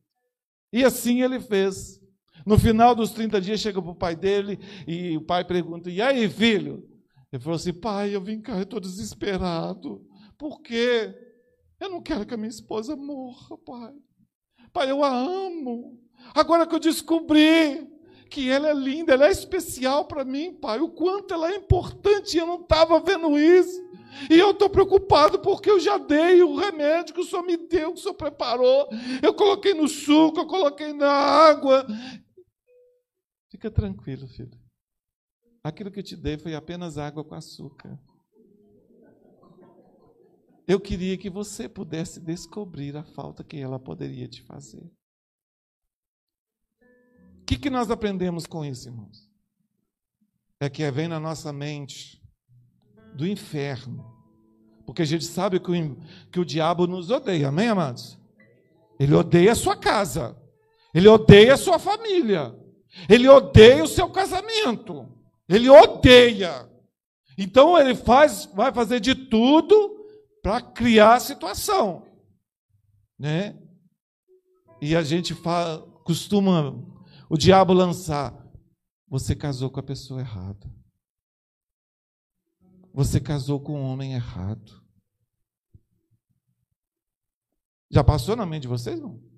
E 0.72 0.84
assim 0.84 1.22
ele 1.22 1.40
fez. 1.40 2.02
No 2.46 2.60
final 2.60 2.94
dos 2.94 3.12
30 3.12 3.40
dias, 3.40 3.60
chega 3.60 3.82
para 3.82 3.92
o 3.92 3.96
pai 3.96 4.16
dele 4.16 4.60
e 4.86 5.16
o 5.16 5.22
pai 5.22 5.46
pergunta: 5.46 5.90
E 5.90 6.02
aí, 6.02 6.28
filho? 6.28 6.88
Ele 7.32 7.42
falou 7.42 7.56
assim: 7.56 7.74
Pai, 7.74 8.14
eu 8.14 8.22
vim 8.22 8.42
cá, 8.42 8.58
eu 8.58 8.64
estou 8.64 8.82
desesperado. 8.82 10.06
Por 10.38 10.62
quê? 10.62 11.16
Eu 11.80 11.90
não 11.90 12.02
quero 12.02 12.26
que 12.26 12.34
a 12.34 12.38
minha 12.38 12.50
esposa 12.50 12.96
morra, 12.98 13.58
pai. 13.58 13.94
Pai, 14.74 14.90
eu 14.90 15.04
a 15.04 15.10
amo. 15.10 16.00
Agora 16.34 16.66
que 16.66 16.74
eu 16.74 16.80
descobri 16.80 17.88
que 18.30 18.50
ela 18.50 18.70
é 18.70 18.74
linda, 18.74 19.14
ela 19.14 19.28
é 19.28 19.32
especial 19.32 20.06
para 20.06 20.24
mim, 20.24 20.54
Pai, 20.54 20.80
o 20.80 20.90
quanto 20.90 21.34
ela 21.34 21.52
é 21.52 21.58
importante, 21.58 22.38
eu 22.38 22.48
não 22.48 22.62
estava 22.62 23.00
vendo 23.00 23.38
isso. 23.38 23.82
E 24.30 24.38
eu 24.38 24.52
estou 24.52 24.70
preocupado 24.70 25.40
porque 25.40 25.70
eu 25.70 25.80
já 25.80 25.98
dei 25.98 26.42
o 26.42 26.56
remédio 26.56 27.14
que 27.14 27.22
o 27.22 27.26
Senhor 27.26 27.44
me 27.44 27.58
deu, 27.58 27.94
que 27.94 28.00
o 28.00 28.02
Senhor 28.02 28.14
preparou. 28.14 28.90
Eu 29.22 29.34
coloquei 29.34 29.74
no 29.74 29.88
suco, 29.88 30.40
eu 30.40 30.48
coloquei 30.48 30.94
na 30.94 31.12
água. 31.12 31.86
Fica 33.50 33.70
tranquilo, 33.70 34.28
filho. 34.28 34.58
Aquilo 35.64 35.92
que 35.92 36.00
eu 36.00 36.04
te 36.04 36.16
dei 36.16 36.38
foi 36.38 36.56
apenas 36.56 36.98
água 36.98 37.24
com 37.24 37.36
açúcar. 37.36 38.00
Eu 40.72 40.80
queria 40.80 41.18
que 41.18 41.30
você 41.30 41.68
pudesse 41.68 42.18
descobrir 42.18 42.96
a 42.96 43.04
falta 43.04 43.44
que 43.44 43.60
ela 43.60 43.78
poderia 43.78 44.26
te 44.26 44.42
fazer. 44.42 44.90
O 46.82 47.46
que, 47.46 47.58
que 47.58 47.70
nós 47.70 47.92
aprendemos 47.92 48.46
com 48.46 48.64
isso, 48.64 48.88
irmãos? 48.88 49.30
É 50.62 50.70
que 50.70 50.90
vem 50.90 51.10
na 51.10 51.20
nossa 51.20 51.52
mente 51.52 52.24
do 53.14 53.28
inferno. 53.28 54.16
Porque 54.86 55.02
a 55.02 55.06
gente 55.06 55.26
sabe 55.26 55.60
que 55.60 55.70
o, 55.70 55.98
que 56.32 56.40
o 56.40 56.46
diabo 56.46 56.88
nos 56.88 57.12
odeia, 57.12 57.50
amém, 57.50 57.68
amados? 57.68 58.18
Ele 58.98 59.14
odeia 59.14 59.52
a 59.52 59.56
sua 59.56 59.76
casa, 59.76 60.42
ele 60.94 61.10
odeia 61.10 61.56
a 61.56 61.58
sua 61.58 61.80
família, 61.80 62.58
ele 63.10 63.28
odeia 63.28 63.84
o 63.84 63.88
seu 63.90 64.10
casamento, 64.10 65.06
ele 65.50 65.70
odeia. 65.70 66.66
Então 67.38 67.78
ele 67.78 67.94
faz, 67.94 68.46
vai 68.56 68.72
fazer 68.72 69.02
de 69.02 69.14
tudo 69.14 70.00
para 70.42 70.62
criar 70.62 71.16
a 71.16 71.20
situação, 71.20 72.06
né? 73.18 73.58
E 74.82 74.96
a 74.96 75.04
gente 75.04 75.36
fala, 75.36 75.82
costuma 76.04 76.74
o 77.30 77.38
diabo 77.38 77.74
lançar: 77.74 78.34
você 79.08 79.36
casou 79.36 79.70
com 79.70 79.80
a 79.80 79.84
pessoa 79.84 80.20
errada. 80.20 80.70
Você 82.94 83.22
casou 83.22 83.60
com 83.60 83.80
um 83.80 83.86
homem 83.86 84.14
errado. 84.14 84.82
Já 87.90 88.04
passou 88.04 88.36
na 88.36 88.46
mente 88.46 88.64
de 88.64 88.68
vocês 88.68 89.00
não? 89.00 89.31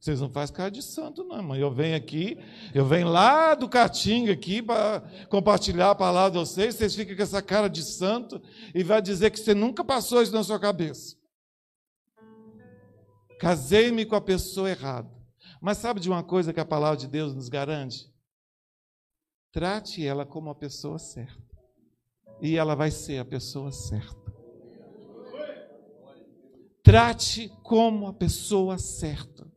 Vocês 0.00 0.18
não 0.18 0.30
fazem 0.30 0.56
cara 0.56 0.70
de 0.70 0.82
santo, 0.82 1.22
não, 1.24 1.36
irmão. 1.36 1.54
Eu 1.54 1.70
venho 1.70 1.94
aqui, 1.94 2.38
eu 2.74 2.86
venho 2.86 3.06
lá 3.06 3.54
do 3.54 3.68
Caatinga 3.68 4.32
aqui 4.32 4.62
para 4.62 5.02
compartilhar 5.28 5.90
a 5.90 5.94
palavra 5.94 6.30
de 6.30 6.38
vocês, 6.38 6.74
vocês 6.74 6.94
ficam 6.94 7.14
com 7.14 7.22
essa 7.22 7.42
cara 7.42 7.68
de 7.68 7.82
santo 7.82 8.40
e 8.74 8.82
vai 8.82 9.02
dizer 9.02 9.30
que 9.30 9.38
você 9.38 9.54
nunca 9.54 9.84
passou 9.84 10.22
isso 10.22 10.32
na 10.32 10.42
sua 10.42 10.58
cabeça. 10.58 11.16
Casei-me 13.38 14.06
com 14.06 14.16
a 14.16 14.20
pessoa 14.22 14.70
errada. 14.70 15.10
Mas 15.60 15.76
sabe 15.76 16.00
de 16.00 16.08
uma 16.08 16.22
coisa 16.22 16.52
que 16.52 16.60
a 16.60 16.64
palavra 16.64 16.96
de 16.96 17.06
Deus 17.06 17.34
nos 17.34 17.50
garante? 17.50 18.10
Trate 19.52 20.06
ela 20.06 20.24
como 20.24 20.48
a 20.48 20.54
pessoa 20.54 20.98
certa. 20.98 21.42
E 22.40 22.56
ela 22.56 22.74
vai 22.74 22.90
ser 22.90 23.18
a 23.18 23.24
pessoa 23.24 23.70
certa. 23.70 24.32
Trate 26.82 27.50
como 27.62 28.06
a 28.06 28.14
pessoa 28.14 28.78
certa. 28.78 29.49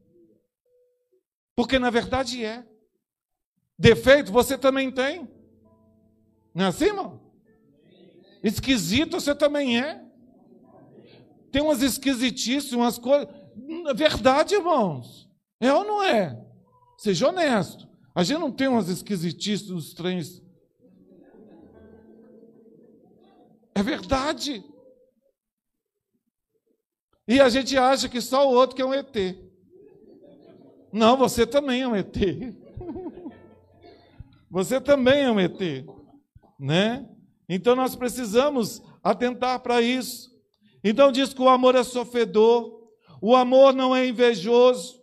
Porque 1.55 1.77
na 1.77 1.89
verdade 1.89 2.43
é. 2.43 2.65
Defeito 3.77 4.31
você 4.31 4.57
também 4.57 4.91
tem. 4.91 5.27
Não 6.53 6.65
é 6.65 6.67
assim, 6.67 6.85
irmão? 6.85 7.21
Esquisito 8.43 9.19
você 9.19 9.33
também 9.33 9.79
é. 9.79 10.03
Tem 11.51 11.61
umas 11.61 11.81
esquisitices, 11.81 12.71
umas 12.73 12.97
coisas. 12.97 13.27
Verdade, 13.95 14.55
irmãos. 14.55 15.29
É 15.59 15.71
ou 15.71 15.83
não 15.83 16.03
é? 16.03 16.43
Seja 16.97 17.29
honesto. 17.29 17.87
A 18.15 18.23
gente 18.23 18.39
não 18.39 18.51
tem 18.51 18.67
umas 18.67 18.89
esquisitices, 18.89 19.69
uns 19.69 19.93
trens. 19.93 20.41
É 23.75 23.81
verdade. 23.81 24.63
E 27.27 27.39
a 27.39 27.49
gente 27.49 27.77
acha 27.77 28.09
que 28.09 28.21
só 28.21 28.47
o 28.47 28.53
outro 28.53 28.75
que 28.75 28.81
é 28.81 28.85
um 28.85 28.93
ET. 28.93 29.15
Não, 30.93 31.17
você 31.17 31.47
também 31.47 31.81
é 31.81 31.87
um 31.87 31.95
ET. 31.95 32.15
Você 34.47 34.79
também 34.79 35.23
é 35.23 35.31
um 35.31 35.39
ET, 35.39 35.59
né? 36.59 37.09
Então 37.49 37.75
nós 37.75 37.95
precisamos 37.95 38.79
atentar 39.03 39.59
para 39.61 39.81
isso. 39.81 40.31
Então 40.83 41.11
diz 41.11 41.33
que 41.33 41.41
o 41.41 41.49
amor 41.49 41.73
é 41.73 41.83
sofredor, 41.83 42.79
o 43.19 43.35
amor 43.35 43.73
não 43.73 43.95
é 43.95 44.07
invejoso, 44.07 45.01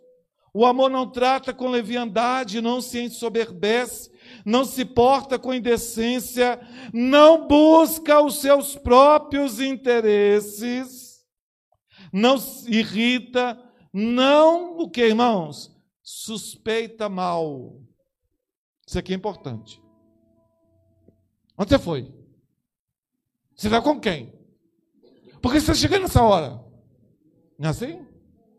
o 0.55 0.65
amor 0.65 0.91
não 0.91 1.11
trata 1.11 1.53
com 1.53 1.69
leviandade, 1.69 2.61
não 2.61 2.81
se 2.81 3.01
ensoberbece, 3.01 4.13
não 4.45 4.65
se 4.65 4.85
porta 4.85 5.41
com 5.41 5.53
indecência, 5.53 6.61
não 6.93 7.49
busca 7.49 8.23
os 8.23 8.41
seus 8.41 8.77
próprios 8.77 9.61
interesses, 9.61 11.25
não 12.13 12.39
se 12.39 12.71
irrita, 12.71 13.61
não 13.93 14.79
o 14.79 14.89
que, 14.89 15.03
irmãos? 15.05 15.80
Suspeita 16.13 17.09
mal. 17.09 17.81
Isso 18.85 18.99
aqui 18.99 19.13
é 19.13 19.17
importante. 19.17 19.81
Onde 21.57 21.71
você 21.71 21.79
foi? 21.79 22.13
Você 23.55 23.69
está 23.69 23.81
com 23.81 24.01
quem? 24.01 24.35
Por 25.41 25.53
que 25.53 25.61
você 25.61 25.71
está 25.71 25.75
chegando 25.75 26.03
nessa 26.03 26.21
hora? 26.21 26.61
Não 27.57 27.69
é 27.69 27.71
assim? 27.71 28.05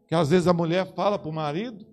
Que 0.07 0.15
às 0.15 0.29
vezes 0.29 0.47
a 0.47 0.53
mulher 0.53 0.95
fala 0.95 1.19
para 1.19 1.27
o 1.27 1.33
marido: 1.33 1.85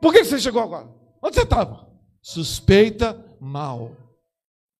Por 0.00 0.12
que 0.12 0.24
você 0.24 0.40
chegou 0.40 0.62
agora? 0.62 0.92
Onde 1.22 1.36
você 1.36 1.42
estava? 1.42 1.88
Suspeita 2.20 3.36
mal. 3.40 3.96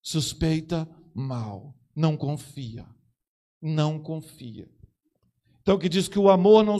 Suspeita 0.02 0.88
mal. 1.14 1.76
Não 1.94 2.16
confia. 2.16 2.84
Não 3.62 4.00
confia. 4.00 4.68
Então, 5.62 5.78
que 5.78 5.88
diz 5.88 6.08
que 6.08 6.18
o 6.18 6.28
amor 6.28 6.64
não, 6.64 6.78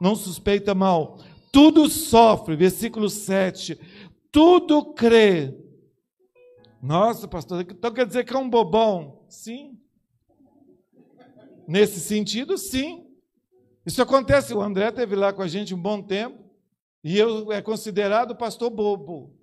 não 0.00 0.16
suspeita 0.16 0.74
mal. 0.74 1.18
Tudo 1.52 1.88
sofre, 1.88 2.56
versículo 2.56 3.08
7. 3.08 3.78
Tudo 4.30 4.92
crê. 4.94 5.54
Nossa, 6.82 7.28
pastor, 7.28 7.60
então 7.60 7.92
quer 7.92 8.06
dizer 8.06 8.24
que 8.24 8.34
é 8.34 8.38
um 8.38 8.48
bobão? 8.48 9.24
Sim. 9.28 9.78
Nesse 11.66 12.00
sentido, 12.00 12.56
sim. 12.56 13.06
Isso 13.84 14.00
acontece. 14.00 14.54
O 14.54 14.62
André 14.62 14.90
teve 14.90 15.14
lá 15.14 15.32
com 15.32 15.42
a 15.42 15.48
gente 15.48 15.74
um 15.74 15.80
bom 15.80 16.02
tempo 16.02 16.38
e 17.02 17.18
eu 17.18 17.50
é 17.52 17.62
considerado 17.62 18.36
pastor 18.36 18.70
bobo, 18.70 19.34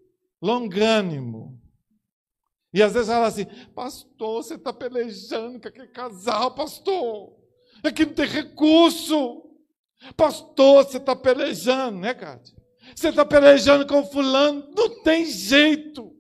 longânimo. 0.42 1.60
E 2.74 2.84
às 2.84 2.94
vezes 2.94 3.08
fala 3.08 3.28
assim: 3.28 3.46
Pastor, 3.74 4.44
você 4.44 4.56
está 4.56 4.74
pelejando 4.74 5.60
com 5.60 5.68
aquele 5.68 5.88
casal, 5.88 6.54
pastor. 6.54 7.34
É 7.84 7.92
que 7.92 8.06
não 8.06 8.14
tem 8.14 8.26
recurso. 8.26 9.47
Pastor, 10.16 10.86
você 10.86 10.98
está 10.98 11.16
pelejando, 11.16 12.00
né, 12.00 12.14
Cátia? 12.14 12.56
Você 12.96 13.10
está 13.10 13.26
pelejando 13.26 13.86
com 13.86 14.06
fulano, 14.06 14.70
não 14.76 15.02
tem 15.04 15.26
jeito. 15.26 16.16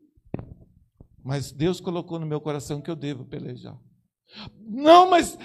Mas 1.23 1.51
Deus 1.51 1.79
colocou 1.81 2.19
no 2.19 2.25
meu 2.25 2.39
coração 2.39 2.81
que 2.81 2.89
eu 2.89 2.95
devo 2.95 3.25
pelejar. 3.25 3.77
Não, 4.59 5.09
mas, 5.09 5.37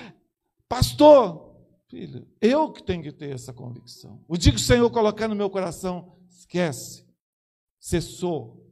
pastor, 0.68 1.56
filho, 1.88 2.26
eu 2.40 2.72
que 2.72 2.82
tenho 2.82 3.02
que 3.02 3.12
ter 3.12 3.34
essa 3.34 3.52
convicção. 3.52 4.24
O 4.28 4.36
dia 4.36 4.52
que 4.52 4.58
o 4.58 4.62
Senhor 4.62 4.88
colocar 4.90 5.28
no 5.28 5.34
meu 5.34 5.50
coração, 5.50 6.16
esquece, 6.28 7.06
cessou. 7.78 8.64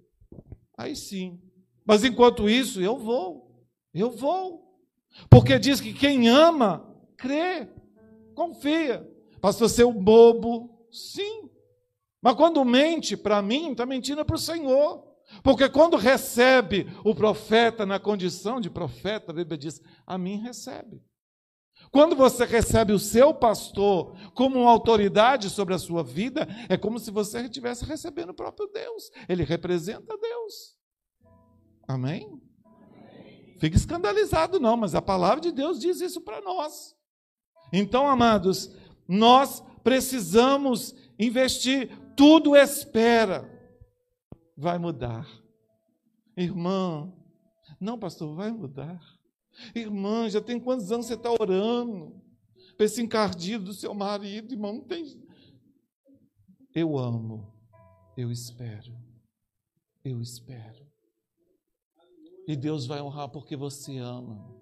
Aí 0.77 0.97
sim. 0.97 1.41
Mas 1.85 2.05
enquanto 2.05 2.49
isso, 2.49 2.81
eu 2.81 2.97
vou, 2.97 3.67
eu 3.93 4.11
vou. 4.11 4.81
Porque 5.29 5.59
diz 5.59 5.81
que 5.81 5.93
quem 5.93 6.29
ama, 6.29 6.97
crê, 7.17 7.69
confia. 8.35 9.10
Pastor, 9.41 9.69
ser 9.69 9.85
um 9.85 9.93
bobo, 9.93 10.87
sim. 10.91 11.51
Mas 12.23 12.35
quando 12.35 12.65
mente 12.65 13.17
para 13.17 13.41
mim, 13.41 13.73
está 13.73 13.87
mentindo 13.87 14.25
para 14.25 14.37
o 14.37 14.39
Senhor. 14.39 15.09
Porque 15.43 15.69
quando 15.69 15.97
recebe 15.97 16.87
o 17.05 17.15
profeta 17.15 17.87
na 17.87 17.99
condição 18.01 18.61
de 18.61 18.69
profeta, 18.69 19.31
a 19.31 19.35
Bíblia 19.35 19.57
diz: 19.57 19.81
a 20.07 20.19
mim 20.19 20.41
recebe. 20.41 21.03
Quando 21.91 22.15
você 22.15 22.45
recebe 22.45 22.93
o 22.93 22.99
seu 22.99 23.33
pastor 23.33 24.15
como 24.35 24.69
autoridade 24.69 25.49
sobre 25.49 25.75
a 25.75 25.79
sua 25.79 26.03
vida, 26.03 26.47
é 26.69 26.77
como 26.77 26.99
se 26.99 27.11
você 27.11 27.41
estivesse 27.43 27.85
recebendo 27.85 28.31
o 28.31 28.35
próprio 28.35 28.69
Deus. 28.69 29.11
Ele 29.29 29.45
representa 29.45 30.17
Deus. 30.19 30.77
Amém? 31.89 32.41
Fique 33.59 33.77
escandalizado, 33.77 34.61
não, 34.61 34.77
mas 34.77 34.95
a 34.95 35.03
palavra 35.03 35.41
de 35.41 35.53
Deus 35.53 35.79
diz 35.79 36.01
isso 36.01 36.21
para 36.21 36.41
nós. 36.41 36.95
Então, 37.73 38.09
amados, 38.09 38.71
nós 39.11 39.61
precisamos 39.83 40.95
investir, 41.19 41.91
tudo 42.17 42.55
espera 42.55 43.45
vai 44.57 44.79
mudar. 44.79 45.27
Irmã, 46.37 47.13
não, 47.81 47.99
pastor, 47.99 48.37
vai 48.37 48.53
mudar. 48.53 49.03
Irmã, 49.75 50.31
já 50.31 50.41
tem 50.41 50.61
quantos 50.61 50.93
anos 50.93 51.07
você 51.07 51.15
está 51.15 51.29
orando 51.29 52.23
para 52.77 52.87
esse 52.87 53.03
encardido 53.03 53.65
do 53.65 53.75
seu 53.75 53.93
marido, 53.93 54.55
irmão? 54.55 54.75
Não 54.75 54.85
tem. 54.85 55.21
Eu 56.73 56.97
amo, 56.97 57.53
eu 58.17 58.31
espero, 58.31 58.97
eu 60.05 60.21
espero. 60.21 60.87
E 62.47 62.55
Deus 62.55 62.87
vai 62.87 63.01
honrar 63.01 63.29
porque 63.29 63.57
você 63.57 63.99
ama. 63.99 64.57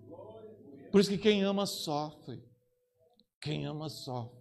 Por 0.90 1.00
isso 1.00 1.10
que 1.10 1.18
quem 1.18 1.42
ama 1.42 1.66
sofre. 1.66 2.42
Quem 3.40 3.66
ama 3.66 3.88
sofre. 3.88 4.37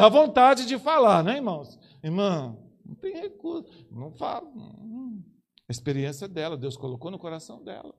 Dá 0.00 0.08
vontade 0.08 0.64
de 0.64 0.78
falar, 0.78 1.22
né, 1.22 1.36
irmãos? 1.36 1.78
Irmão, 2.02 2.72
não 2.86 2.94
tem 2.94 3.20
recurso. 3.20 3.86
Não 3.90 4.10
fala. 4.10 4.50
A 5.68 5.70
experiência 5.70 6.26
dela, 6.26 6.56
Deus 6.56 6.74
colocou 6.74 7.10
no 7.10 7.18
coração 7.18 7.62
dela. 7.62 7.94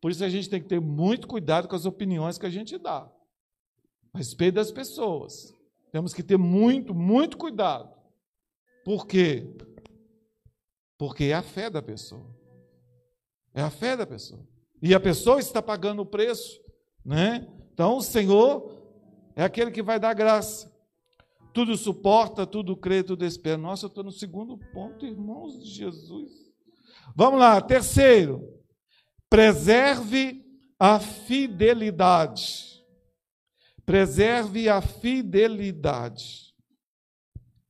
Por 0.00 0.10
isso 0.10 0.24
a 0.24 0.30
gente 0.30 0.48
tem 0.48 0.62
que 0.62 0.66
ter 0.66 0.80
muito 0.80 1.28
cuidado 1.28 1.68
com 1.68 1.76
as 1.76 1.84
opiniões 1.84 2.38
que 2.38 2.46
a 2.46 2.50
gente 2.50 2.78
dá. 2.78 3.06
A 4.14 4.16
respeito 4.16 4.54
das 4.54 4.72
pessoas. 4.72 5.54
Temos 5.92 6.14
que 6.14 6.22
ter 6.22 6.38
muito, 6.38 6.94
muito 6.94 7.36
cuidado. 7.36 7.94
Por 8.82 9.06
quê? 9.06 9.46
Porque 10.96 11.24
é 11.24 11.34
a 11.34 11.42
fé 11.42 11.68
da 11.68 11.82
pessoa. 11.82 12.34
É 13.52 13.60
a 13.60 13.68
fé 13.68 13.94
da 13.94 14.06
pessoa. 14.06 14.40
E 14.80 14.94
a 14.94 15.00
pessoa 15.00 15.38
está 15.38 15.60
pagando 15.60 16.00
o 16.00 16.06
preço, 16.06 16.58
né? 17.04 17.46
Então 17.74 17.98
o 17.98 18.02
Senhor 18.02 18.72
é 19.34 19.44
aquele 19.44 19.70
que 19.70 19.82
vai 19.82 20.00
dar 20.00 20.14
graça 20.14 20.74
tudo 21.56 21.74
suporta, 21.74 22.46
tudo 22.46 22.76
crê, 22.76 23.02
tudo 23.02 23.24
espera. 23.24 23.56
Nossa, 23.56 23.86
eu 23.86 23.88
estou 23.88 24.04
no 24.04 24.12
segundo 24.12 24.58
ponto, 24.58 25.06
irmãos 25.06 25.58
de 25.58 25.70
Jesus. 25.70 26.52
Vamos 27.14 27.40
lá, 27.40 27.62
terceiro. 27.62 28.46
Preserve 29.30 30.44
a 30.78 31.00
fidelidade. 31.00 32.84
Preserve 33.86 34.68
a 34.68 34.82
fidelidade. 34.82 36.54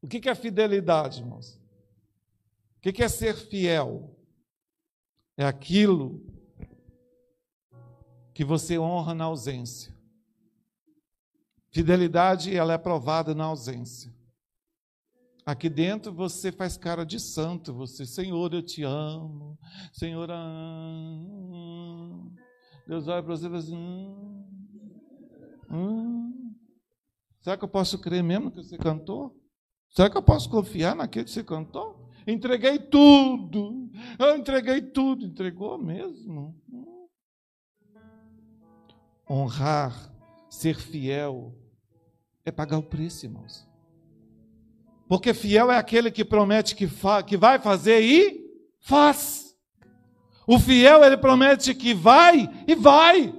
O 0.02 0.08
que 0.08 0.28
é 0.28 0.34
fidelidade, 0.34 1.20
irmãos? 1.20 1.54
O 2.78 2.80
que 2.80 3.04
é 3.04 3.08
ser 3.08 3.36
fiel? 3.36 4.18
É 5.36 5.44
aquilo 5.44 6.26
que 8.34 8.44
você 8.44 8.80
honra 8.80 9.14
na 9.14 9.26
ausência. 9.26 9.95
Fidelidade, 11.76 12.56
ela 12.56 12.72
é 12.72 12.78
provada 12.78 13.34
na 13.34 13.44
ausência. 13.44 14.10
Aqui 15.44 15.68
dentro 15.68 16.10
você 16.10 16.50
faz 16.50 16.78
cara 16.78 17.04
de 17.04 17.20
santo, 17.20 17.74
você, 17.74 18.06
Senhor, 18.06 18.54
eu 18.54 18.62
te 18.62 18.82
amo, 18.82 19.58
Senhor, 19.92 20.26
ah, 20.30 21.18
Deus 22.88 23.06
olha 23.06 23.22
para 23.22 23.36
você 23.36 23.44
e 23.44 23.48
fala 23.50 23.58
assim, 23.58 23.76
hum, 23.76 24.48
hum, 25.70 26.54
será 27.42 27.58
que 27.58 27.64
eu 27.64 27.68
posso 27.68 27.98
crer 27.98 28.22
mesmo 28.22 28.50
que 28.50 28.62
você 28.62 28.78
cantou? 28.78 29.38
Será 29.90 30.08
que 30.08 30.16
eu 30.16 30.22
posso 30.22 30.48
confiar 30.48 30.96
naquele 30.96 31.26
que 31.26 31.30
você 31.30 31.44
cantou? 31.44 32.10
Entreguei 32.26 32.78
tudo, 32.78 33.90
eu 34.18 34.34
entreguei 34.34 34.80
tudo, 34.80 35.26
entregou 35.26 35.76
mesmo. 35.76 36.58
Hum. 36.72 37.06
Honrar, 39.28 40.10
ser 40.48 40.76
fiel, 40.80 41.54
é 42.46 42.52
pagar 42.52 42.78
o 42.78 42.82
preço, 42.82 43.26
irmãos. 43.26 43.66
Porque 45.08 45.34
fiel 45.34 45.70
é 45.70 45.76
aquele 45.76 46.12
que 46.12 46.24
promete 46.24 46.76
que, 46.76 46.88
que 47.26 47.36
vai 47.36 47.58
fazer 47.58 48.00
e 48.00 48.46
faz. 48.80 49.54
O 50.46 50.58
fiel, 50.58 51.04
ele 51.04 51.16
promete 51.16 51.74
que 51.74 51.92
vai 51.92 52.48
e 52.66 52.74
vai. 52.76 53.34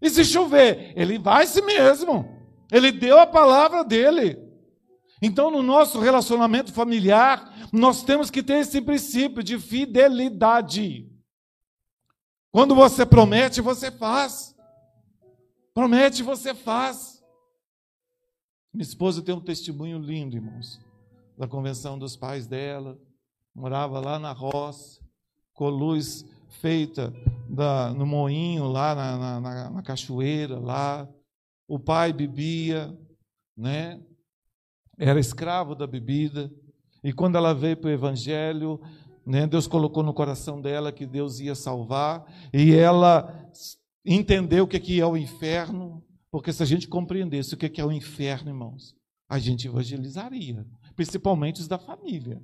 E 0.00 0.08
se 0.08 0.24
chover, 0.24 0.92
ele 0.96 1.18
vai 1.18 1.44
si 1.44 1.60
mesmo. 1.60 2.38
Ele 2.70 2.92
deu 2.92 3.18
a 3.18 3.26
palavra 3.26 3.84
dele. 3.84 4.38
Então, 5.20 5.50
no 5.50 5.62
nosso 5.62 5.98
relacionamento 5.98 6.72
familiar, 6.72 7.52
nós 7.72 8.04
temos 8.04 8.30
que 8.30 8.44
ter 8.44 8.58
esse 8.58 8.80
princípio 8.80 9.42
de 9.42 9.58
fidelidade. 9.58 11.10
Quando 12.52 12.76
você 12.76 13.04
promete, 13.04 13.60
você 13.60 13.90
faz. 13.90 14.54
Promete, 15.74 16.22
você 16.22 16.54
faz. 16.54 17.09
Minha 18.72 18.84
esposa 18.84 19.20
tem 19.20 19.34
um 19.34 19.40
testemunho 19.40 19.98
lindo, 19.98 20.36
irmãos. 20.36 20.80
da 21.36 21.48
convenção 21.48 21.98
dos 21.98 22.16
pais 22.16 22.46
dela, 22.46 22.96
morava 23.54 23.98
lá 23.98 24.18
na 24.18 24.30
roça, 24.30 25.00
com 25.54 25.68
luz 25.68 26.24
feita 26.60 27.12
da, 27.48 27.92
no 27.92 28.06
moinho, 28.06 28.68
lá 28.68 28.94
na, 28.94 29.40
na, 29.40 29.70
na 29.70 29.82
cachoeira, 29.82 30.58
lá. 30.58 31.08
O 31.66 31.78
pai 31.78 32.12
bebia, 32.12 32.96
né? 33.56 34.00
Era 34.96 35.18
escravo 35.18 35.74
da 35.74 35.86
bebida. 35.86 36.52
E 37.02 37.12
quando 37.12 37.36
ela 37.36 37.52
veio 37.52 37.76
para 37.76 37.88
o 37.88 37.92
Evangelho, 37.92 38.80
né, 39.26 39.46
Deus 39.46 39.66
colocou 39.66 40.02
no 40.02 40.14
coração 40.14 40.60
dela 40.60 40.92
que 40.92 41.06
Deus 41.06 41.40
ia 41.40 41.54
salvar, 41.54 42.24
e 42.52 42.72
ela 42.74 43.50
entendeu 44.04 44.64
o 44.64 44.68
que 44.68 45.00
é 45.00 45.06
o 45.06 45.16
inferno, 45.16 46.04
porque 46.30 46.52
se 46.52 46.62
a 46.62 46.66
gente 46.66 46.88
compreendesse 46.88 47.54
o 47.54 47.56
que 47.56 47.80
é 47.80 47.84
o 47.84 47.92
inferno, 47.92 48.50
irmãos, 48.50 48.94
a 49.28 49.38
gente 49.38 49.66
evangelizaria, 49.66 50.66
principalmente 50.94 51.60
os 51.60 51.68
da 51.68 51.78
família. 51.78 52.42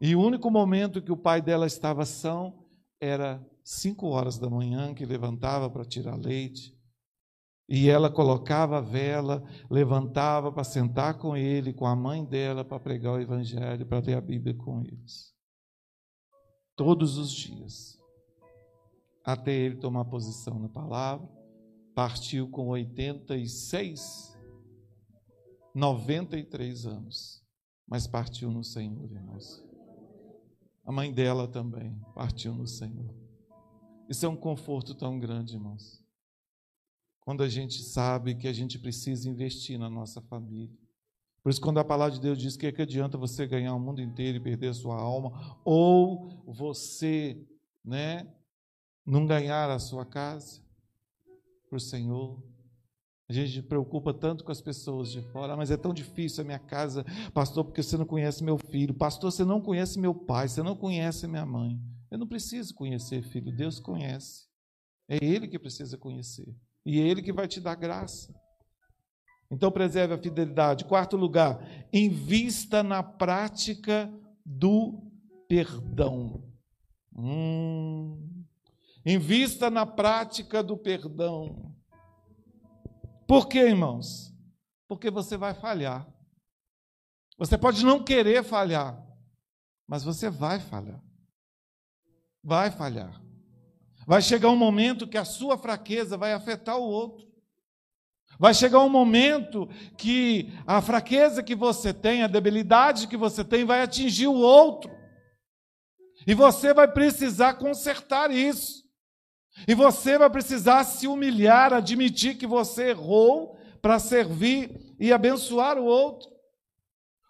E 0.00 0.16
o 0.16 0.20
único 0.20 0.50
momento 0.50 1.02
que 1.02 1.12
o 1.12 1.16
pai 1.16 1.42
dela 1.42 1.66
estava 1.66 2.04
são 2.04 2.66
era 3.00 3.44
cinco 3.62 4.08
horas 4.08 4.38
da 4.38 4.48
manhã 4.48 4.94
que 4.94 5.04
levantava 5.04 5.68
para 5.68 5.84
tirar 5.84 6.16
leite. 6.16 6.76
E 7.68 7.88
ela 7.88 8.10
colocava 8.10 8.78
a 8.78 8.80
vela, 8.80 9.44
levantava 9.70 10.50
para 10.50 10.64
sentar 10.64 11.18
com 11.18 11.36
ele, 11.36 11.72
com 11.72 11.86
a 11.86 11.94
mãe 11.94 12.24
dela, 12.24 12.64
para 12.64 12.80
pregar 12.80 13.12
o 13.14 13.20
evangelho, 13.20 13.86
para 13.86 14.00
ler 14.00 14.16
a 14.16 14.20
Bíblia 14.20 14.54
com 14.54 14.82
eles. 14.82 15.32
Todos 16.74 17.16
os 17.16 17.30
dias. 17.30 17.96
Até 19.24 19.52
ele 19.52 19.76
tomar 19.76 20.04
posição 20.06 20.58
na 20.58 20.68
palavra. 20.68 21.39
Partiu 22.00 22.48
com 22.48 22.68
86, 22.68 24.34
93 25.74 26.86
anos. 26.86 27.44
Mas 27.86 28.06
partiu 28.06 28.50
no 28.50 28.64
Senhor, 28.64 29.12
irmãos. 29.12 29.62
A 30.82 30.90
mãe 30.90 31.12
dela 31.12 31.46
também 31.46 32.00
partiu 32.14 32.54
no 32.54 32.66
Senhor. 32.66 33.14
Isso 34.08 34.24
é 34.24 34.28
um 34.30 34.34
conforto 34.34 34.94
tão 34.94 35.20
grande, 35.20 35.56
irmãos. 35.56 36.02
Quando 37.20 37.42
a 37.42 37.48
gente 37.50 37.82
sabe 37.82 38.34
que 38.34 38.48
a 38.48 38.52
gente 38.54 38.78
precisa 38.78 39.28
investir 39.28 39.78
na 39.78 39.90
nossa 39.90 40.22
família. 40.22 40.74
Por 41.42 41.50
isso, 41.50 41.60
quando 41.60 41.80
a 41.80 41.84
palavra 41.84 42.14
de 42.14 42.20
Deus 42.22 42.38
diz 42.38 42.56
que, 42.56 42.66
é 42.66 42.72
que 42.72 42.80
adianta 42.80 43.18
você 43.18 43.46
ganhar 43.46 43.74
o 43.74 43.78
mundo 43.78 44.00
inteiro 44.00 44.38
e 44.38 44.42
perder 44.42 44.68
a 44.68 44.74
sua 44.74 44.98
alma, 44.98 45.60
ou 45.66 46.42
você 46.46 47.46
né, 47.84 48.26
não 49.04 49.26
ganhar 49.26 49.68
a 49.68 49.78
sua 49.78 50.06
casa 50.06 50.69
para 51.70 51.76
o 51.76 51.80
Senhor, 51.80 52.42
a 53.28 53.32
gente 53.32 53.52
se 53.52 53.62
preocupa 53.62 54.12
tanto 54.12 54.42
com 54.42 54.50
as 54.50 54.60
pessoas 54.60 55.12
de 55.12 55.22
fora, 55.22 55.52
ah, 55.52 55.56
mas 55.56 55.70
é 55.70 55.76
tão 55.76 55.94
difícil 55.94 56.42
a 56.42 56.44
minha 56.44 56.58
casa, 56.58 57.04
pastor, 57.32 57.64
porque 57.64 57.80
você 57.80 57.96
não 57.96 58.04
conhece 58.04 58.42
meu 58.42 58.58
filho, 58.58 58.92
pastor, 58.92 59.30
você 59.30 59.44
não 59.44 59.60
conhece 59.60 60.00
meu 60.00 60.12
pai, 60.12 60.48
você 60.48 60.64
não 60.64 60.74
conhece 60.74 61.28
minha 61.28 61.46
mãe. 61.46 61.80
Eu 62.10 62.18
não 62.18 62.26
preciso 62.26 62.74
conhecer, 62.74 63.22
filho, 63.22 63.54
Deus 63.54 63.78
conhece. 63.78 64.48
É 65.08 65.24
Ele 65.24 65.46
que 65.46 65.60
precisa 65.60 65.96
conhecer. 65.96 66.52
E 66.84 67.00
é 67.00 67.06
Ele 67.06 67.22
que 67.22 67.32
vai 67.32 67.46
te 67.46 67.60
dar 67.60 67.76
graça. 67.76 68.34
Então, 69.48 69.70
preserve 69.70 70.14
a 70.14 70.18
fidelidade. 70.18 70.84
Quarto 70.84 71.16
lugar, 71.16 71.64
invista 71.92 72.82
na 72.82 73.00
prática 73.00 74.12
do 74.44 75.08
perdão. 75.48 76.42
Hum, 77.16 78.29
invista 79.10 79.70
na 79.70 79.84
prática 79.84 80.62
do 80.62 80.76
perdão. 80.76 81.74
Por 83.26 83.48
quê, 83.48 83.60
irmãos? 83.60 84.34
Porque 84.88 85.10
você 85.10 85.36
vai 85.36 85.54
falhar. 85.54 86.06
Você 87.38 87.56
pode 87.56 87.84
não 87.84 88.02
querer 88.02 88.44
falhar, 88.44 89.02
mas 89.86 90.02
você 90.02 90.28
vai 90.28 90.60
falhar. 90.60 91.02
Vai 92.42 92.70
falhar. 92.70 93.22
Vai 94.06 94.20
chegar 94.20 94.50
um 94.50 94.56
momento 94.56 95.06
que 95.06 95.16
a 95.16 95.24
sua 95.24 95.56
fraqueza 95.56 96.16
vai 96.16 96.32
afetar 96.32 96.76
o 96.76 96.82
outro. 96.82 97.30
Vai 98.38 98.54
chegar 98.54 98.80
um 98.80 98.88
momento 98.88 99.68
que 99.96 100.52
a 100.66 100.80
fraqueza 100.80 101.42
que 101.42 101.54
você 101.54 101.92
tem, 101.92 102.22
a 102.22 102.26
debilidade 102.26 103.06
que 103.06 103.16
você 103.16 103.44
tem, 103.44 103.64
vai 103.64 103.82
atingir 103.82 104.26
o 104.26 104.34
outro. 104.34 104.90
E 106.26 106.34
você 106.34 106.74
vai 106.74 106.90
precisar 106.90 107.54
consertar 107.54 108.30
isso. 108.30 108.84
E 109.66 109.74
você 109.74 110.16
vai 110.16 110.30
precisar 110.30 110.84
se 110.84 111.06
humilhar, 111.06 111.72
admitir 111.72 112.36
que 112.36 112.46
você 112.46 112.90
errou 112.90 113.58
para 113.82 113.98
servir 113.98 114.94
e 114.98 115.12
abençoar 115.12 115.78
o 115.78 115.84
outro. 115.84 116.30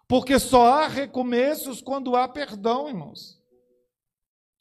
Porque 0.07 0.37
só 0.39 0.67
há 0.73 0.87
recomeços 0.87 1.81
quando 1.81 2.15
há 2.15 2.27
perdão, 2.27 2.89
irmãos. 2.89 3.41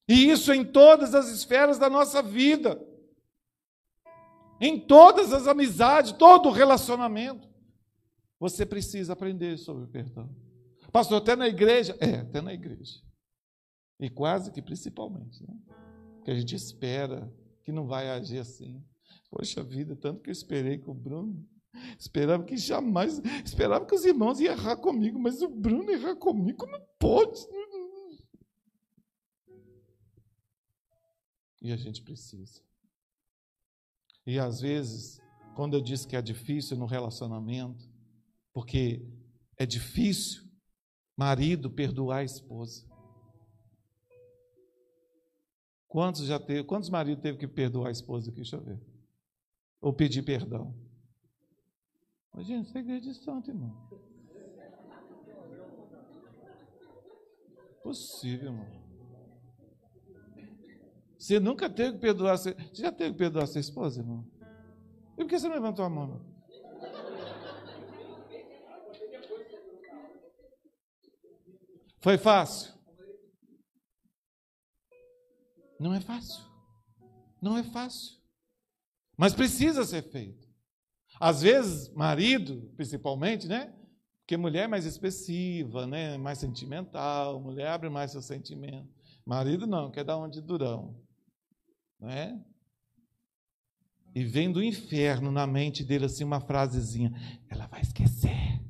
E 0.09 0.31
isso 0.31 0.53
em 0.53 0.65
todas 0.65 1.15
as 1.15 1.29
esferas 1.29 1.79
da 1.79 1.91
nossa 1.91 2.23
vida. 2.23 2.81
Em 4.61 4.79
todas 4.79 5.33
as 5.33 5.47
amizades, 5.47 6.13
todo 6.13 6.51
relacionamento. 6.51 7.49
Você 8.39 8.65
precisa 8.65 9.13
aprender 9.13 9.59
sobre 9.59 9.85
o 9.85 9.89
perdão. 9.89 10.35
Pastor, 10.93 11.19
até 11.19 11.37
na 11.37 11.49
igreja? 11.49 11.97
É, 12.01 12.17
até 12.17 12.41
na 12.41 12.53
igreja. 12.53 13.01
E 13.99 14.09
quase 14.09 14.51
que 14.51 14.63
principalmente. 14.63 15.43
Né? 15.43 15.55
Que 16.25 16.31
a 16.31 16.35
gente 16.35 16.55
espera 16.55 17.33
que 17.71 17.75
não 17.75 17.87
vai 17.87 18.11
agir 18.11 18.39
assim. 18.39 18.85
Poxa 19.31 19.63
vida, 19.63 19.95
tanto 19.95 20.21
que 20.21 20.29
eu 20.29 20.33
esperei 20.33 20.77
com 20.79 20.91
o 20.91 20.95
Bruno. 20.95 21.49
Esperava 21.97 22.43
que 22.43 22.57
jamais, 22.57 23.21
esperava 23.45 23.87
que 23.87 23.95
os 23.95 24.05
irmãos 24.05 24.41
iam 24.41 24.53
errar 24.53 24.77
comigo, 24.77 25.19
mas 25.19 25.41
o 25.41 25.49
Bruno 25.49 25.89
errar 25.91 26.17
comigo 26.17 26.67
não 26.67 26.81
pode. 26.99 27.41
E 31.63 31.73
a 31.73 31.77
gente 31.77 32.03
precisa. 32.03 32.61
E 34.27 34.39
às 34.39 34.61
vezes, 34.61 35.21
quando 35.55 35.75
eu 35.75 35.81
disse 35.81 36.09
que 36.09 36.17
é 36.17 36.23
difícil 36.23 36.77
no 36.77 36.87
relacionamento, 36.87 37.89
porque 38.53 39.07
é 39.57 39.65
difícil 39.65 40.43
marido 41.17 41.71
perdoar 41.71 42.19
a 42.19 42.25
esposa. 42.25 42.90
Quantos 45.91 46.25
já 46.25 46.39
teve, 46.39 46.63
quantos 46.63 46.89
maridos 46.89 47.21
teve 47.21 47.37
que 47.37 47.49
perdoar 47.49 47.89
a 47.89 47.91
esposa 47.91 48.31
aqui? 48.31 48.37
Deixa 48.37 48.55
eu 48.55 48.61
ver. 48.61 48.81
Ou 49.81 49.93
pedir 49.93 50.23
perdão? 50.23 50.73
Mas, 52.33 52.47
gente, 52.47 52.69
isso 52.69 52.79
é 52.79 53.01
de 53.01 53.13
santo, 53.13 53.51
irmão. 53.51 53.77
Possível, 57.83 58.53
irmão. 58.53 58.67
Você 61.19 61.41
nunca 61.41 61.69
teve 61.69 61.95
que 61.95 61.99
perdoar. 61.99 62.39
Você 62.39 62.55
já 62.73 62.93
teve 62.93 63.11
que 63.11 63.19
perdoar 63.19 63.49
sua 63.49 63.61
esposa, 63.61 64.01
irmão? 64.01 64.25
E 65.19 65.25
por 65.25 65.27
que 65.27 65.41
você 65.41 65.49
não 65.49 65.57
levantou 65.57 65.85
a 65.85 65.91
mão? 65.91 66.05
Irmão? 66.05 66.31
Foi 71.99 72.17
fácil? 72.17 72.80
Não 75.81 75.95
é 75.95 76.01
fácil. 76.01 76.45
Não 77.41 77.57
é 77.57 77.63
fácil. 77.63 78.19
Mas 79.17 79.33
precisa 79.33 79.83
ser 79.83 80.03
feito. 80.03 80.47
Às 81.19 81.41
vezes, 81.41 81.89
marido, 81.95 82.71
principalmente, 82.77 83.49
né? 83.49 83.75
Porque 84.21 84.37
mulher 84.37 84.65
é 84.65 84.69
mais 84.69 84.85
expressiva, 84.85 85.87
né? 85.87 86.19
mais 86.19 86.39
sentimental, 86.39 87.41
mulher 87.41 87.69
abre 87.69 87.89
mais 87.89 88.11
seu 88.11 88.21
sentimento. 88.21 88.89
Marido 89.25 89.67
não, 89.67 89.91
quer 89.91 90.05
dar 90.05 90.19
um 90.19 90.29
de 90.29 90.43
durão. 90.43 90.95
Né? 91.99 92.39
E 94.15 94.23
vem 94.23 94.53
do 94.53 94.63
inferno 94.63 95.33
na 95.33 95.47
mente 95.47 95.83
dele 95.83 96.05
assim 96.05 96.25
uma 96.25 96.41
frasezinha: 96.41 97.11
ela 97.49 97.67
vai 97.67 97.81
esquecer. 97.81 98.61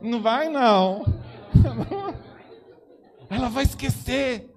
Não 0.00 0.20
vai 0.20 0.48
não. 0.48 1.23
Ela 3.30 3.48
vai 3.48 3.64
esquecer. 3.64 4.50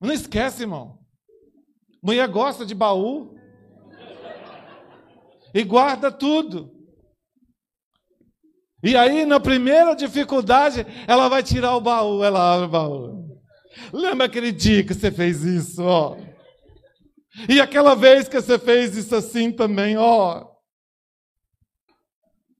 Não 0.00 0.12
esquece, 0.12 0.62
irmão. 0.62 0.98
Mulher 2.02 2.26
gosta 2.28 2.66
de 2.66 2.74
baú. 2.74 3.34
E 5.54 5.62
guarda 5.62 6.10
tudo. 6.10 6.72
E 8.82 8.96
aí, 8.96 9.24
na 9.24 9.38
primeira 9.38 9.94
dificuldade, 9.94 10.84
ela 11.06 11.28
vai 11.28 11.42
tirar 11.42 11.76
o 11.76 11.80
baú. 11.80 12.24
Ela 12.24 12.54
abre 12.54 12.66
o 12.66 12.70
baú. 12.70 13.40
Lembra 13.92 14.26
aquele 14.26 14.50
dia 14.50 14.84
que 14.84 14.92
você 14.92 15.10
fez 15.10 15.44
isso, 15.44 15.82
ó? 15.82 16.16
E 17.48 17.60
aquela 17.60 17.94
vez 17.94 18.28
que 18.28 18.40
você 18.40 18.58
fez 18.58 18.96
isso 18.96 19.14
assim 19.14 19.52
também, 19.52 19.96
ó. 19.96 20.50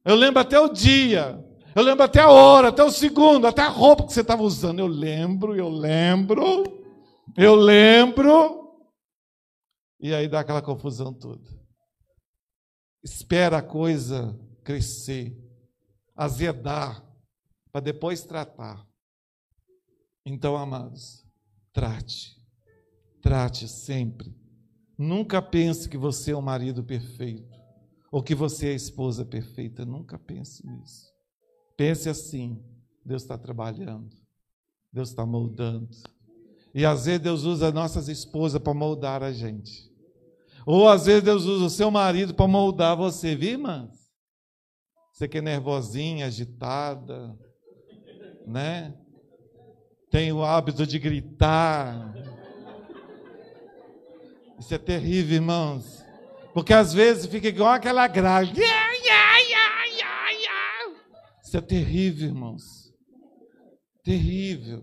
Eu 0.04 0.14
lembro 0.14 0.40
até 0.40 0.58
o 0.58 0.68
dia. 0.68 1.42
Eu 1.74 1.82
lembro 1.82 2.04
até 2.04 2.20
a 2.20 2.30
hora, 2.30 2.68
até 2.68 2.84
o 2.84 2.90
segundo, 2.90 3.46
até 3.46 3.62
a 3.62 3.68
roupa 3.68 4.06
que 4.06 4.12
você 4.12 4.20
estava 4.20 4.42
usando. 4.42 4.78
Eu 4.78 4.86
lembro, 4.86 5.56
eu 5.56 5.68
lembro, 5.68 6.64
eu 7.36 7.54
lembro. 7.54 8.76
E 9.98 10.12
aí 10.12 10.28
dá 10.28 10.40
aquela 10.40 10.60
confusão 10.60 11.14
toda. 11.14 11.48
espera 13.02 13.58
a 13.58 13.62
coisa 13.62 14.38
crescer, 14.62 15.36
azedar, 16.14 17.02
para 17.70 17.80
depois 17.80 18.22
tratar. 18.22 18.86
Então, 20.24 20.56
amados, 20.56 21.24
trate, 21.72 22.36
trate 23.20 23.66
sempre. 23.66 24.32
Nunca 24.96 25.40
pense 25.40 25.88
que 25.88 25.96
você 25.96 26.32
é 26.32 26.36
o 26.36 26.42
marido 26.42 26.84
perfeito, 26.84 27.48
ou 28.10 28.22
que 28.22 28.34
você 28.34 28.68
é 28.68 28.72
a 28.72 28.76
esposa 28.76 29.24
perfeita. 29.24 29.84
Nunca 29.84 30.18
pense 30.18 30.64
nisso. 30.66 31.11
Pense 31.82 32.08
assim: 32.08 32.62
Deus 33.04 33.22
está 33.22 33.36
trabalhando, 33.36 34.08
Deus 34.92 35.08
está 35.08 35.26
moldando. 35.26 35.88
E 36.72 36.86
às 36.86 37.06
vezes 37.06 37.20
Deus 37.20 37.42
usa 37.42 37.72
nossas 37.72 38.06
esposas 38.06 38.62
para 38.62 38.72
moldar 38.72 39.20
a 39.20 39.32
gente. 39.32 39.90
Ou 40.64 40.88
às 40.88 41.06
vezes 41.06 41.24
Deus 41.24 41.44
usa 41.44 41.64
o 41.64 41.70
seu 41.70 41.90
marido 41.90 42.34
para 42.34 42.46
moldar 42.46 42.96
você, 42.96 43.34
viu, 43.34 43.50
irmã? 43.50 43.90
Você 45.12 45.26
que 45.26 45.38
é 45.38 45.40
nervosinha, 45.40 46.26
agitada, 46.26 47.36
né? 48.46 48.96
Tem 50.08 50.32
o 50.32 50.44
hábito 50.44 50.86
de 50.86 51.00
gritar. 51.00 52.14
Isso 54.56 54.72
é 54.72 54.78
terrível, 54.78 55.34
irmãos. 55.34 56.04
Porque 56.54 56.72
às 56.72 56.94
vezes 56.94 57.26
fica 57.26 57.48
igual 57.48 57.72
aquela 57.72 58.06
grade. 58.06 58.52
Isso 61.52 61.58
é 61.58 61.60
terrível, 61.60 62.28
irmãos. 62.28 62.94
Terrível. 64.02 64.82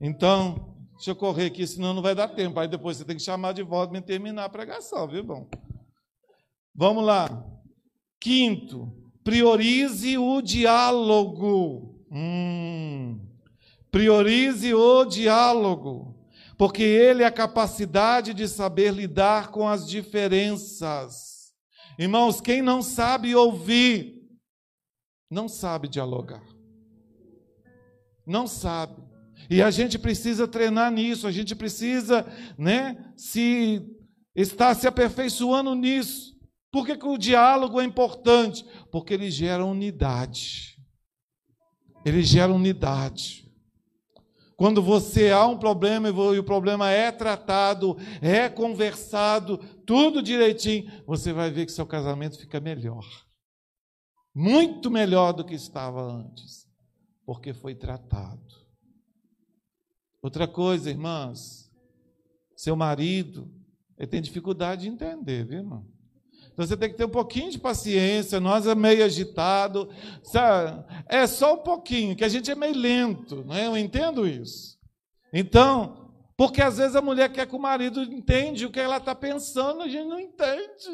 Então, 0.00 0.74
deixa 0.92 1.10
eu 1.10 1.14
correr 1.14 1.44
aqui, 1.44 1.66
senão 1.66 1.92
não 1.92 2.00
vai 2.00 2.14
dar 2.14 2.28
tempo. 2.28 2.58
Aí 2.58 2.66
depois 2.66 2.96
você 2.96 3.04
tem 3.04 3.16
que 3.16 3.22
chamar 3.22 3.52
de 3.52 3.62
volta 3.62 3.92
para 3.92 4.00
terminar 4.00 4.46
a 4.46 4.48
pregação, 4.48 5.06
viu, 5.06 5.22
bom? 5.22 5.46
Vamos 6.74 7.04
lá. 7.04 7.44
Quinto, 8.18 8.90
priorize 9.22 10.16
o 10.16 10.40
diálogo. 10.40 12.02
Hum, 12.10 13.20
priorize 13.90 14.72
o 14.72 15.04
diálogo, 15.04 16.18
porque 16.56 16.82
ele 16.82 17.22
é 17.22 17.26
a 17.26 17.30
capacidade 17.30 18.32
de 18.32 18.48
saber 18.48 18.90
lidar 18.94 19.50
com 19.50 19.68
as 19.68 19.86
diferenças. 19.86 21.52
Irmãos, 21.98 22.40
quem 22.40 22.62
não 22.62 22.80
sabe 22.80 23.36
ouvir, 23.36 24.17
não 25.30 25.48
sabe 25.48 25.88
dialogar. 25.88 26.42
Não 28.26 28.46
sabe. 28.46 29.02
E 29.48 29.62
a 29.62 29.70
gente 29.70 29.98
precisa 29.98 30.46
treinar 30.48 30.90
nisso, 30.90 31.26
a 31.26 31.30
gente 31.30 31.54
precisa, 31.54 32.26
né, 32.58 33.12
se 33.16 33.82
estar 34.34 34.74
se 34.74 34.86
aperfeiçoando 34.86 35.74
nisso. 35.74 36.36
Por 36.70 36.84
que, 36.84 36.96
que 36.96 37.06
o 37.06 37.16
diálogo 37.16 37.80
é 37.80 37.84
importante? 37.84 38.64
Porque 38.90 39.14
ele 39.14 39.30
gera 39.30 39.64
unidade. 39.64 40.76
Ele 42.04 42.22
gera 42.22 42.52
unidade. 42.52 43.48
Quando 44.56 44.82
você 44.82 45.30
há 45.30 45.46
um 45.46 45.56
problema 45.56 46.08
e 46.08 46.38
o 46.38 46.44
problema 46.44 46.90
é 46.90 47.12
tratado, 47.12 47.96
é 48.20 48.48
conversado, 48.48 49.58
tudo 49.86 50.20
direitinho, 50.20 50.90
você 51.06 51.32
vai 51.32 51.50
ver 51.50 51.64
que 51.64 51.72
seu 51.72 51.86
casamento 51.86 52.38
fica 52.38 52.58
melhor. 52.58 53.06
Muito 54.34 54.90
melhor 54.90 55.32
do 55.32 55.44
que 55.44 55.54
estava 55.54 56.02
antes, 56.02 56.68
porque 57.24 57.52
foi 57.52 57.74
tratado. 57.74 58.58
Outra 60.22 60.46
coisa, 60.46 60.90
irmãs, 60.90 61.70
seu 62.56 62.76
marido, 62.76 63.50
ele 63.96 64.08
tem 64.08 64.20
dificuldade 64.20 64.82
de 64.82 64.88
entender, 64.88 65.44
viu, 65.44 65.58
irmão? 65.58 65.86
Então 66.52 66.66
você 66.66 66.76
tem 66.76 66.90
que 66.90 66.96
ter 66.96 67.04
um 67.04 67.10
pouquinho 67.10 67.52
de 67.52 67.58
paciência. 67.58 68.40
Nós 68.40 68.66
é 68.66 68.74
meio 68.74 69.04
agitado, 69.04 69.88
sabe? 70.24 70.84
é 71.06 71.24
só 71.26 71.54
um 71.54 71.58
pouquinho, 71.58 72.16
que 72.16 72.24
a 72.24 72.28
gente 72.28 72.50
é 72.50 72.54
meio 72.54 72.76
lento, 72.76 73.44
não 73.44 73.54
é? 73.54 73.66
Eu 73.68 73.76
entendo 73.76 74.26
isso. 74.26 74.76
Então, 75.32 76.10
porque 76.36 76.60
às 76.60 76.78
vezes 76.78 76.96
a 76.96 77.02
mulher 77.02 77.32
quer 77.32 77.46
que 77.46 77.54
o 77.54 77.60
marido 77.60 78.02
entende 78.02 78.66
o 78.66 78.70
que 78.70 78.80
ela 78.80 78.96
está 78.96 79.14
pensando, 79.14 79.82
a 79.82 79.88
gente 79.88 80.08
não 80.08 80.18
entende. 80.18 80.88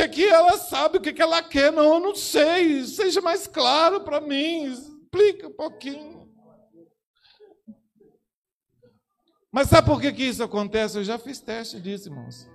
Que 0.00 0.04
aqui 0.04 0.24
ela 0.24 0.56
sabe 0.56 0.96
o 0.96 1.00
que 1.02 1.20
ela 1.20 1.42
quer, 1.42 1.70
não, 1.70 1.96
eu 1.96 2.00
não 2.00 2.14
sei. 2.14 2.84
Seja 2.84 3.20
mais 3.20 3.46
claro 3.46 4.00
para 4.00 4.18
mim, 4.18 4.64
explica 4.64 5.46
um 5.48 5.52
pouquinho. 5.52 6.26
Mas 9.52 9.68
sabe 9.68 9.86
por 9.86 10.00
que, 10.00 10.10
que 10.10 10.22
isso 10.22 10.42
acontece? 10.42 10.96
Eu 10.96 11.04
já 11.04 11.18
fiz 11.18 11.38
teste 11.38 11.78
disso, 11.78 12.08
irmãos. 12.08 12.48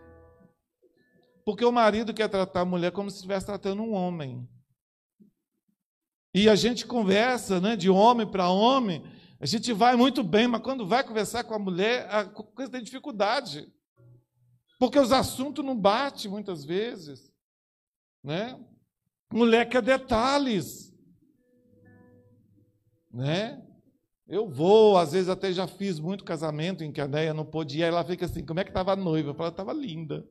Porque 1.45 1.63
o 1.63 1.71
marido 1.71 2.15
quer 2.15 2.29
tratar 2.29 2.61
a 2.61 2.65
mulher 2.65 2.91
como 2.91 3.11
se 3.11 3.17
estivesse 3.17 3.45
tratando 3.45 3.83
um 3.83 3.93
homem. 3.93 4.49
E 6.33 6.49
a 6.49 6.55
gente 6.55 6.87
conversa 6.87 7.61
né, 7.61 7.75
de 7.75 7.91
homem 7.91 8.25
para 8.25 8.49
homem, 8.49 9.03
a 9.39 9.45
gente 9.45 9.71
vai 9.71 9.95
muito 9.95 10.23
bem, 10.23 10.47
mas 10.47 10.63
quando 10.63 10.87
vai 10.87 11.03
conversar 11.03 11.43
com 11.43 11.53
a 11.53 11.59
mulher, 11.59 12.07
a 12.09 12.25
coisa 12.25 12.71
tem 12.71 12.81
dificuldade. 12.81 13.71
Porque 14.79 14.97
os 14.97 15.11
assuntos 15.11 15.63
não 15.63 15.79
batem 15.79 16.31
muitas 16.31 16.65
vezes. 16.65 17.34
Né? 18.25 18.59
Mulher 19.31 19.69
quer 19.69 19.83
detalhes. 19.83 20.91
Né? 23.13 23.61
Eu 24.27 24.49
vou, 24.49 24.97
às 24.97 25.11
vezes 25.11 25.29
até 25.29 25.53
já 25.53 25.67
fiz 25.67 25.99
muito 25.99 26.23
casamento 26.23 26.83
em 26.83 26.91
que 26.91 26.99
a 26.99 27.07
Neia 27.07 27.35
não 27.35 27.45
podia, 27.45 27.85
ela 27.85 28.03
fica 28.03 28.25
assim, 28.25 28.43
como 28.43 28.59
é 28.59 28.63
que 28.63 28.71
estava 28.71 28.93
a 28.93 28.95
noiva? 28.95 29.29
Eu 29.29 29.35
falo, 29.35 29.49
estava 29.49 29.71
linda. 29.71 30.25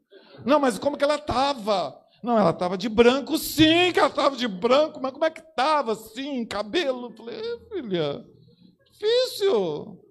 Não, 0.44 0.58
mas 0.58 0.76
como 0.76 0.96
que 0.96 1.04
ela 1.04 1.14
estava? 1.14 1.96
Não, 2.20 2.36
ela 2.36 2.50
estava 2.50 2.76
de 2.76 2.88
branco, 2.88 3.38
sim, 3.38 3.92
que 3.92 4.00
ela 4.00 4.08
estava 4.08 4.34
de 4.34 4.48
branco, 4.48 4.98
mas 5.00 5.12
como 5.12 5.24
é 5.24 5.30
que 5.30 5.40
estava 5.40 5.92
assim, 5.92 6.44
cabelo? 6.44 7.10
Eu 7.10 7.16
falei, 7.16 7.40
filha, 7.72 8.24
difícil. 8.90 10.03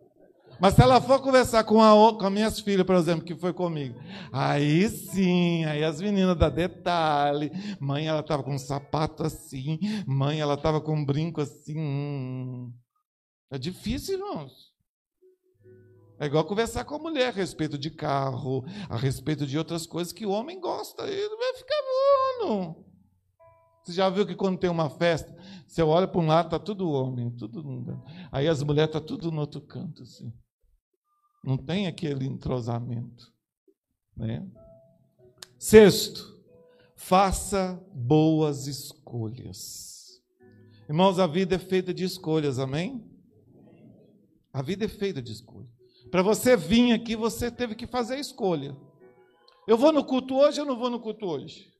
Mas 0.63 0.75
se 0.75 0.81
ela 0.81 1.01
for 1.01 1.21
conversar 1.21 1.65
com, 1.65 1.81
a, 1.81 2.17
com 2.17 2.25
as 2.25 2.31
minhas 2.31 2.57
filhas, 2.61 2.85
por 2.85 2.95
exemplo, 2.95 3.25
que 3.25 3.35
foi 3.35 3.51
comigo, 3.51 3.99
aí 4.31 4.87
sim, 4.87 5.65
aí 5.65 5.83
as 5.83 5.99
meninas 5.99 6.37
dão 6.37 6.49
detalhe. 6.49 7.51
Mãe, 7.81 8.07
ela 8.07 8.21
estava 8.21 8.41
com 8.43 8.55
um 8.55 8.57
sapato 8.57 9.23
assim, 9.23 9.77
mãe, 10.07 10.39
ela 10.39 10.53
estava 10.53 10.79
com 10.79 10.95
um 10.95 11.03
brinco 11.03 11.41
assim. 11.41 11.77
Hum. 11.77 12.73
É 13.51 13.57
difícil, 13.57 14.13
irmãos. 14.13 14.71
É 16.17 16.27
igual 16.27 16.45
conversar 16.45 16.85
com 16.85 16.95
a 16.95 16.99
mulher 16.99 17.27
a 17.27 17.35
respeito 17.35 17.77
de 17.77 17.91
carro, 17.91 18.63
a 18.89 18.95
respeito 18.95 19.45
de 19.45 19.57
outras 19.57 19.85
coisas 19.85 20.13
que 20.13 20.25
o 20.25 20.31
homem 20.31 20.61
gosta. 20.61 21.03
Ele 21.03 21.35
vai 21.35 21.53
ficar 21.55 21.75
voando. 22.47 22.85
Você 23.83 23.91
já 23.91 24.09
viu 24.09 24.25
que 24.25 24.33
quando 24.33 24.57
tem 24.57 24.69
uma 24.69 24.89
festa, 24.89 25.35
você 25.67 25.83
olha 25.83 26.07
para 26.07 26.21
um 26.21 26.27
lado, 26.27 26.45
está 26.45 26.57
tudo 26.57 26.89
homem, 26.89 27.29
tudo. 27.31 28.01
Aí 28.31 28.47
as 28.47 28.63
mulheres 28.63 28.87
estão 28.87 29.01
tá 29.01 29.07
tudo 29.07 29.29
no 29.29 29.41
outro 29.41 29.59
canto, 29.59 30.03
assim. 30.03 30.31
Não 31.43 31.57
tem 31.57 31.87
aquele 31.87 32.25
entrosamento. 32.25 33.33
Né? 34.15 34.47
Sexto, 35.59 36.41
faça 36.95 37.83
boas 37.93 38.67
escolhas. 38.67 40.21
Irmãos, 40.87 41.19
a 41.19 41.27
vida 41.27 41.55
é 41.55 41.59
feita 41.59 41.93
de 41.93 42.03
escolhas, 42.03 42.59
amém? 42.59 43.03
A 44.53 44.61
vida 44.61 44.85
é 44.85 44.87
feita 44.87 45.21
de 45.21 45.31
escolhas. 45.31 45.69
Para 46.11 46.21
você 46.21 46.55
vir 46.55 46.93
aqui, 46.93 47.15
você 47.15 47.49
teve 47.49 47.75
que 47.75 47.87
fazer 47.87 48.15
a 48.15 48.19
escolha. 48.19 48.77
Eu 49.67 49.77
vou 49.77 49.91
no 49.91 50.03
culto 50.03 50.35
hoje 50.35 50.61
ou 50.61 50.67
não 50.67 50.77
vou 50.77 50.89
no 50.89 50.99
culto 50.99 51.25
hoje? 51.25 51.73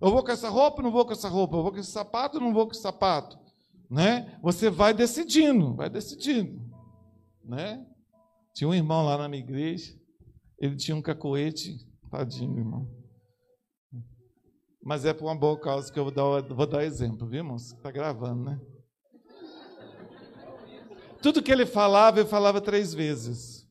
Eu 0.00 0.10
vou 0.10 0.22
com 0.22 0.30
essa 0.30 0.48
roupa 0.48 0.78
ou 0.78 0.82
não 0.82 0.92
vou 0.92 1.04
com 1.06 1.12
essa 1.12 1.28
roupa? 1.28 1.56
Eu 1.56 1.62
vou 1.62 1.72
com 1.72 1.78
esse 1.78 1.90
sapato 1.90 2.36
ou 2.36 2.44
não 2.44 2.52
vou 2.52 2.66
com 2.66 2.72
esse 2.72 2.82
sapato? 2.82 3.38
Né? 3.88 4.38
Você 4.42 4.68
vai 4.68 4.92
decidindo, 4.92 5.74
vai 5.74 5.88
decidindo. 5.88 6.60
Né? 7.42 7.86
Tinha 8.54 8.68
um 8.68 8.74
irmão 8.74 9.04
lá 9.04 9.18
na 9.18 9.28
minha 9.28 9.42
igreja, 9.42 9.92
ele 10.56 10.76
tinha 10.76 10.96
um 10.96 11.02
cacoete, 11.02 11.76
tadinho, 12.08 12.56
irmão. 12.56 12.88
Mas 14.80 15.04
é 15.04 15.12
por 15.12 15.24
uma 15.24 15.34
boa 15.34 15.58
causa 15.58 15.92
que 15.92 15.98
eu 15.98 16.04
vou 16.04 16.12
dar, 16.12 16.54
vou 16.54 16.66
dar 16.66 16.84
exemplo, 16.84 17.26
viu, 17.26 17.38
irmão? 17.38 17.56
Está 17.56 17.90
gravando, 17.90 18.44
né? 18.44 18.60
Tudo 21.20 21.42
que 21.42 21.50
ele 21.50 21.66
falava, 21.66 22.20
eu 22.20 22.26
falava 22.26 22.60
três 22.60 22.94
vezes. 22.94 23.66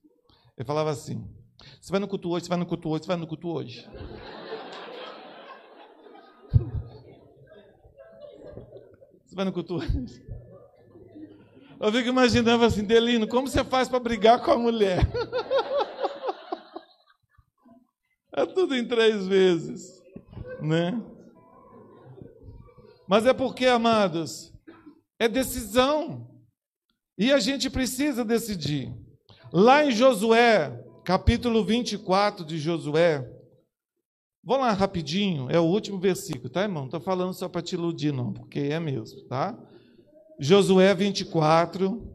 Ele 0.57 0.65
falava 0.65 0.89
assim: 0.89 1.23
você 1.79 1.91
vai 1.91 1.99
no 1.99 2.07
culto 2.07 2.29
hoje, 2.29 2.45
você 2.45 2.49
vai 2.49 2.57
no 2.57 2.65
culto 2.65 2.89
hoje, 2.89 3.03
você 3.03 3.07
vai 3.07 3.17
no 3.17 3.27
culto 3.27 3.47
hoje. 3.47 3.89
Você 9.25 9.35
vai 9.35 9.45
no 9.45 9.51
culto 9.51 9.77
hoje? 9.77 10.23
Eu 11.83 11.91
fico 11.91 12.07
imaginando 12.07 12.63
assim, 12.63 12.85
Delino, 12.85 13.27
como 13.27 13.45
você 13.45 13.61
faz 13.61 13.89
para 13.89 13.99
brigar 13.99 14.41
com 14.41 14.51
a 14.51 14.57
mulher? 14.57 14.99
É 18.35 18.47
tudo 18.47 18.75
em 18.75 18.83
três 18.83 19.27
vezes, 19.27 20.01
né? 20.59 20.99
Mas 23.07 23.27
é 23.27 23.33
porque, 23.33 23.67
amados, 23.67 24.51
é 25.19 25.27
decisão. 25.27 26.27
E 27.15 27.31
a 27.31 27.39
gente 27.39 27.69
precisa 27.69 28.25
decidir. 28.25 28.91
Lá 29.53 29.85
em 29.85 29.91
Josué, 29.91 30.83
capítulo 31.05 31.63
24 31.63 32.43
de 32.43 32.57
Josué, 32.57 33.23
Vou 34.43 34.57
lá 34.57 34.71
rapidinho, 34.73 35.47
é 35.49 35.57
o 35.57 35.63
último 35.63 35.99
versículo, 35.99 36.49
tá, 36.49 36.63
irmão? 36.63 36.81
Não 36.81 36.87
estou 36.87 36.99
falando 36.99 37.33
só 37.33 37.47
para 37.47 37.61
te 37.61 37.75
iludir, 37.75 38.11
não, 38.11 38.33
porque 38.33 38.59
é 38.59 38.79
mesmo, 38.79 39.21
tá? 39.27 39.57
Josué 40.39 40.93
24. 40.95 42.11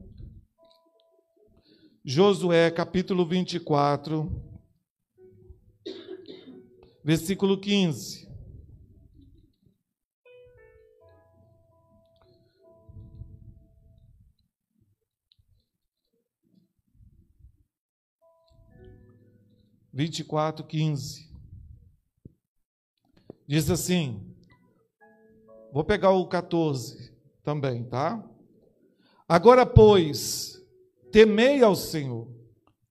Josué, 2.05 2.71
capítulo 2.71 3.27
24, 3.27 4.31
versículo 7.05 7.61
15. 7.61 8.27
Vinte 19.93 20.21
e 20.21 20.25
quatro, 20.25 20.65
quinze. 20.65 21.29
Diz 23.47 23.69
assim, 23.69 24.35
vou 25.73 25.85
pegar 25.85 26.11
o 26.13 26.27
14 26.27 27.18
também, 27.49 27.83
tá? 27.83 28.23
Agora, 29.27 29.65
pois, 29.65 30.63
temei 31.11 31.63
ao 31.63 31.75
Senhor 31.75 32.29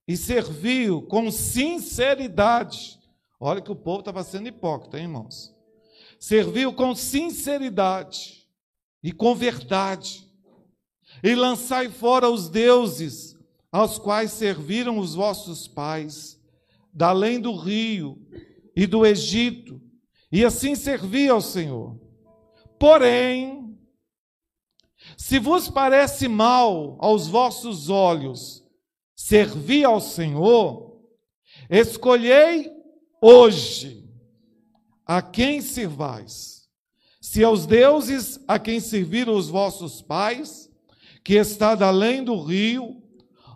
e 0.08 0.18
serviu 0.18 1.04
com 1.04 1.30
sinceridade. 1.30 3.00
Olha 3.40 3.62
que 3.62 3.72
o 3.72 3.76
povo 3.76 4.00
estava 4.00 4.24
sendo 4.24 4.48
hipócrita, 4.48 4.98
hein, 4.98 5.04
irmãos? 5.04 5.56
Serviu 6.20 6.74
com 6.74 6.96
sinceridade 6.96 8.50
e 9.04 9.12
com 9.12 9.36
verdade. 9.36 10.28
E 11.22 11.36
lançai 11.36 11.88
fora 11.88 12.28
os 12.28 12.50
deuses 12.50 13.38
aos 13.72 14.00
quais 14.00 14.32
serviram 14.32 14.98
os 14.98 15.14
vossos 15.14 15.68
pais, 15.68 16.42
da 16.92 17.10
além 17.10 17.40
do 17.40 17.56
rio 17.56 18.20
e 18.76 18.88
do 18.88 19.06
Egito, 19.06 19.80
e 20.32 20.44
assim 20.44 20.74
servi 20.74 21.30
ao 21.30 21.42
Senhor. 21.42 21.96
Porém, 22.80 23.67
se 25.18 25.40
vos 25.40 25.68
parece 25.68 26.28
mal 26.28 26.96
aos 27.00 27.28
vossos 27.28 27.90
olhos 27.90 28.64
servir 29.16 29.84
ao 29.84 30.00
Senhor, 30.00 31.02
escolhei 31.68 32.72
hoje 33.20 34.08
a 35.04 35.20
quem 35.20 35.60
servais. 35.60 36.70
Se 37.20 37.44
aos 37.44 37.66
deuses 37.66 38.40
a 38.48 38.60
quem 38.60 38.80
serviram 38.80 39.36
os 39.36 39.50
vossos 39.50 40.04
pais, 40.04 40.70
que 41.24 41.34
está 41.34 41.72
além 41.84 42.24
do 42.24 42.40
rio, 42.40 43.02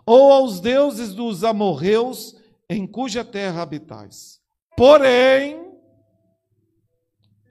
ou 0.04 0.32
aos 0.32 0.58
deuses 0.58 1.14
dos 1.14 1.44
amorreus, 1.44 2.36
em 2.68 2.88
cuja 2.88 3.24
terra 3.24 3.62
habitais. 3.62 4.40
Porém, 4.76 5.72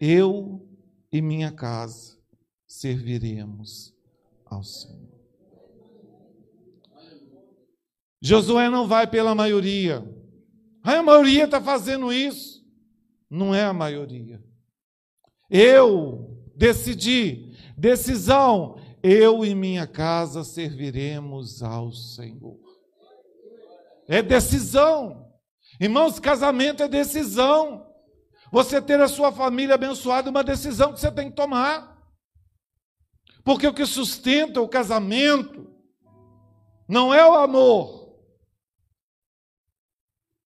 eu 0.02 0.68
e 1.10 1.22
minha 1.22 1.52
casa 1.52 2.18
serviremos 2.68 3.94
ao 4.52 4.64
Senhor. 4.64 5.10
Josué 8.22 8.70
não 8.70 8.88
vai 8.88 9.08
pela 9.08 9.34
maioria. 9.34 10.06
A 10.84 11.02
maioria 11.02 11.46
está 11.46 11.60
fazendo 11.60 12.14
isso. 12.14 12.62
Não 13.30 13.56
é 13.56 13.64
a 13.64 13.74
maioria. 13.74 14.44
Eu 15.50 16.38
decidi, 16.56 17.56
decisão, 17.78 18.80
eu 19.02 19.44
e 19.44 19.56
minha 19.56 19.88
casa 19.88 20.44
serviremos 20.44 21.64
ao 21.64 21.92
Senhor. 21.92 22.60
É 24.08 24.22
decisão. 24.22 25.32
Irmãos, 25.80 26.20
casamento 26.20 26.84
é 26.84 26.88
decisão. 26.88 27.88
Você 28.52 28.82
ter 28.82 29.00
a 29.00 29.08
sua 29.08 29.32
família 29.32 29.76
abençoada 29.76 30.28
é 30.28 30.32
uma 30.32 30.44
decisão 30.44 30.94
que 30.94 31.00
você 31.00 31.12
tem 31.12 31.30
que 31.30 31.36
tomar. 31.36 31.91
Porque 33.44 33.68
o 33.68 33.74
que 33.74 33.86
sustenta 33.86 34.62
o 34.62 34.70
casamento 34.70 35.70
não 36.88 37.14
é 37.14 37.26
o 37.26 37.34
amor, 37.34 38.02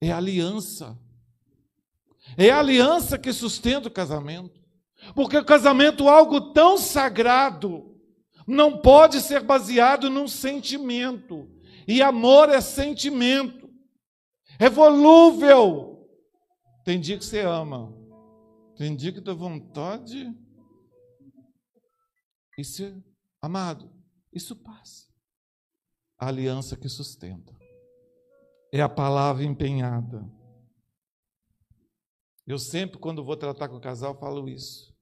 é 0.01 0.11
a 0.11 0.17
aliança. 0.17 0.97
É 2.37 2.49
a 2.49 2.59
aliança 2.59 3.17
que 3.17 3.31
sustenta 3.31 3.87
o 3.87 3.91
casamento. 3.91 4.59
Porque 5.13 5.37
o 5.37 5.45
casamento 5.45 6.09
algo 6.09 6.53
tão 6.53 6.77
sagrado, 6.77 7.95
não 8.47 8.77
pode 8.77 9.21
ser 9.21 9.41
baseado 9.41 10.09
num 10.09 10.27
sentimento. 10.27 11.49
E 11.87 12.01
amor 12.01 12.49
é 12.49 12.61
sentimento, 12.61 13.69
é 14.57 14.69
volúvel, 14.69 16.07
tem 16.83 16.99
dia 16.99 17.17
que 17.17 17.25
você 17.25 17.41
ama, 17.41 17.93
tem 18.75 18.95
dia 18.95 19.11
que 19.11 19.21
dá 19.21 19.33
vontade. 19.33 20.33
Isso, 22.58 23.03
amado, 23.41 23.91
isso 24.32 24.56
passa. 24.56 25.08
A 26.18 26.28
aliança 26.28 26.78
que 26.78 26.88
sustenta 26.88 27.53
é 28.72 28.82
a 28.82 28.89
palavra 28.89 29.43
empenhada. 29.43 30.30
Eu 32.47 32.58
sempre, 32.60 32.99
quando 32.99 33.24
vou 33.24 33.36
tratar 33.36 33.68
com 33.68 33.76
o 33.76 33.82
casal, 33.82 34.18
falo 34.18 34.47
isso. 34.47 34.95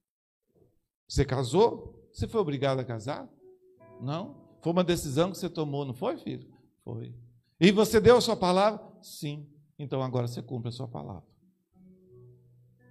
Você 1.08 1.24
casou? 1.24 2.08
Você 2.12 2.26
foi 2.26 2.40
obrigado 2.40 2.80
a 2.80 2.84
casar? 2.84 3.28
Não? 4.00 4.58
Foi 4.62 4.72
uma 4.72 4.82
decisão 4.82 5.30
que 5.30 5.38
você 5.38 5.48
tomou, 5.48 5.84
não 5.84 5.94
foi, 5.94 6.16
filho? 6.16 6.52
Foi. 6.82 7.14
E 7.60 7.70
você 7.70 8.00
deu 8.00 8.16
a 8.16 8.20
sua 8.20 8.36
palavra? 8.36 8.82
Sim. 9.02 9.48
Então 9.78 10.02
agora 10.02 10.26
você 10.26 10.42
cumpre 10.42 10.68
a 10.68 10.72
sua 10.72 10.88
palavra 10.88 11.34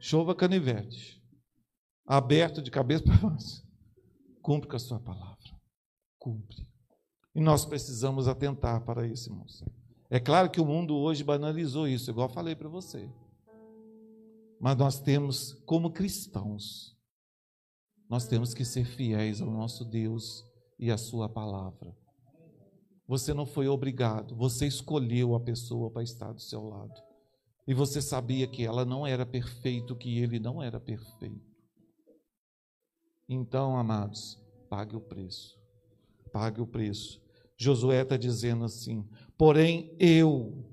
chova 0.03 0.35
canivete, 0.35 1.23
aberto 2.05 2.61
de 2.61 2.69
cabeça 2.69 3.05
para 3.05 3.15
baixo. 3.15 3.63
Cumpre 4.43 4.69
com 4.69 4.75
a 4.75 4.79
sua 4.79 4.99
palavra. 4.99 5.57
Cumpre. 6.19 6.67
E 7.33 7.39
nós 7.39 7.63
precisamos 7.65 8.27
atentar 8.27 8.83
para 8.83 9.07
isso, 9.07 9.29
irmãos. 9.29 9.63
É 10.09 10.19
claro 10.19 10.51
que 10.51 10.59
o 10.59 10.65
mundo 10.65 10.95
hoje 10.97 11.23
banalizou 11.23 11.87
isso, 11.87 12.11
igual 12.11 12.27
falei 12.27 12.53
para 12.53 12.67
você. 12.67 13.09
Mas 14.59 14.75
nós 14.75 14.99
temos, 14.99 15.53
como 15.65 15.91
cristãos, 15.91 16.93
nós 18.09 18.27
temos 18.27 18.53
que 18.53 18.65
ser 18.65 18.85
fiéis 18.85 19.41
ao 19.41 19.49
nosso 19.49 19.85
Deus 19.85 20.43
e 20.77 20.91
à 20.91 20.97
Sua 20.97 21.29
palavra. 21.29 21.95
Você 23.07 23.33
não 23.33 23.45
foi 23.45 23.69
obrigado, 23.69 24.35
você 24.35 24.67
escolheu 24.67 25.35
a 25.35 25.39
pessoa 25.39 25.89
para 25.89 26.03
estar 26.03 26.33
do 26.33 26.41
seu 26.41 26.63
lado. 26.63 27.01
E 27.65 27.73
você 27.73 28.01
sabia 28.01 28.45
que 28.45 28.65
ela 28.65 28.83
não 28.83 29.07
era 29.07 29.25
perfeita, 29.25 29.95
que 29.95 30.19
ele 30.19 30.37
não 30.37 30.61
era 30.61 30.81
perfeito. 30.81 31.52
Então, 33.27 33.77
amados, 33.77 34.39
pague 34.69 34.95
o 34.95 35.01
preço. 35.01 35.57
Pague 36.31 36.61
o 36.61 36.67
preço. 36.67 37.21
Josué 37.57 38.01
está 38.01 38.17
dizendo 38.17 38.65
assim: 38.65 39.07
porém 39.37 39.95
eu 39.99 40.65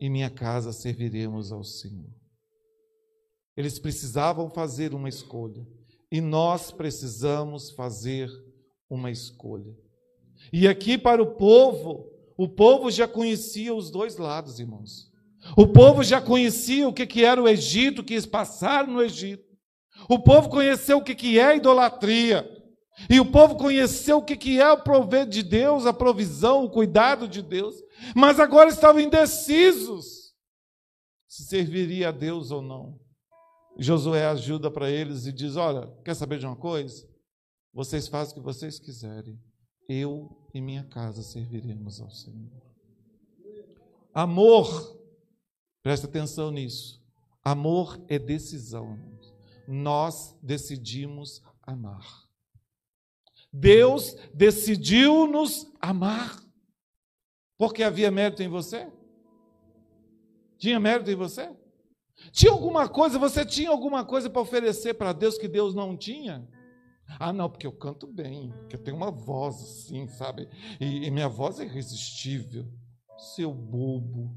e 0.00 0.08
minha 0.08 0.30
casa 0.30 0.72
serviremos 0.72 1.52
ao 1.52 1.64
Senhor. 1.64 2.10
Eles 3.56 3.78
precisavam 3.78 4.48
fazer 4.48 4.94
uma 4.94 5.08
escolha. 5.08 5.66
E 6.10 6.20
nós 6.20 6.72
precisamos 6.72 7.70
fazer 7.70 8.28
uma 8.88 9.10
escolha. 9.10 9.72
E 10.52 10.66
aqui 10.66 10.96
para 10.96 11.22
o 11.22 11.34
povo, 11.36 12.10
o 12.36 12.48
povo 12.48 12.90
já 12.90 13.06
conhecia 13.06 13.74
os 13.74 13.90
dois 13.90 14.16
lados, 14.16 14.58
irmãos. 14.58 15.10
O 15.56 15.66
povo 15.66 16.02
já 16.02 16.20
conhecia 16.20 16.88
o 16.88 16.92
que 16.92 17.24
era 17.24 17.40
o 17.40 17.48
Egito, 17.48 18.02
quis 18.02 18.26
passar 18.26 18.86
no 18.86 19.00
Egito. 19.00 19.49
O 20.10 20.18
povo 20.18 20.48
conheceu 20.48 20.98
o 20.98 21.04
que 21.04 21.38
é 21.38 21.56
idolatria. 21.56 22.48
E 23.08 23.20
o 23.20 23.30
povo 23.30 23.56
conheceu 23.56 24.18
o 24.18 24.24
que 24.24 24.60
é 24.60 24.72
o 24.72 24.82
prover 24.82 25.26
de 25.26 25.42
Deus, 25.42 25.86
a 25.86 25.92
provisão, 25.92 26.64
o 26.64 26.70
cuidado 26.70 27.28
de 27.28 27.40
Deus. 27.40 27.76
Mas 28.14 28.40
agora 28.40 28.68
estavam 28.68 29.00
indecisos 29.00 30.20
se 31.26 31.44
serviria 31.44 32.08
a 32.08 32.12
Deus 32.12 32.50
ou 32.50 32.60
não. 32.60 32.98
Josué 33.78 34.26
ajuda 34.26 34.68
para 34.68 34.90
eles 34.90 35.26
e 35.26 35.32
diz: 35.32 35.54
Olha, 35.54 35.86
quer 36.04 36.14
saber 36.14 36.40
de 36.40 36.46
uma 36.46 36.56
coisa? 36.56 37.08
Vocês 37.72 38.08
fazem 38.08 38.32
o 38.32 38.40
que 38.40 38.44
vocês 38.44 38.80
quiserem. 38.80 39.38
Eu 39.88 40.28
e 40.52 40.60
minha 40.60 40.84
casa 40.84 41.22
serviremos 41.22 42.00
ao 42.00 42.10
Senhor. 42.10 42.50
Amor 44.12 44.98
Presta 45.82 46.06
atenção 46.06 46.50
nisso. 46.50 47.00
Amor 47.42 47.98
é 48.06 48.18
decisão. 48.18 48.98
Nós 49.72 50.36
decidimos 50.42 51.40
amar. 51.62 52.28
Deus 53.52 54.16
decidiu 54.34 55.28
nos 55.28 55.72
amar. 55.80 56.42
Porque 57.56 57.84
havia 57.84 58.10
mérito 58.10 58.42
em 58.42 58.48
você? 58.48 58.90
Tinha 60.58 60.80
mérito 60.80 61.08
em 61.12 61.14
você? 61.14 61.54
Tinha 62.32 62.50
alguma 62.50 62.88
coisa, 62.88 63.16
você 63.16 63.46
tinha 63.46 63.70
alguma 63.70 64.04
coisa 64.04 64.28
para 64.28 64.42
oferecer 64.42 64.94
para 64.94 65.12
Deus 65.12 65.38
que 65.38 65.46
Deus 65.46 65.72
não 65.72 65.96
tinha? 65.96 66.48
Ah, 67.18 67.32
não, 67.32 67.48
porque 67.48 67.66
eu 67.66 67.72
canto 67.72 68.08
bem, 68.08 68.50
porque 68.50 68.74
eu 68.74 68.82
tenho 68.82 68.96
uma 68.96 69.12
voz 69.12 69.54
assim, 69.54 70.08
sabe? 70.08 70.48
E, 70.80 71.06
e 71.06 71.10
minha 71.12 71.28
voz 71.28 71.60
é 71.60 71.64
irresistível. 71.64 72.66
Seu 73.36 73.54
bobo. 73.54 74.34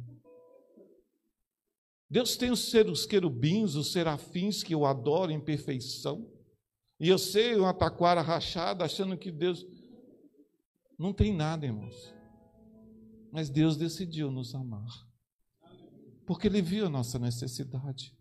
Deus 2.13 2.37
tem 2.37 2.51
os 2.51 2.69
seus 2.69 3.07
querubins, 3.07 3.73
os 3.73 3.91
serafins 3.91 4.61
que 4.61 4.71
eu 4.71 4.85
adoro 4.85 5.31
em 5.31 5.41
perfeição. 5.41 6.31
E 6.99 7.09
eu 7.09 7.17
sei 7.17 7.55
uma 7.55 7.73
taquara 7.73 8.21
rachada, 8.21 8.85
achando 8.85 9.17
que 9.17 9.31
Deus. 9.31 9.65
Não 10.95 11.11
tem 11.11 11.33
nada, 11.33 11.65
irmãos. 11.65 12.13
Mas 13.31 13.49
Deus 13.49 13.75
decidiu 13.75 14.29
nos 14.29 14.53
amar. 14.53 14.85
Porque 16.23 16.45
Ele 16.45 16.61
viu 16.61 16.85
a 16.85 16.89
nossa 16.89 17.17
necessidade. 17.17 18.15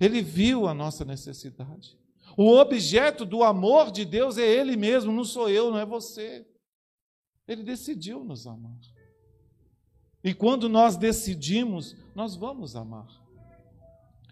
Ele 0.00 0.20
viu 0.20 0.66
a 0.66 0.74
nossa 0.74 1.04
necessidade. 1.04 1.96
O 2.36 2.56
objeto 2.56 3.24
do 3.24 3.44
amor 3.44 3.92
de 3.92 4.04
Deus 4.04 4.36
é 4.36 4.44
Ele 4.44 4.76
mesmo, 4.76 5.12
não 5.12 5.24
sou 5.24 5.48
eu, 5.48 5.70
não 5.70 5.78
é 5.78 5.86
você. 5.86 6.44
Ele 7.46 7.62
decidiu 7.62 8.24
nos 8.24 8.48
amar. 8.48 8.80
E 10.24 10.32
quando 10.32 10.68
nós 10.68 10.96
decidimos, 10.96 11.96
nós 12.14 12.36
vamos 12.36 12.76
amar. 12.76 13.08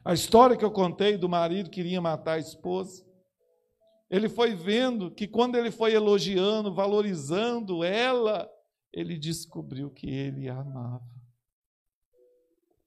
A 0.05 0.15
história 0.15 0.57
que 0.57 0.65
eu 0.65 0.71
contei 0.71 1.17
do 1.17 1.29
marido 1.29 1.69
que 1.69 1.77
queria 1.77 2.01
matar 2.01 2.35
a 2.35 2.39
esposa, 2.39 3.05
ele 4.09 4.29
foi 4.29 4.55
vendo 4.55 5.11
que 5.11 5.29
quando 5.29 5.57
ele 5.57 5.71
foi 5.71 5.95
elogiando, 5.95 6.75
valorizando 6.75 7.85
ela, 7.85 8.51
ele 8.93 9.19
descobriu 9.19 9.91
que 9.91 10.09
ele 10.09 10.49
a 10.49 10.59
amava. 10.59 11.09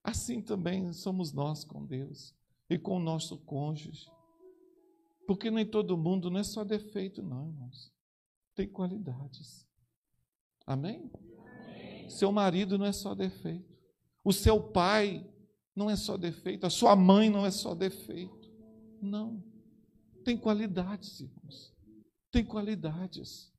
Assim 0.04 0.42
também 0.42 0.92
somos 0.92 1.32
nós 1.32 1.64
com 1.64 1.86
Deus 1.86 2.36
e 2.70 2.78
com 2.78 2.98
o 2.98 3.04
nosso 3.04 3.38
cônjuge. 3.46 4.06
Porque 5.26 5.50
nem 5.50 5.66
todo 5.66 5.98
mundo 5.98 6.30
não 6.30 6.40
é 6.40 6.44
só 6.44 6.64
defeito, 6.64 7.22
não, 7.22 7.48
irmãos. 7.48 7.92
Tem 8.54 8.68
qualidades. 8.68 9.66
Amém? 10.66 11.10
Seu 12.14 12.32
marido 12.32 12.78
não 12.78 12.86
é 12.86 12.92
só 12.92 13.14
defeito. 13.14 13.74
O 14.24 14.32
seu 14.32 14.62
pai 14.62 15.28
não 15.76 15.90
é 15.90 15.96
só 15.96 16.16
defeito. 16.18 16.66
A 16.66 16.70
sua 16.70 16.96
mãe 16.96 17.30
não 17.30 17.46
é 17.46 17.52
só 17.52 17.76
defeito. 17.76 18.52
Não. 19.02 19.44
Tem 20.24 20.38
qualidades, 20.38 21.20
irmãos. 21.20 21.74
Tem 22.32 22.44
qualidades. 22.46 23.52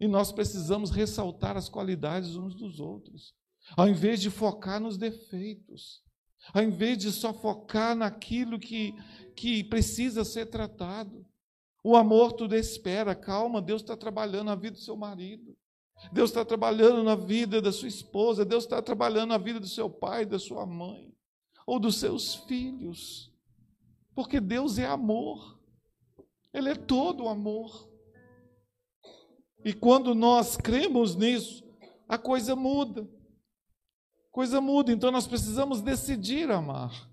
E 0.00 0.06
nós 0.06 0.32
precisamos 0.32 0.90
ressaltar 0.90 1.56
as 1.56 1.68
qualidades 1.68 2.36
uns 2.36 2.54
dos 2.54 2.78
outros, 2.80 3.34
ao 3.76 3.88
invés 3.88 4.20
de 4.20 4.30
focar 4.30 4.80
nos 4.80 4.96
defeitos, 4.96 6.02
ao 6.54 6.62
invés 6.62 6.98
de 6.98 7.10
só 7.10 7.32
focar 7.32 7.96
naquilo 7.96 8.58
que, 8.58 8.94
que 9.34 9.64
precisa 9.64 10.24
ser 10.24 10.46
tratado. 10.46 11.26
O 11.82 11.96
amor 11.96 12.32
tudo 12.32 12.54
espera, 12.54 13.14
calma, 13.14 13.60
Deus 13.60 13.82
está 13.82 13.96
trabalhando 13.96 14.46
na 14.46 14.54
vida 14.54 14.76
do 14.76 14.82
seu 14.82 14.96
marido. 14.96 15.56
Deus 16.12 16.30
está 16.30 16.44
trabalhando 16.44 17.02
na 17.02 17.14
vida 17.14 17.60
da 17.60 17.72
sua 17.72 17.88
esposa, 17.88 18.44
Deus 18.44 18.64
está 18.64 18.80
trabalhando 18.80 19.30
na 19.30 19.38
vida 19.38 19.58
do 19.58 19.68
seu 19.68 19.90
pai, 19.90 20.24
da 20.24 20.38
sua 20.38 20.64
mãe, 20.64 21.12
ou 21.66 21.78
dos 21.78 21.96
seus 21.96 22.34
filhos, 22.34 23.34
porque 24.14 24.40
Deus 24.40 24.78
é 24.78 24.86
amor, 24.86 25.60
Ele 26.52 26.70
é 26.70 26.74
todo 26.74 27.28
amor. 27.28 27.88
E 29.64 29.74
quando 29.74 30.14
nós 30.14 30.56
cremos 30.56 31.14
nisso, 31.16 31.64
a 32.08 32.16
coisa 32.16 32.54
muda, 32.54 33.02
a 33.02 34.30
coisa 34.30 34.60
muda, 34.60 34.92
então 34.92 35.10
nós 35.10 35.26
precisamos 35.26 35.82
decidir 35.82 36.50
amar, 36.50 37.10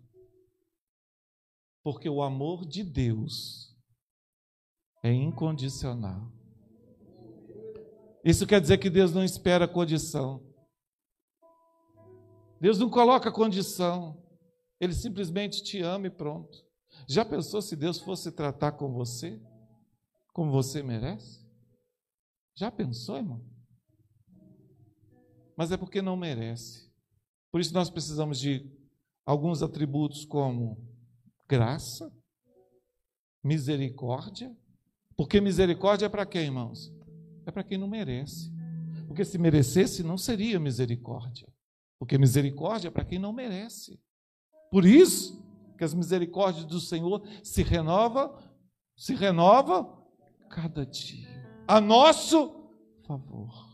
porque 1.83 2.07
o 2.07 2.21
amor 2.21 2.65
de 2.65 2.83
Deus 2.83 3.75
é 5.03 5.11
incondicional. 5.11 6.34
Isso 8.25 8.47
quer 8.47 8.59
dizer 8.59 8.79
que 8.79 8.89
Deus 8.89 9.13
não 9.13 9.23
espera 9.23 9.67
condição. 9.67 10.43
Deus 12.59 12.79
não 12.79 12.89
coloca 12.89 13.31
condição. 13.31 14.19
Ele 14.79 14.93
simplesmente 14.93 15.61
te 15.61 15.79
ama 15.81 16.07
e 16.07 16.09
pronto. 16.09 16.65
Já 17.07 17.23
pensou 17.23 17.61
se 17.61 17.75
Deus 17.75 17.99
fosse 17.99 18.31
tratar 18.31 18.71
com 18.71 18.91
você 18.91 19.39
como 20.33 20.51
você 20.51 20.81
merece? 20.81 21.45
Já 22.55 22.71
pensou, 22.71 23.17
irmão? 23.17 23.45
Mas 25.55 25.71
é 25.71 25.77
porque 25.77 26.01
não 26.01 26.17
merece. 26.17 26.91
Por 27.51 27.61
isso 27.61 27.75
nós 27.75 27.91
precisamos 27.91 28.39
de 28.39 28.69
alguns 29.23 29.61
atributos 29.61 30.25
como 30.25 30.83
graça, 31.47 32.11
misericórdia. 33.43 34.51
Porque 35.15 35.39
misericórdia 35.39 36.07
é 36.07 36.09
para 36.09 36.25
quem, 36.25 36.45
irmãos? 36.45 36.94
É 37.45 37.51
para 37.51 37.63
quem 37.63 37.77
não 37.77 37.87
merece. 37.87 38.51
Porque 39.07 39.23
se 39.23 39.37
merecesse, 39.37 40.03
não 40.03 40.17
seria 40.17 40.59
misericórdia. 40.59 41.47
Porque 41.99 42.17
misericórdia 42.17 42.87
é 42.89 42.91
para 42.91 43.05
quem 43.05 43.19
não 43.19 43.31
merece. 43.31 43.99
Por 44.71 44.85
isso 44.85 45.43
que 45.77 45.83
as 45.83 45.93
misericórdias 45.93 46.65
do 46.65 46.79
Senhor 46.79 47.25
se 47.43 47.63
renova, 47.63 48.37
se 48.95 49.13
renova 49.13 49.87
cada 50.49 50.85
dia. 50.85 51.29
A 51.67 51.79
nosso 51.79 52.71
favor. 53.05 53.65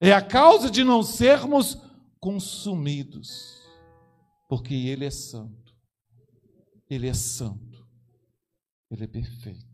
É 0.00 0.12
a 0.12 0.22
causa 0.22 0.70
de 0.70 0.84
não 0.84 1.02
sermos 1.02 1.78
consumidos. 2.20 3.58
Porque 4.48 4.74
Ele 4.74 5.04
é 5.04 5.10
santo. 5.10 5.74
Ele 6.88 7.08
é 7.08 7.14
santo. 7.14 7.86
Ele 8.90 9.04
é 9.04 9.06
perfeito. 9.06 9.67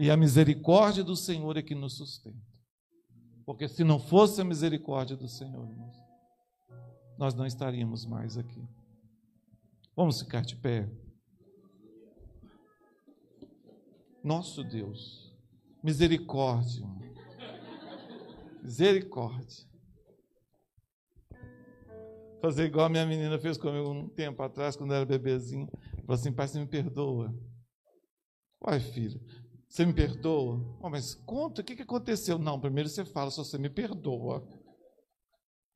E 0.00 0.10
a 0.10 0.16
misericórdia 0.16 1.04
do 1.04 1.14
Senhor 1.14 1.58
é 1.58 1.62
que 1.62 1.74
nos 1.74 1.98
sustenta. 1.98 2.40
Porque 3.44 3.68
se 3.68 3.84
não 3.84 3.98
fosse 3.98 4.40
a 4.40 4.44
misericórdia 4.44 5.14
do 5.14 5.28
Senhor, 5.28 5.68
nós 7.18 7.34
não 7.34 7.44
estaríamos 7.44 8.06
mais 8.06 8.38
aqui. 8.38 8.66
Vamos 9.94 10.22
ficar 10.22 10.40
de 10.40 10.56
pé. 10.56 10.90
Nosso 14.24 14.64
Deus, 14.64 15.36
misericórdia. 15.84 16.86
Misericórdia. 18.62 19.68
Fazer 22.40 22.64
igual 22.64 22.86
a 22.86 22.88
minha 22.88 23.04
menina 23.04 23.38
fez 23.38 23.58
comigo 23.58 23.90
um 23.90 24.08
tempo 24.08 24.42
atrás, 24.42 24.76
quando 24.76 24.94
era 24.94 25.04
bebezinho. 25.04 25.68
Falou 26.06 26.14
assim: 26.14 26.32
Pai, 26.32 26.48
você 26.48 26.58
me 26.58 26.66
perdoa. 26.66 27.38
Uai, 28.62 28.80
filho, 28.80 29.20
você 29.70 29.86
me 29.86 29.92
perdoa? 29.92 30.60
Oh, 30.82 30.90
mas 30.90 31.14
conta, 31.14 31.62
o 31.62 31.64
que 31.64 31.80
aconteceu? 31.80 32.36
Não, 32.40 32.60
primeiro 32.60 32.88
você 32.88 33.04
fala, 33.04 33.30
só 33.30 33.44
você 33.44 33.56
me 33.56 33.70
perdoa. 33.70 34.44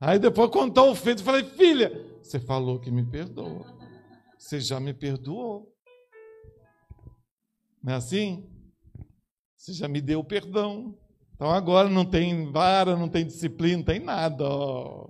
Aí 0.01 0.19
depois 0.19 0.51
contou 0.51 0.91
o 0.91 0.97
feito, 0.97 1.21
eu 1.21 1.25
falei, 1.25 1.45
filha, 1.45 2.19
você 2.21 2.41
falou 2.41 2.81
que 2.81 2.91
me 2.91 3.09
perdoa. 3.09 3.65
Você 4.37 4.61
já 4.61 4.81
me 4.81 4.93
perdoou. 4.93 5.73
Não 7.81 7.93
é 7.93 7.97
assim? 7.97 8.51
Você 9.57 9.73
já 9.73 9.87
me 9.87 10.01
deu 10.01 10.25
perdão. 10.25 10.99
Então 11.37 11.49
agora 11.51 11.89
não 11.89 12.05
tem 12.05 12.51
vara, 12.51 12.97
não 12.97 13.09
tem 13.09 13.25
disciplina, 13.25 13.77
não 13.77 13.85
tem 13.85 14.01
nada. 14.01 14.45
Ó. 14.45 15.09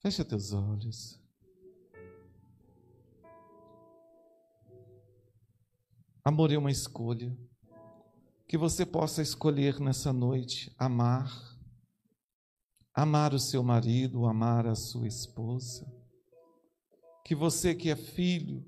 Fecha 0.00 0.24
teus 0.24 0.52
olhos. 0.52 1.20
Amor 6.28 6.52
é 6.52 6.58
uma 6.58 6.70
escolha. 6.70 7.34
Que 8.46 8.58
você 8.58 8.84
possa 8.84 9.22
escolher 9.22 9.80
nessa 9.80 10.12
noite 10.12 10.70
amar, 10.76 11.32
amar 12.92 13.32
o 13.32 13.38
seu 13.38 13.62
marido, 13.62 14.26
amar 14.26 14.66
a 14.66 14.74
sua 14.74 15.08
esposa. 15.08 15.90
Que 17.24 17.34
você 17.34 17.74
que 17.74 17.88
é 17.88 17.96
filho, 17.96 18.62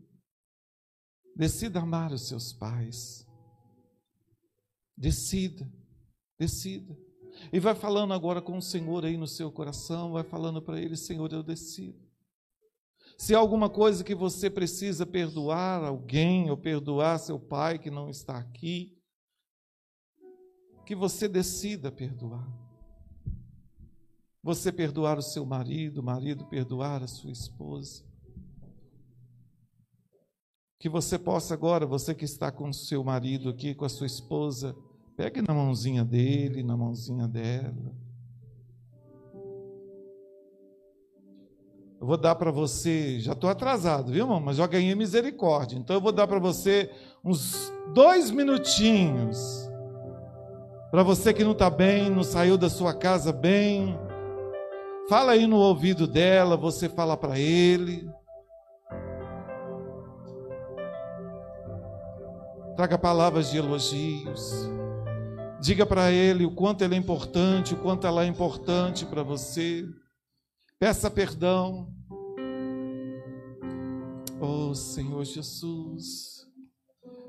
decida 1.36 1.80
amar 1.80 2.12
os 2.12 2.28
seus 2.28 2.50
pais. 2.50 3.28
Decida, 4.96 5.70
decida. 6.38 6.96
E 7.52 7.60
vai 7.60 7.74
falando 7.74 8.14
agora 8.14 8.40
com 8.40 8.56
o 8.56 8.62
Senhor 8.62 9.04
aí 9.04 9.18
no 9.18 9.28
seu 9.28 9.52
coração, 9.52 10.12
vai 10.12 10.24
falando 10.24 10.62
para 10.62 10.80
ele: 10.80 10.96
Senhor, 10.96 11.30
eu 11.30 11.42
decido. 11.42 12.09
Se 13.20 13.34
há 13.34 13.38
alguma 13.38 13.68
coisa 13.68 14.02
que 14.02 14.14
você 14.14 14.48
precisa 14.48 15.04
perdoar 15.04 15.84
alguém 15.84 16.48
ou 16.48 16.56
perdoar 16.56 17.18
seu 17.18 17.38
pai 17.38 17.78
que 17.78 17.90
não 17.90 18.08
está 18.08 18.38
aqui, 18.38 18.98
que 20.86 20.96
você 20.96 21.28
decida 21.28 21.92
perdoar. 21.92 22.50
Você 24.42 24.72
perdoar 24.72 25.18
o 25.18 25.22
seu 25.22 25.44
marido, 25.44 25.98
o 25.98 26.02
marido 26.02 26.46
perdoar 26.46 27.02
a 27.02 27.06
sua 27.06 27.30
esposa. 27.30 28.02
Que 30.78 30.88
você 30.88 31.18
possa 31.18 31.52
agora, 31.52 31.84
você 31.84 32.14
que 32.14 32.24
está 32.24 32.50
com 32.50 32.70
o 32.70 32.74
seu 32.74 33.04
marido 33.04 33.50
aqui, 33.50 33.74
com 33.74 33.84
a 33.84 33.90
sua 33.90 34.06
esposa, 34.06 34.74
pegue 35.14 35.42
na 35.42 35.52
mãozinha 35.52 36.06
dele, 36.06 36.62
na 36.62 36.74
mãozinha 36.74 37.28
dela 37.28 37.94
Eu 42.00 42.06
vou 42.06 42.16
dar 42.16 42.34
para 42.34 42.50
você, 42.50 43.20
já 43.20 43.32
estou 43.32 43.50
atrasado, 43.50 44.10
viu, 44.10 44.24
irmão? 44.24 44.40
Mas 44.40 44.56
já 44.56 44.66
ganhei 44.66 44.94
misericórdia. 44.94 45.76
Então 45.76 45.94
eu 45.94 46.00
vou 46.00 46.12
dar 46.12 46.26
para 46.26 46.38
você 46.38 46.90
uns 47.22 47.70
dois 47.92 48.30
minutinhos. 48.30 49.70
Para 50.90 51.02
você 51.02 51.34
que 51.34 51.44
não 51.44 51.52
está 51.52 51.68
bem, 51.68 52.08
não 52.08 52.24
saiu 52.24 52.56
da 52.56 52.70
sua 52.70 52.94
casa 52.94 53.34
bem. 53.34 53.98
Fala 55.10 55.32
aí 55.32 55.46
no 55.46 55.56
ouvido 55.56 56.06
dela, 56.06 56.56
você 56.56 56.88
fala 56.88 57.18
para 57.18 57.38
ele. 57.38 58.10
Traga 62.76 62.96
palavras 62.96 63.50
de 63.50 63.58
elogios. 63.58 64.70
Diga 65.60 65.84
para 65.84 66.10
ele 66.10 66.46
o 66.46 66.54
quanto 66.54 66.82
ele 66.82 66.94
é 66.94 66.98
importante, 66.98 67.74
o 67.74 67.76
quanto 67.76 68.06
ela 68.06 68.24
é 68.24 68.26
importante 68.26 69.04
para 69.04 69.22
você. 69.22 69.86
Peça 70.80 71.10
perdão. 71.10 71.86
Oh 74.40 74.74
Senhor 74.74 75.22
Jesus, 75.24 76.46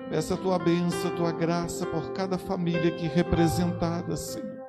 peça 0.10 0.36
a 0.36 0.38
tua 0.38 0.58
bênção, 0.58 1.12
a 1.12 1.16
tua 1.16 1.32
graça 1.34 1.86
por 1.86 2.14
cada 2.14 2.38
família 2.38 2.88
aqui 2.88 3.06
representada, 3.08 4.16
Senhor. 4.16 4.62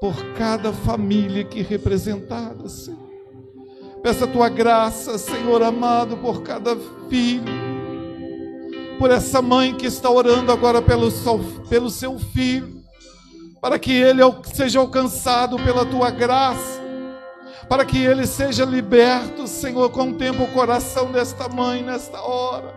Por 0.00 0.14
cada 0.38 0.72
família 0.72 1.42
aqui 1.42 1.60
representada, 1.60 2.68
Senhor. 2.68 3.10
Peça 4.00 4.24
a 4.24 4.28
tua 4.28 4.48
graça, 4.48 5.18
Senhor 5.18 5.62
amado, 5.62 6.16
por 6.18 6.42
cada 6.42 6.76
filho 7.10 7.72
por 9.02 9.10
essa 9.10 9.42
mãe 9.42 9.74
que 9.74 9.86
está 9.86 10.08
orando 10.08 10.52
agora 10.52 10.80
pelo 10.80 11.10
seu, 11.10 11.40
pelo 11.68 11.90
seu 11.90 12.20
filho, 12.20 12.84
para 13.60 13.76
que 13.76 13.90
ele 13.90 14.22
seja 14.54 14.78
alcançado 14.78 15.56
pela 15.56 15.84
tua 15.84 16.08
graça, 16.08 16.71
para 17.68 17.84
que 17.84 17.98
ele 18.02 18.26
seja 18.26 18.64
liberto, 18.64 19.46
Senhor. 19.46 19.90
Contempla 19.90 20.44
o 20.44 20.52
coração 20.52 21.10
desta 21.10 21.48
mãe 21.48 21.82
nesta 21.82 22.20
hora, 22.20 22.74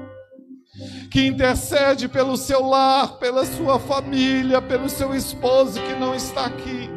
que 1.12 1.26
intercede 1.26 2.08
pelo 2.08 2.38
seu 2.38 2.66
lar, 2.66 3.18
pela 3.18 3.46
sua 3.46 3.80
família, 3.80 4.62
pelo 4.62 4.90
seu 4.90 5.16
esposo 5.16 5.82
que 5.82 5.94
não 5.94 6.14
está 6.14 6.46
aqui 6.46 6.90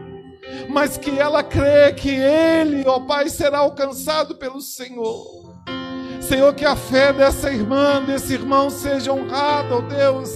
mas 0.68 0.98
que 0.98 1.18
ela 1.18 1.42
crê 1.42 1.92
que 1.92 2.10
ele, 2.10 2.84
ó 2.86 3.00
Pai, 3.00 3.28
será 3.28 3.58
alcançado 3.58 4.34
pelo 4.36 4.60
Senhor. 4.60 5.56
Senhor, 6.20 6.54
que 6.54 6.64
a 6.64 6.76
fé 6.76 7.12
dessa 7.12 7.50
irmã, 7.50 8.02
desse 8.04 8.34
irmão 8.34 8.68
seja 8.68 9.12
honrada, 9.12 9.76
ó 9.76 9.80
Deus. 9.80 10.30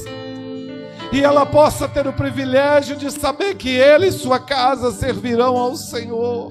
E 1.13 1.23
ela 1.23 1.45
possa 1.45 1.87
ter 1.87 2.07
o 2.07 2.13
privilégio 2.13 2.97
de 2.97 3.11
saber 3.11 3.55
que 3.57 3.69
ele 3.69 4.07
e 4.07 4.13
sua 4.13 4.39
casa 4.39 4.91
servirão 4.91 5.59
ao 5.59 5.77
Senhor. 5.77 6.51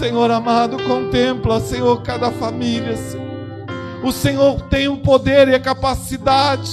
Senhor 0.00 0.30
amado, 0.30 0.82
contempla, 0.84 1.60
Senhor, 1.60 2.00
cada 2.00 2.30
família. 2.30 2.96
Senhor. 2.96 3.28
O 4.02 4.10
Senhor 4.10 4.62
tem 4.62 4.88
o 4.88 4.96
poder 4.96 5.46
e 5.48 5.54
a 5.54 5.60
capacidade 5.60 6.72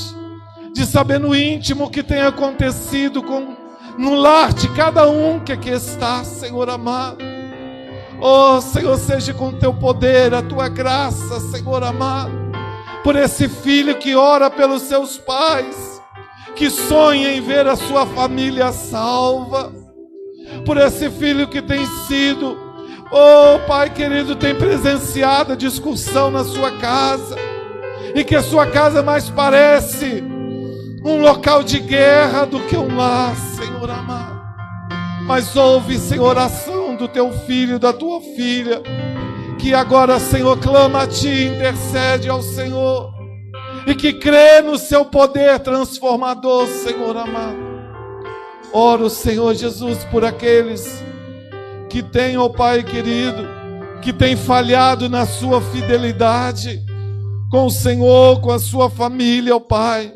de 0.73 0.85
saber 0.85 1.19
no 1.19 1.35
íntimo 1.35 1.83
o 1.83 1.89
que 1.89 2.01
tem 2.01 2.21
acontecido 2.21 3.21
com, 3.21 3.53
no 3.97 4.15
lar 4.15 4.53
de 4.53 4.69
cada 4.69 5.09
um 5.09 5.41
que 5.41 5.51
aqui 5.51 5.69
está, 5.69 6.23
Senhor 6.23 6.69
amado. 6.69 7.17
Oh, 8.21 8.61
Senhor, 8.61 8.97
seja 8.97 9.33
com 9.33 9.51
teu 9.51 9.73
poder, 9.73 10.33
a 10.33 10.41
tua 10.41 10.69
graça, 10.69 11.41
Senhor 11.51 11.83
amado, 11.83 12.31
por 13.03 13.17
esse 13.17 13.49
filho 13.49 13.97
que 13.97 14.15
ora 14.15 14.49
pelos 14.49 14.83
seus 14.83 15.17
pais, 15.17 16.01
que 16.55 16.69
sonha 16.69 17.33
em 17.33 17.41
ver 17.41 17.67
a 17.67 17.75
sua 17.75 18.05
família 18.05 18.71
salva, 18.71 19.73
por 20.65 20.77
esse 20.77 21.09
filho 21.09 21.45
que 21.49 21.61
tem 21.61 21.85
sido, 22.07 22.66
oh 23.11 23.59
Pai 23.67 23.89
querido, 23.89 24.35
tem 24.35 24.55
presenciado 24.55 25.53
a 25.53 25.55
discussão 25.55 26.29
na 26.31 26.43
sua 26.43 26.71
casa, 26.77 27.35
e 28.15 28.23
que 28.23 28.35
a 28.35 28.41
sua 28.41 28.67
casa 28.67 29.03
mais 29.03 29.29
parece 29.29 30.23
um 31.03 31.21
local 31.21 31.63
de 31.63 31.79
guerra 31.79 32.45
do 32.45 32.59
que 32.61 32.75
um 32.75 32.97
lar, 32.97 33.35
Senhor 33.35 33.89
amado. 33.89 34.37
Mas 35.23 35.55
ouve, 35.55 35.97
Senhor, 35.97 36.25
oração 36.25 36.95
do 36.95 37.07
teu 37.07 37.31
filho, 37.31 37.77
da 37.77 37.93
tua 37.93 38.21
filha, 38.21 38.81
que 39.59 39.73
agora, 39.73 40.19
Senhor, 40.19 40.57
clama 40.57 41.03
a 41.03 41.07
ti, 41.07 41.45
intercede 41.45 42.29
ao 42.29 42.41
Senhor, 42.41 43.13
e 43.85 43.93
que 43.93 44.13
crê 44.13 44.61
no 44.61 44.77
seu 44.77 45.05
poder 45.05 45.59
transformador, 45.59 46.67
Senhor 46.67 47.15
amado. 47.15 47.67
Oro, 48.73 49.09
Senhor 49.09 49.53
Jesus, 49.53 50.03
por 50.05 50.25
aqueles 50.25 51.03
que 51.97 52.03
têm, 52.03 52.37
ó 52.37 52.45
oh 52.45 52.49
Pai 52.51 52.83
querido, 52.83 53.43
que 54.03 54.13
têm 54.13 54.35
falhado 54.35 55.09
na 55.09 55.25
sua 55.25 55.59
fidelidade 55.59 56.79
com 57.49 57.65
o 57.65 57.71
Senhor, 57.71 58.39
com 58.39 58.51
a 58.51 58.59
sua 58.59 58.87
família, 58.87 59.55
ó 59.55 59.57
oh 59.57 59.61
Pai. 59.61 60.13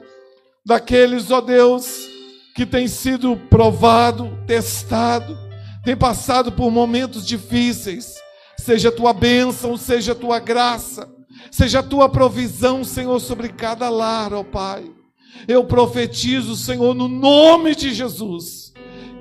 Daqueles, 0.63 1.31
ó 1.31 1.39
oh 1.39 1.41
Deus, 1.41 2.07
que 2.55 2.67
têm 2.67 2.87
sido 2.87 3.35
provado, 3.35 4.29
testado, 4.45 5.35
tem 5.83 5.97
passado 5.97 6.51
por 6.51 6.69
momentos 6.69 7.25
difíceis, 7.25 8.13
seja 8.59 8.89
a 8.89 8.91
tua 8.91 9.11
bênção, 9.11 9.75
seja 9.75 10.11
a 10.11 10.15
tua 10.15 10.37
graça, 10.37 11.09
seja 11.49 11.79
a 11.79 11.83
tua 11.83 12.07
provisão, 12.07 12.83
Senhor, 12.83 13.19
sobre 13.19 13.49
cada 13.49 13.89
lar, 13.89 14.35
ó 14.35 14.43
Pai. 14.43 14.85
Eu 15.47 15.63
profetizo, 15.63 16.55
Senhor, 16.55 16.93
no 16.93 17.07
nome 17.07 17.73
de 17.73 17.91
Jesus, 17.91 18.70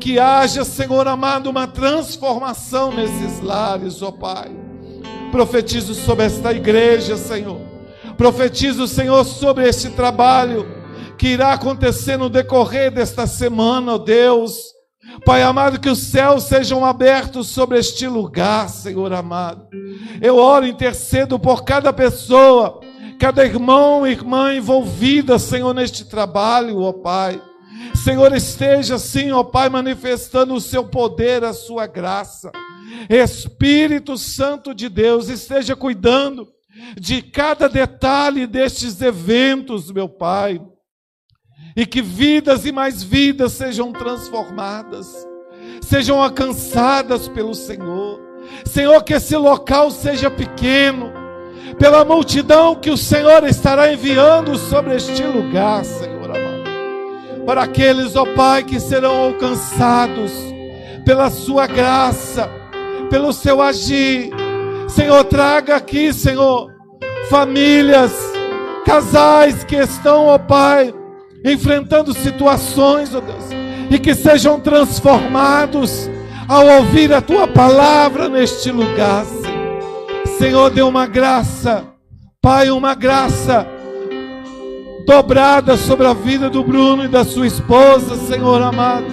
que 0.00 0.18
haja, 0.18 0.64
Senhor 0.64 1.06
amado, 1.06 1.50
uma 1.50 1.66
transformação 1.66 2.92
nesses 2.92 3.40
lares, 3.40 4.02
ó 4.02 4.10
Pai. 4.10 4.50
Profetizo 5.30 5.94
sobre 5.94 6.24
esta 6.24 6.52
igreja, 6.52 7.16
Senhor. 7.16 7.60
Profetizo, 8.16 8.88
Senhor, 8.88 9.24
sobre 9.24 9.68
este 9.68 9.90
trabalho 9.90 10.66
que 11.16 11.28
irá 11.28 11.52
acontecer 11.52 12.16
no 12.16 12.30
decorrer 12.30 12.90
desta 12.90 13.26
semana, 13.26 13.94
ó 13.94 13.98
Deus 13.98 14.80
Pai 15.24 15.42
amado, 15.42 15.80
que 15.80 15.88
os 15.88 15.98
céus 15.98 16.44
sejam 16.44 16.84
abertos 16.84 17.48
sobre 17.48 17.78
este 17.78 18.06
lugar, 18.06 18.68
Senhor 18.68 19.12
amado. 19.12 19.66
Eu 20.20 20.36
oro, 20.36 20.66
intercedo 20.66 21.38
por 21.38 21.64
cada 21.64 21.92
pessoa, 21.92 22.80
cada 23.18 23.44
irmão 23.44 24.06
e 24.06 24.12
irmã 24.12 24.54
envolvida, 24.54 25.38
Senhor, 25.38 25.74
neste 25.74 26.04
trabalho, 26.04 26.80
ó 26.80 26.92
Pai. 26.92 27.40
Senhor, 27.94 28.34
esteja 28.34 28.98
sim, 28.98 29.30
ó 29.32 29.42
Pai, 29.42 29.68
manifestando 29.68 30.54
o 30.54 30.60
seu 30.60 30.84
poder, 30.84 31.44
a 31.44 31.52
sua 31.52 31.86
graça. 31.86 32.50
Espírito 33.08 34.18
Santo 34.18 34.74
de 34.74 34.88
Deus, 34.88 35.28
esteja 35.28 35.76
cuidando 35.76 36.48
de 36.98 37.22
cada 37.22 37.68
detalhe 37.68 38.46
destes 38.46 39.00
eventos, 39.00 39.90
meu 39.90 40.08
Pai 40.08 40.60
e 41.76 41.86
que 41.86 42.02
vidas 42.02 42.66
e 42.66 42.72
mais 42.72 43.02
vidas 43.02 43.52
sejam 43.52 43.92
transformadas, 43.92 45.26
sejam 45.80 46.22
alcançadas 46.22 47.28
pelo 47.28 47.54
Senhor. 47.54 48.20
Senhor, 48.64 49.02
que 49.02 49.14
esse 49.14 49.36
local 49.36 49.90
seja 49.90 50.30
pequeno, 50.30 51.12
pela 51.78 52.04
multidão 52.04 52.74
que 52.74 52.90
o 52.90 52.96
Senhor 52.96 53.44
estará 53.44 53.92
enviando 53.92 54.56
sobre 54.56 54.96
este 54.96 55.22
lugar, 55.22 55.84
Senhor. 55.84 56.19
Para 57.46 57.62
aqueles, 57.62 58.16
ó 58.16 58.24
Pai, 58.34 58.62
que 58.62 58.78
serão 58.78 59.14
alcançados 59.14 60.32
pela 61.04 61.30
Sua 61.30 61.66
graça, 61.66 62.50
pelo 63.08 63.32
Seu 63.32 63.60
agir. 63.60 64.30
Senhor, 64.88 65.24
traga 65.24 65.76
aqui, 65.76 66.12
Senhor, 66.12 66.72
famílias, 67.28 68.12
casais 68.84 69.64
que 69.64 69.76
estão, 69.76 70.26
ó 70.26 70.38
Pai, 70.38 70.94
enfrentando 71.44 72.12
situações, 72.12 73.14
oh 73.14 73.20
Deus, 73.20 73.44
e 73.90 73.98
que 73.98 74.14
sejam 74.14 74.60
transformados 74.60 76.10
ao 76.48 76.66
ouvir 76.66 77.12
a 77.12 77.20
tua 77.20 77.46
palavra 77.46 78.28
neste 78.28 78.70
lugar, 78.70 79.24
Senhor. 79.24 79.50
Senhor, 80.38 80.70
dê 80.70 80.82
uma 80.82 81.06
graça, 81.06 81.84
Pai, 82.40 82.70
uma 82.70 82.94
graça 82.94 83.66
dobrada 85.10 85.76
sobre 85.76 86.06
a 86.06 86.14
vida 86.14 86.48
do 86.48 86.62
Bruno 86.62 87.04
e 87.04 87.08
da 87.08 87.24
sua 87.24 87.44
esposa, 87.44 88.14
Senhor 88.14 88.62
amado, 88.62 89.06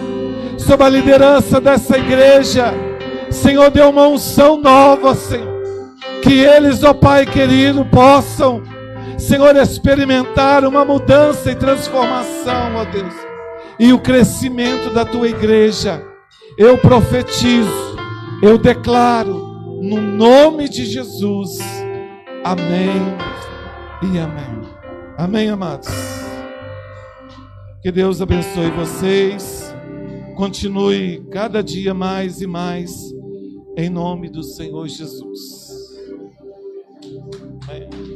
sobre 0.55 0.85
a 0.85 0.89
liderança 0.89 1.59
dessa 1.59 1.97
igreja. 1.97 2.71
Senhor, 3.31 3.71
dê 3.71 3.81
uma 3.81 4.07
unção 4.07 4.57
nova, 4.57 5.15
Senhor. 5.15 5.57
Que 6.21 6.33
eles, 6.33 6.83
ó 6.83 6.93
Pai 6.93 7.25
querido, 7.25 7.83
possam 7.83 8.61
Senhor, 9.17 9.55
experimentar 9.55 10.63
uma 10.65 10.85
mudança 10.85 11.51
e 11.51 11.55
transformação, 11.55 12.75
ó 12.75 12.85
Deus, 12.85 13.15
e 13.79 13.91
o 13.91 13.97
crescimento 13.97 14.93
da 14.93 15.03
tua 15.03 15.27
igreja. 15.27 15.99
Eu 16.59 16.77
profetizo, 16.77 17.97
eu 18.43 18.59
declaro, 18.59 19.33
no 19.81 19.99
nome 19.99 20.69
de 20.69 20.85
Jesus. 20.85 21.57
Amém 22.43 23.01
e 24.13 24.19
amém. 24.19 24.66
Amém, 25.17 25.49
amados? 25.49 25.87
Que 27.81 27.91
Deus 27.91 28.21
abençoe 28.21 28.69
vocês. 28.69 29.73
Continue 30.35 31.25
cada 31.31 31.63
dia 31.63 31.91
mais 31.91 32.39
e 32.39 32.45
mais, 32.45 32.93
em 33.75 33.89
nome 33.89 34.29
do 34.29 34.43
Senhor 34.43 34.87
Jesus. 34.87 35.97
Amém. 37.67 38.06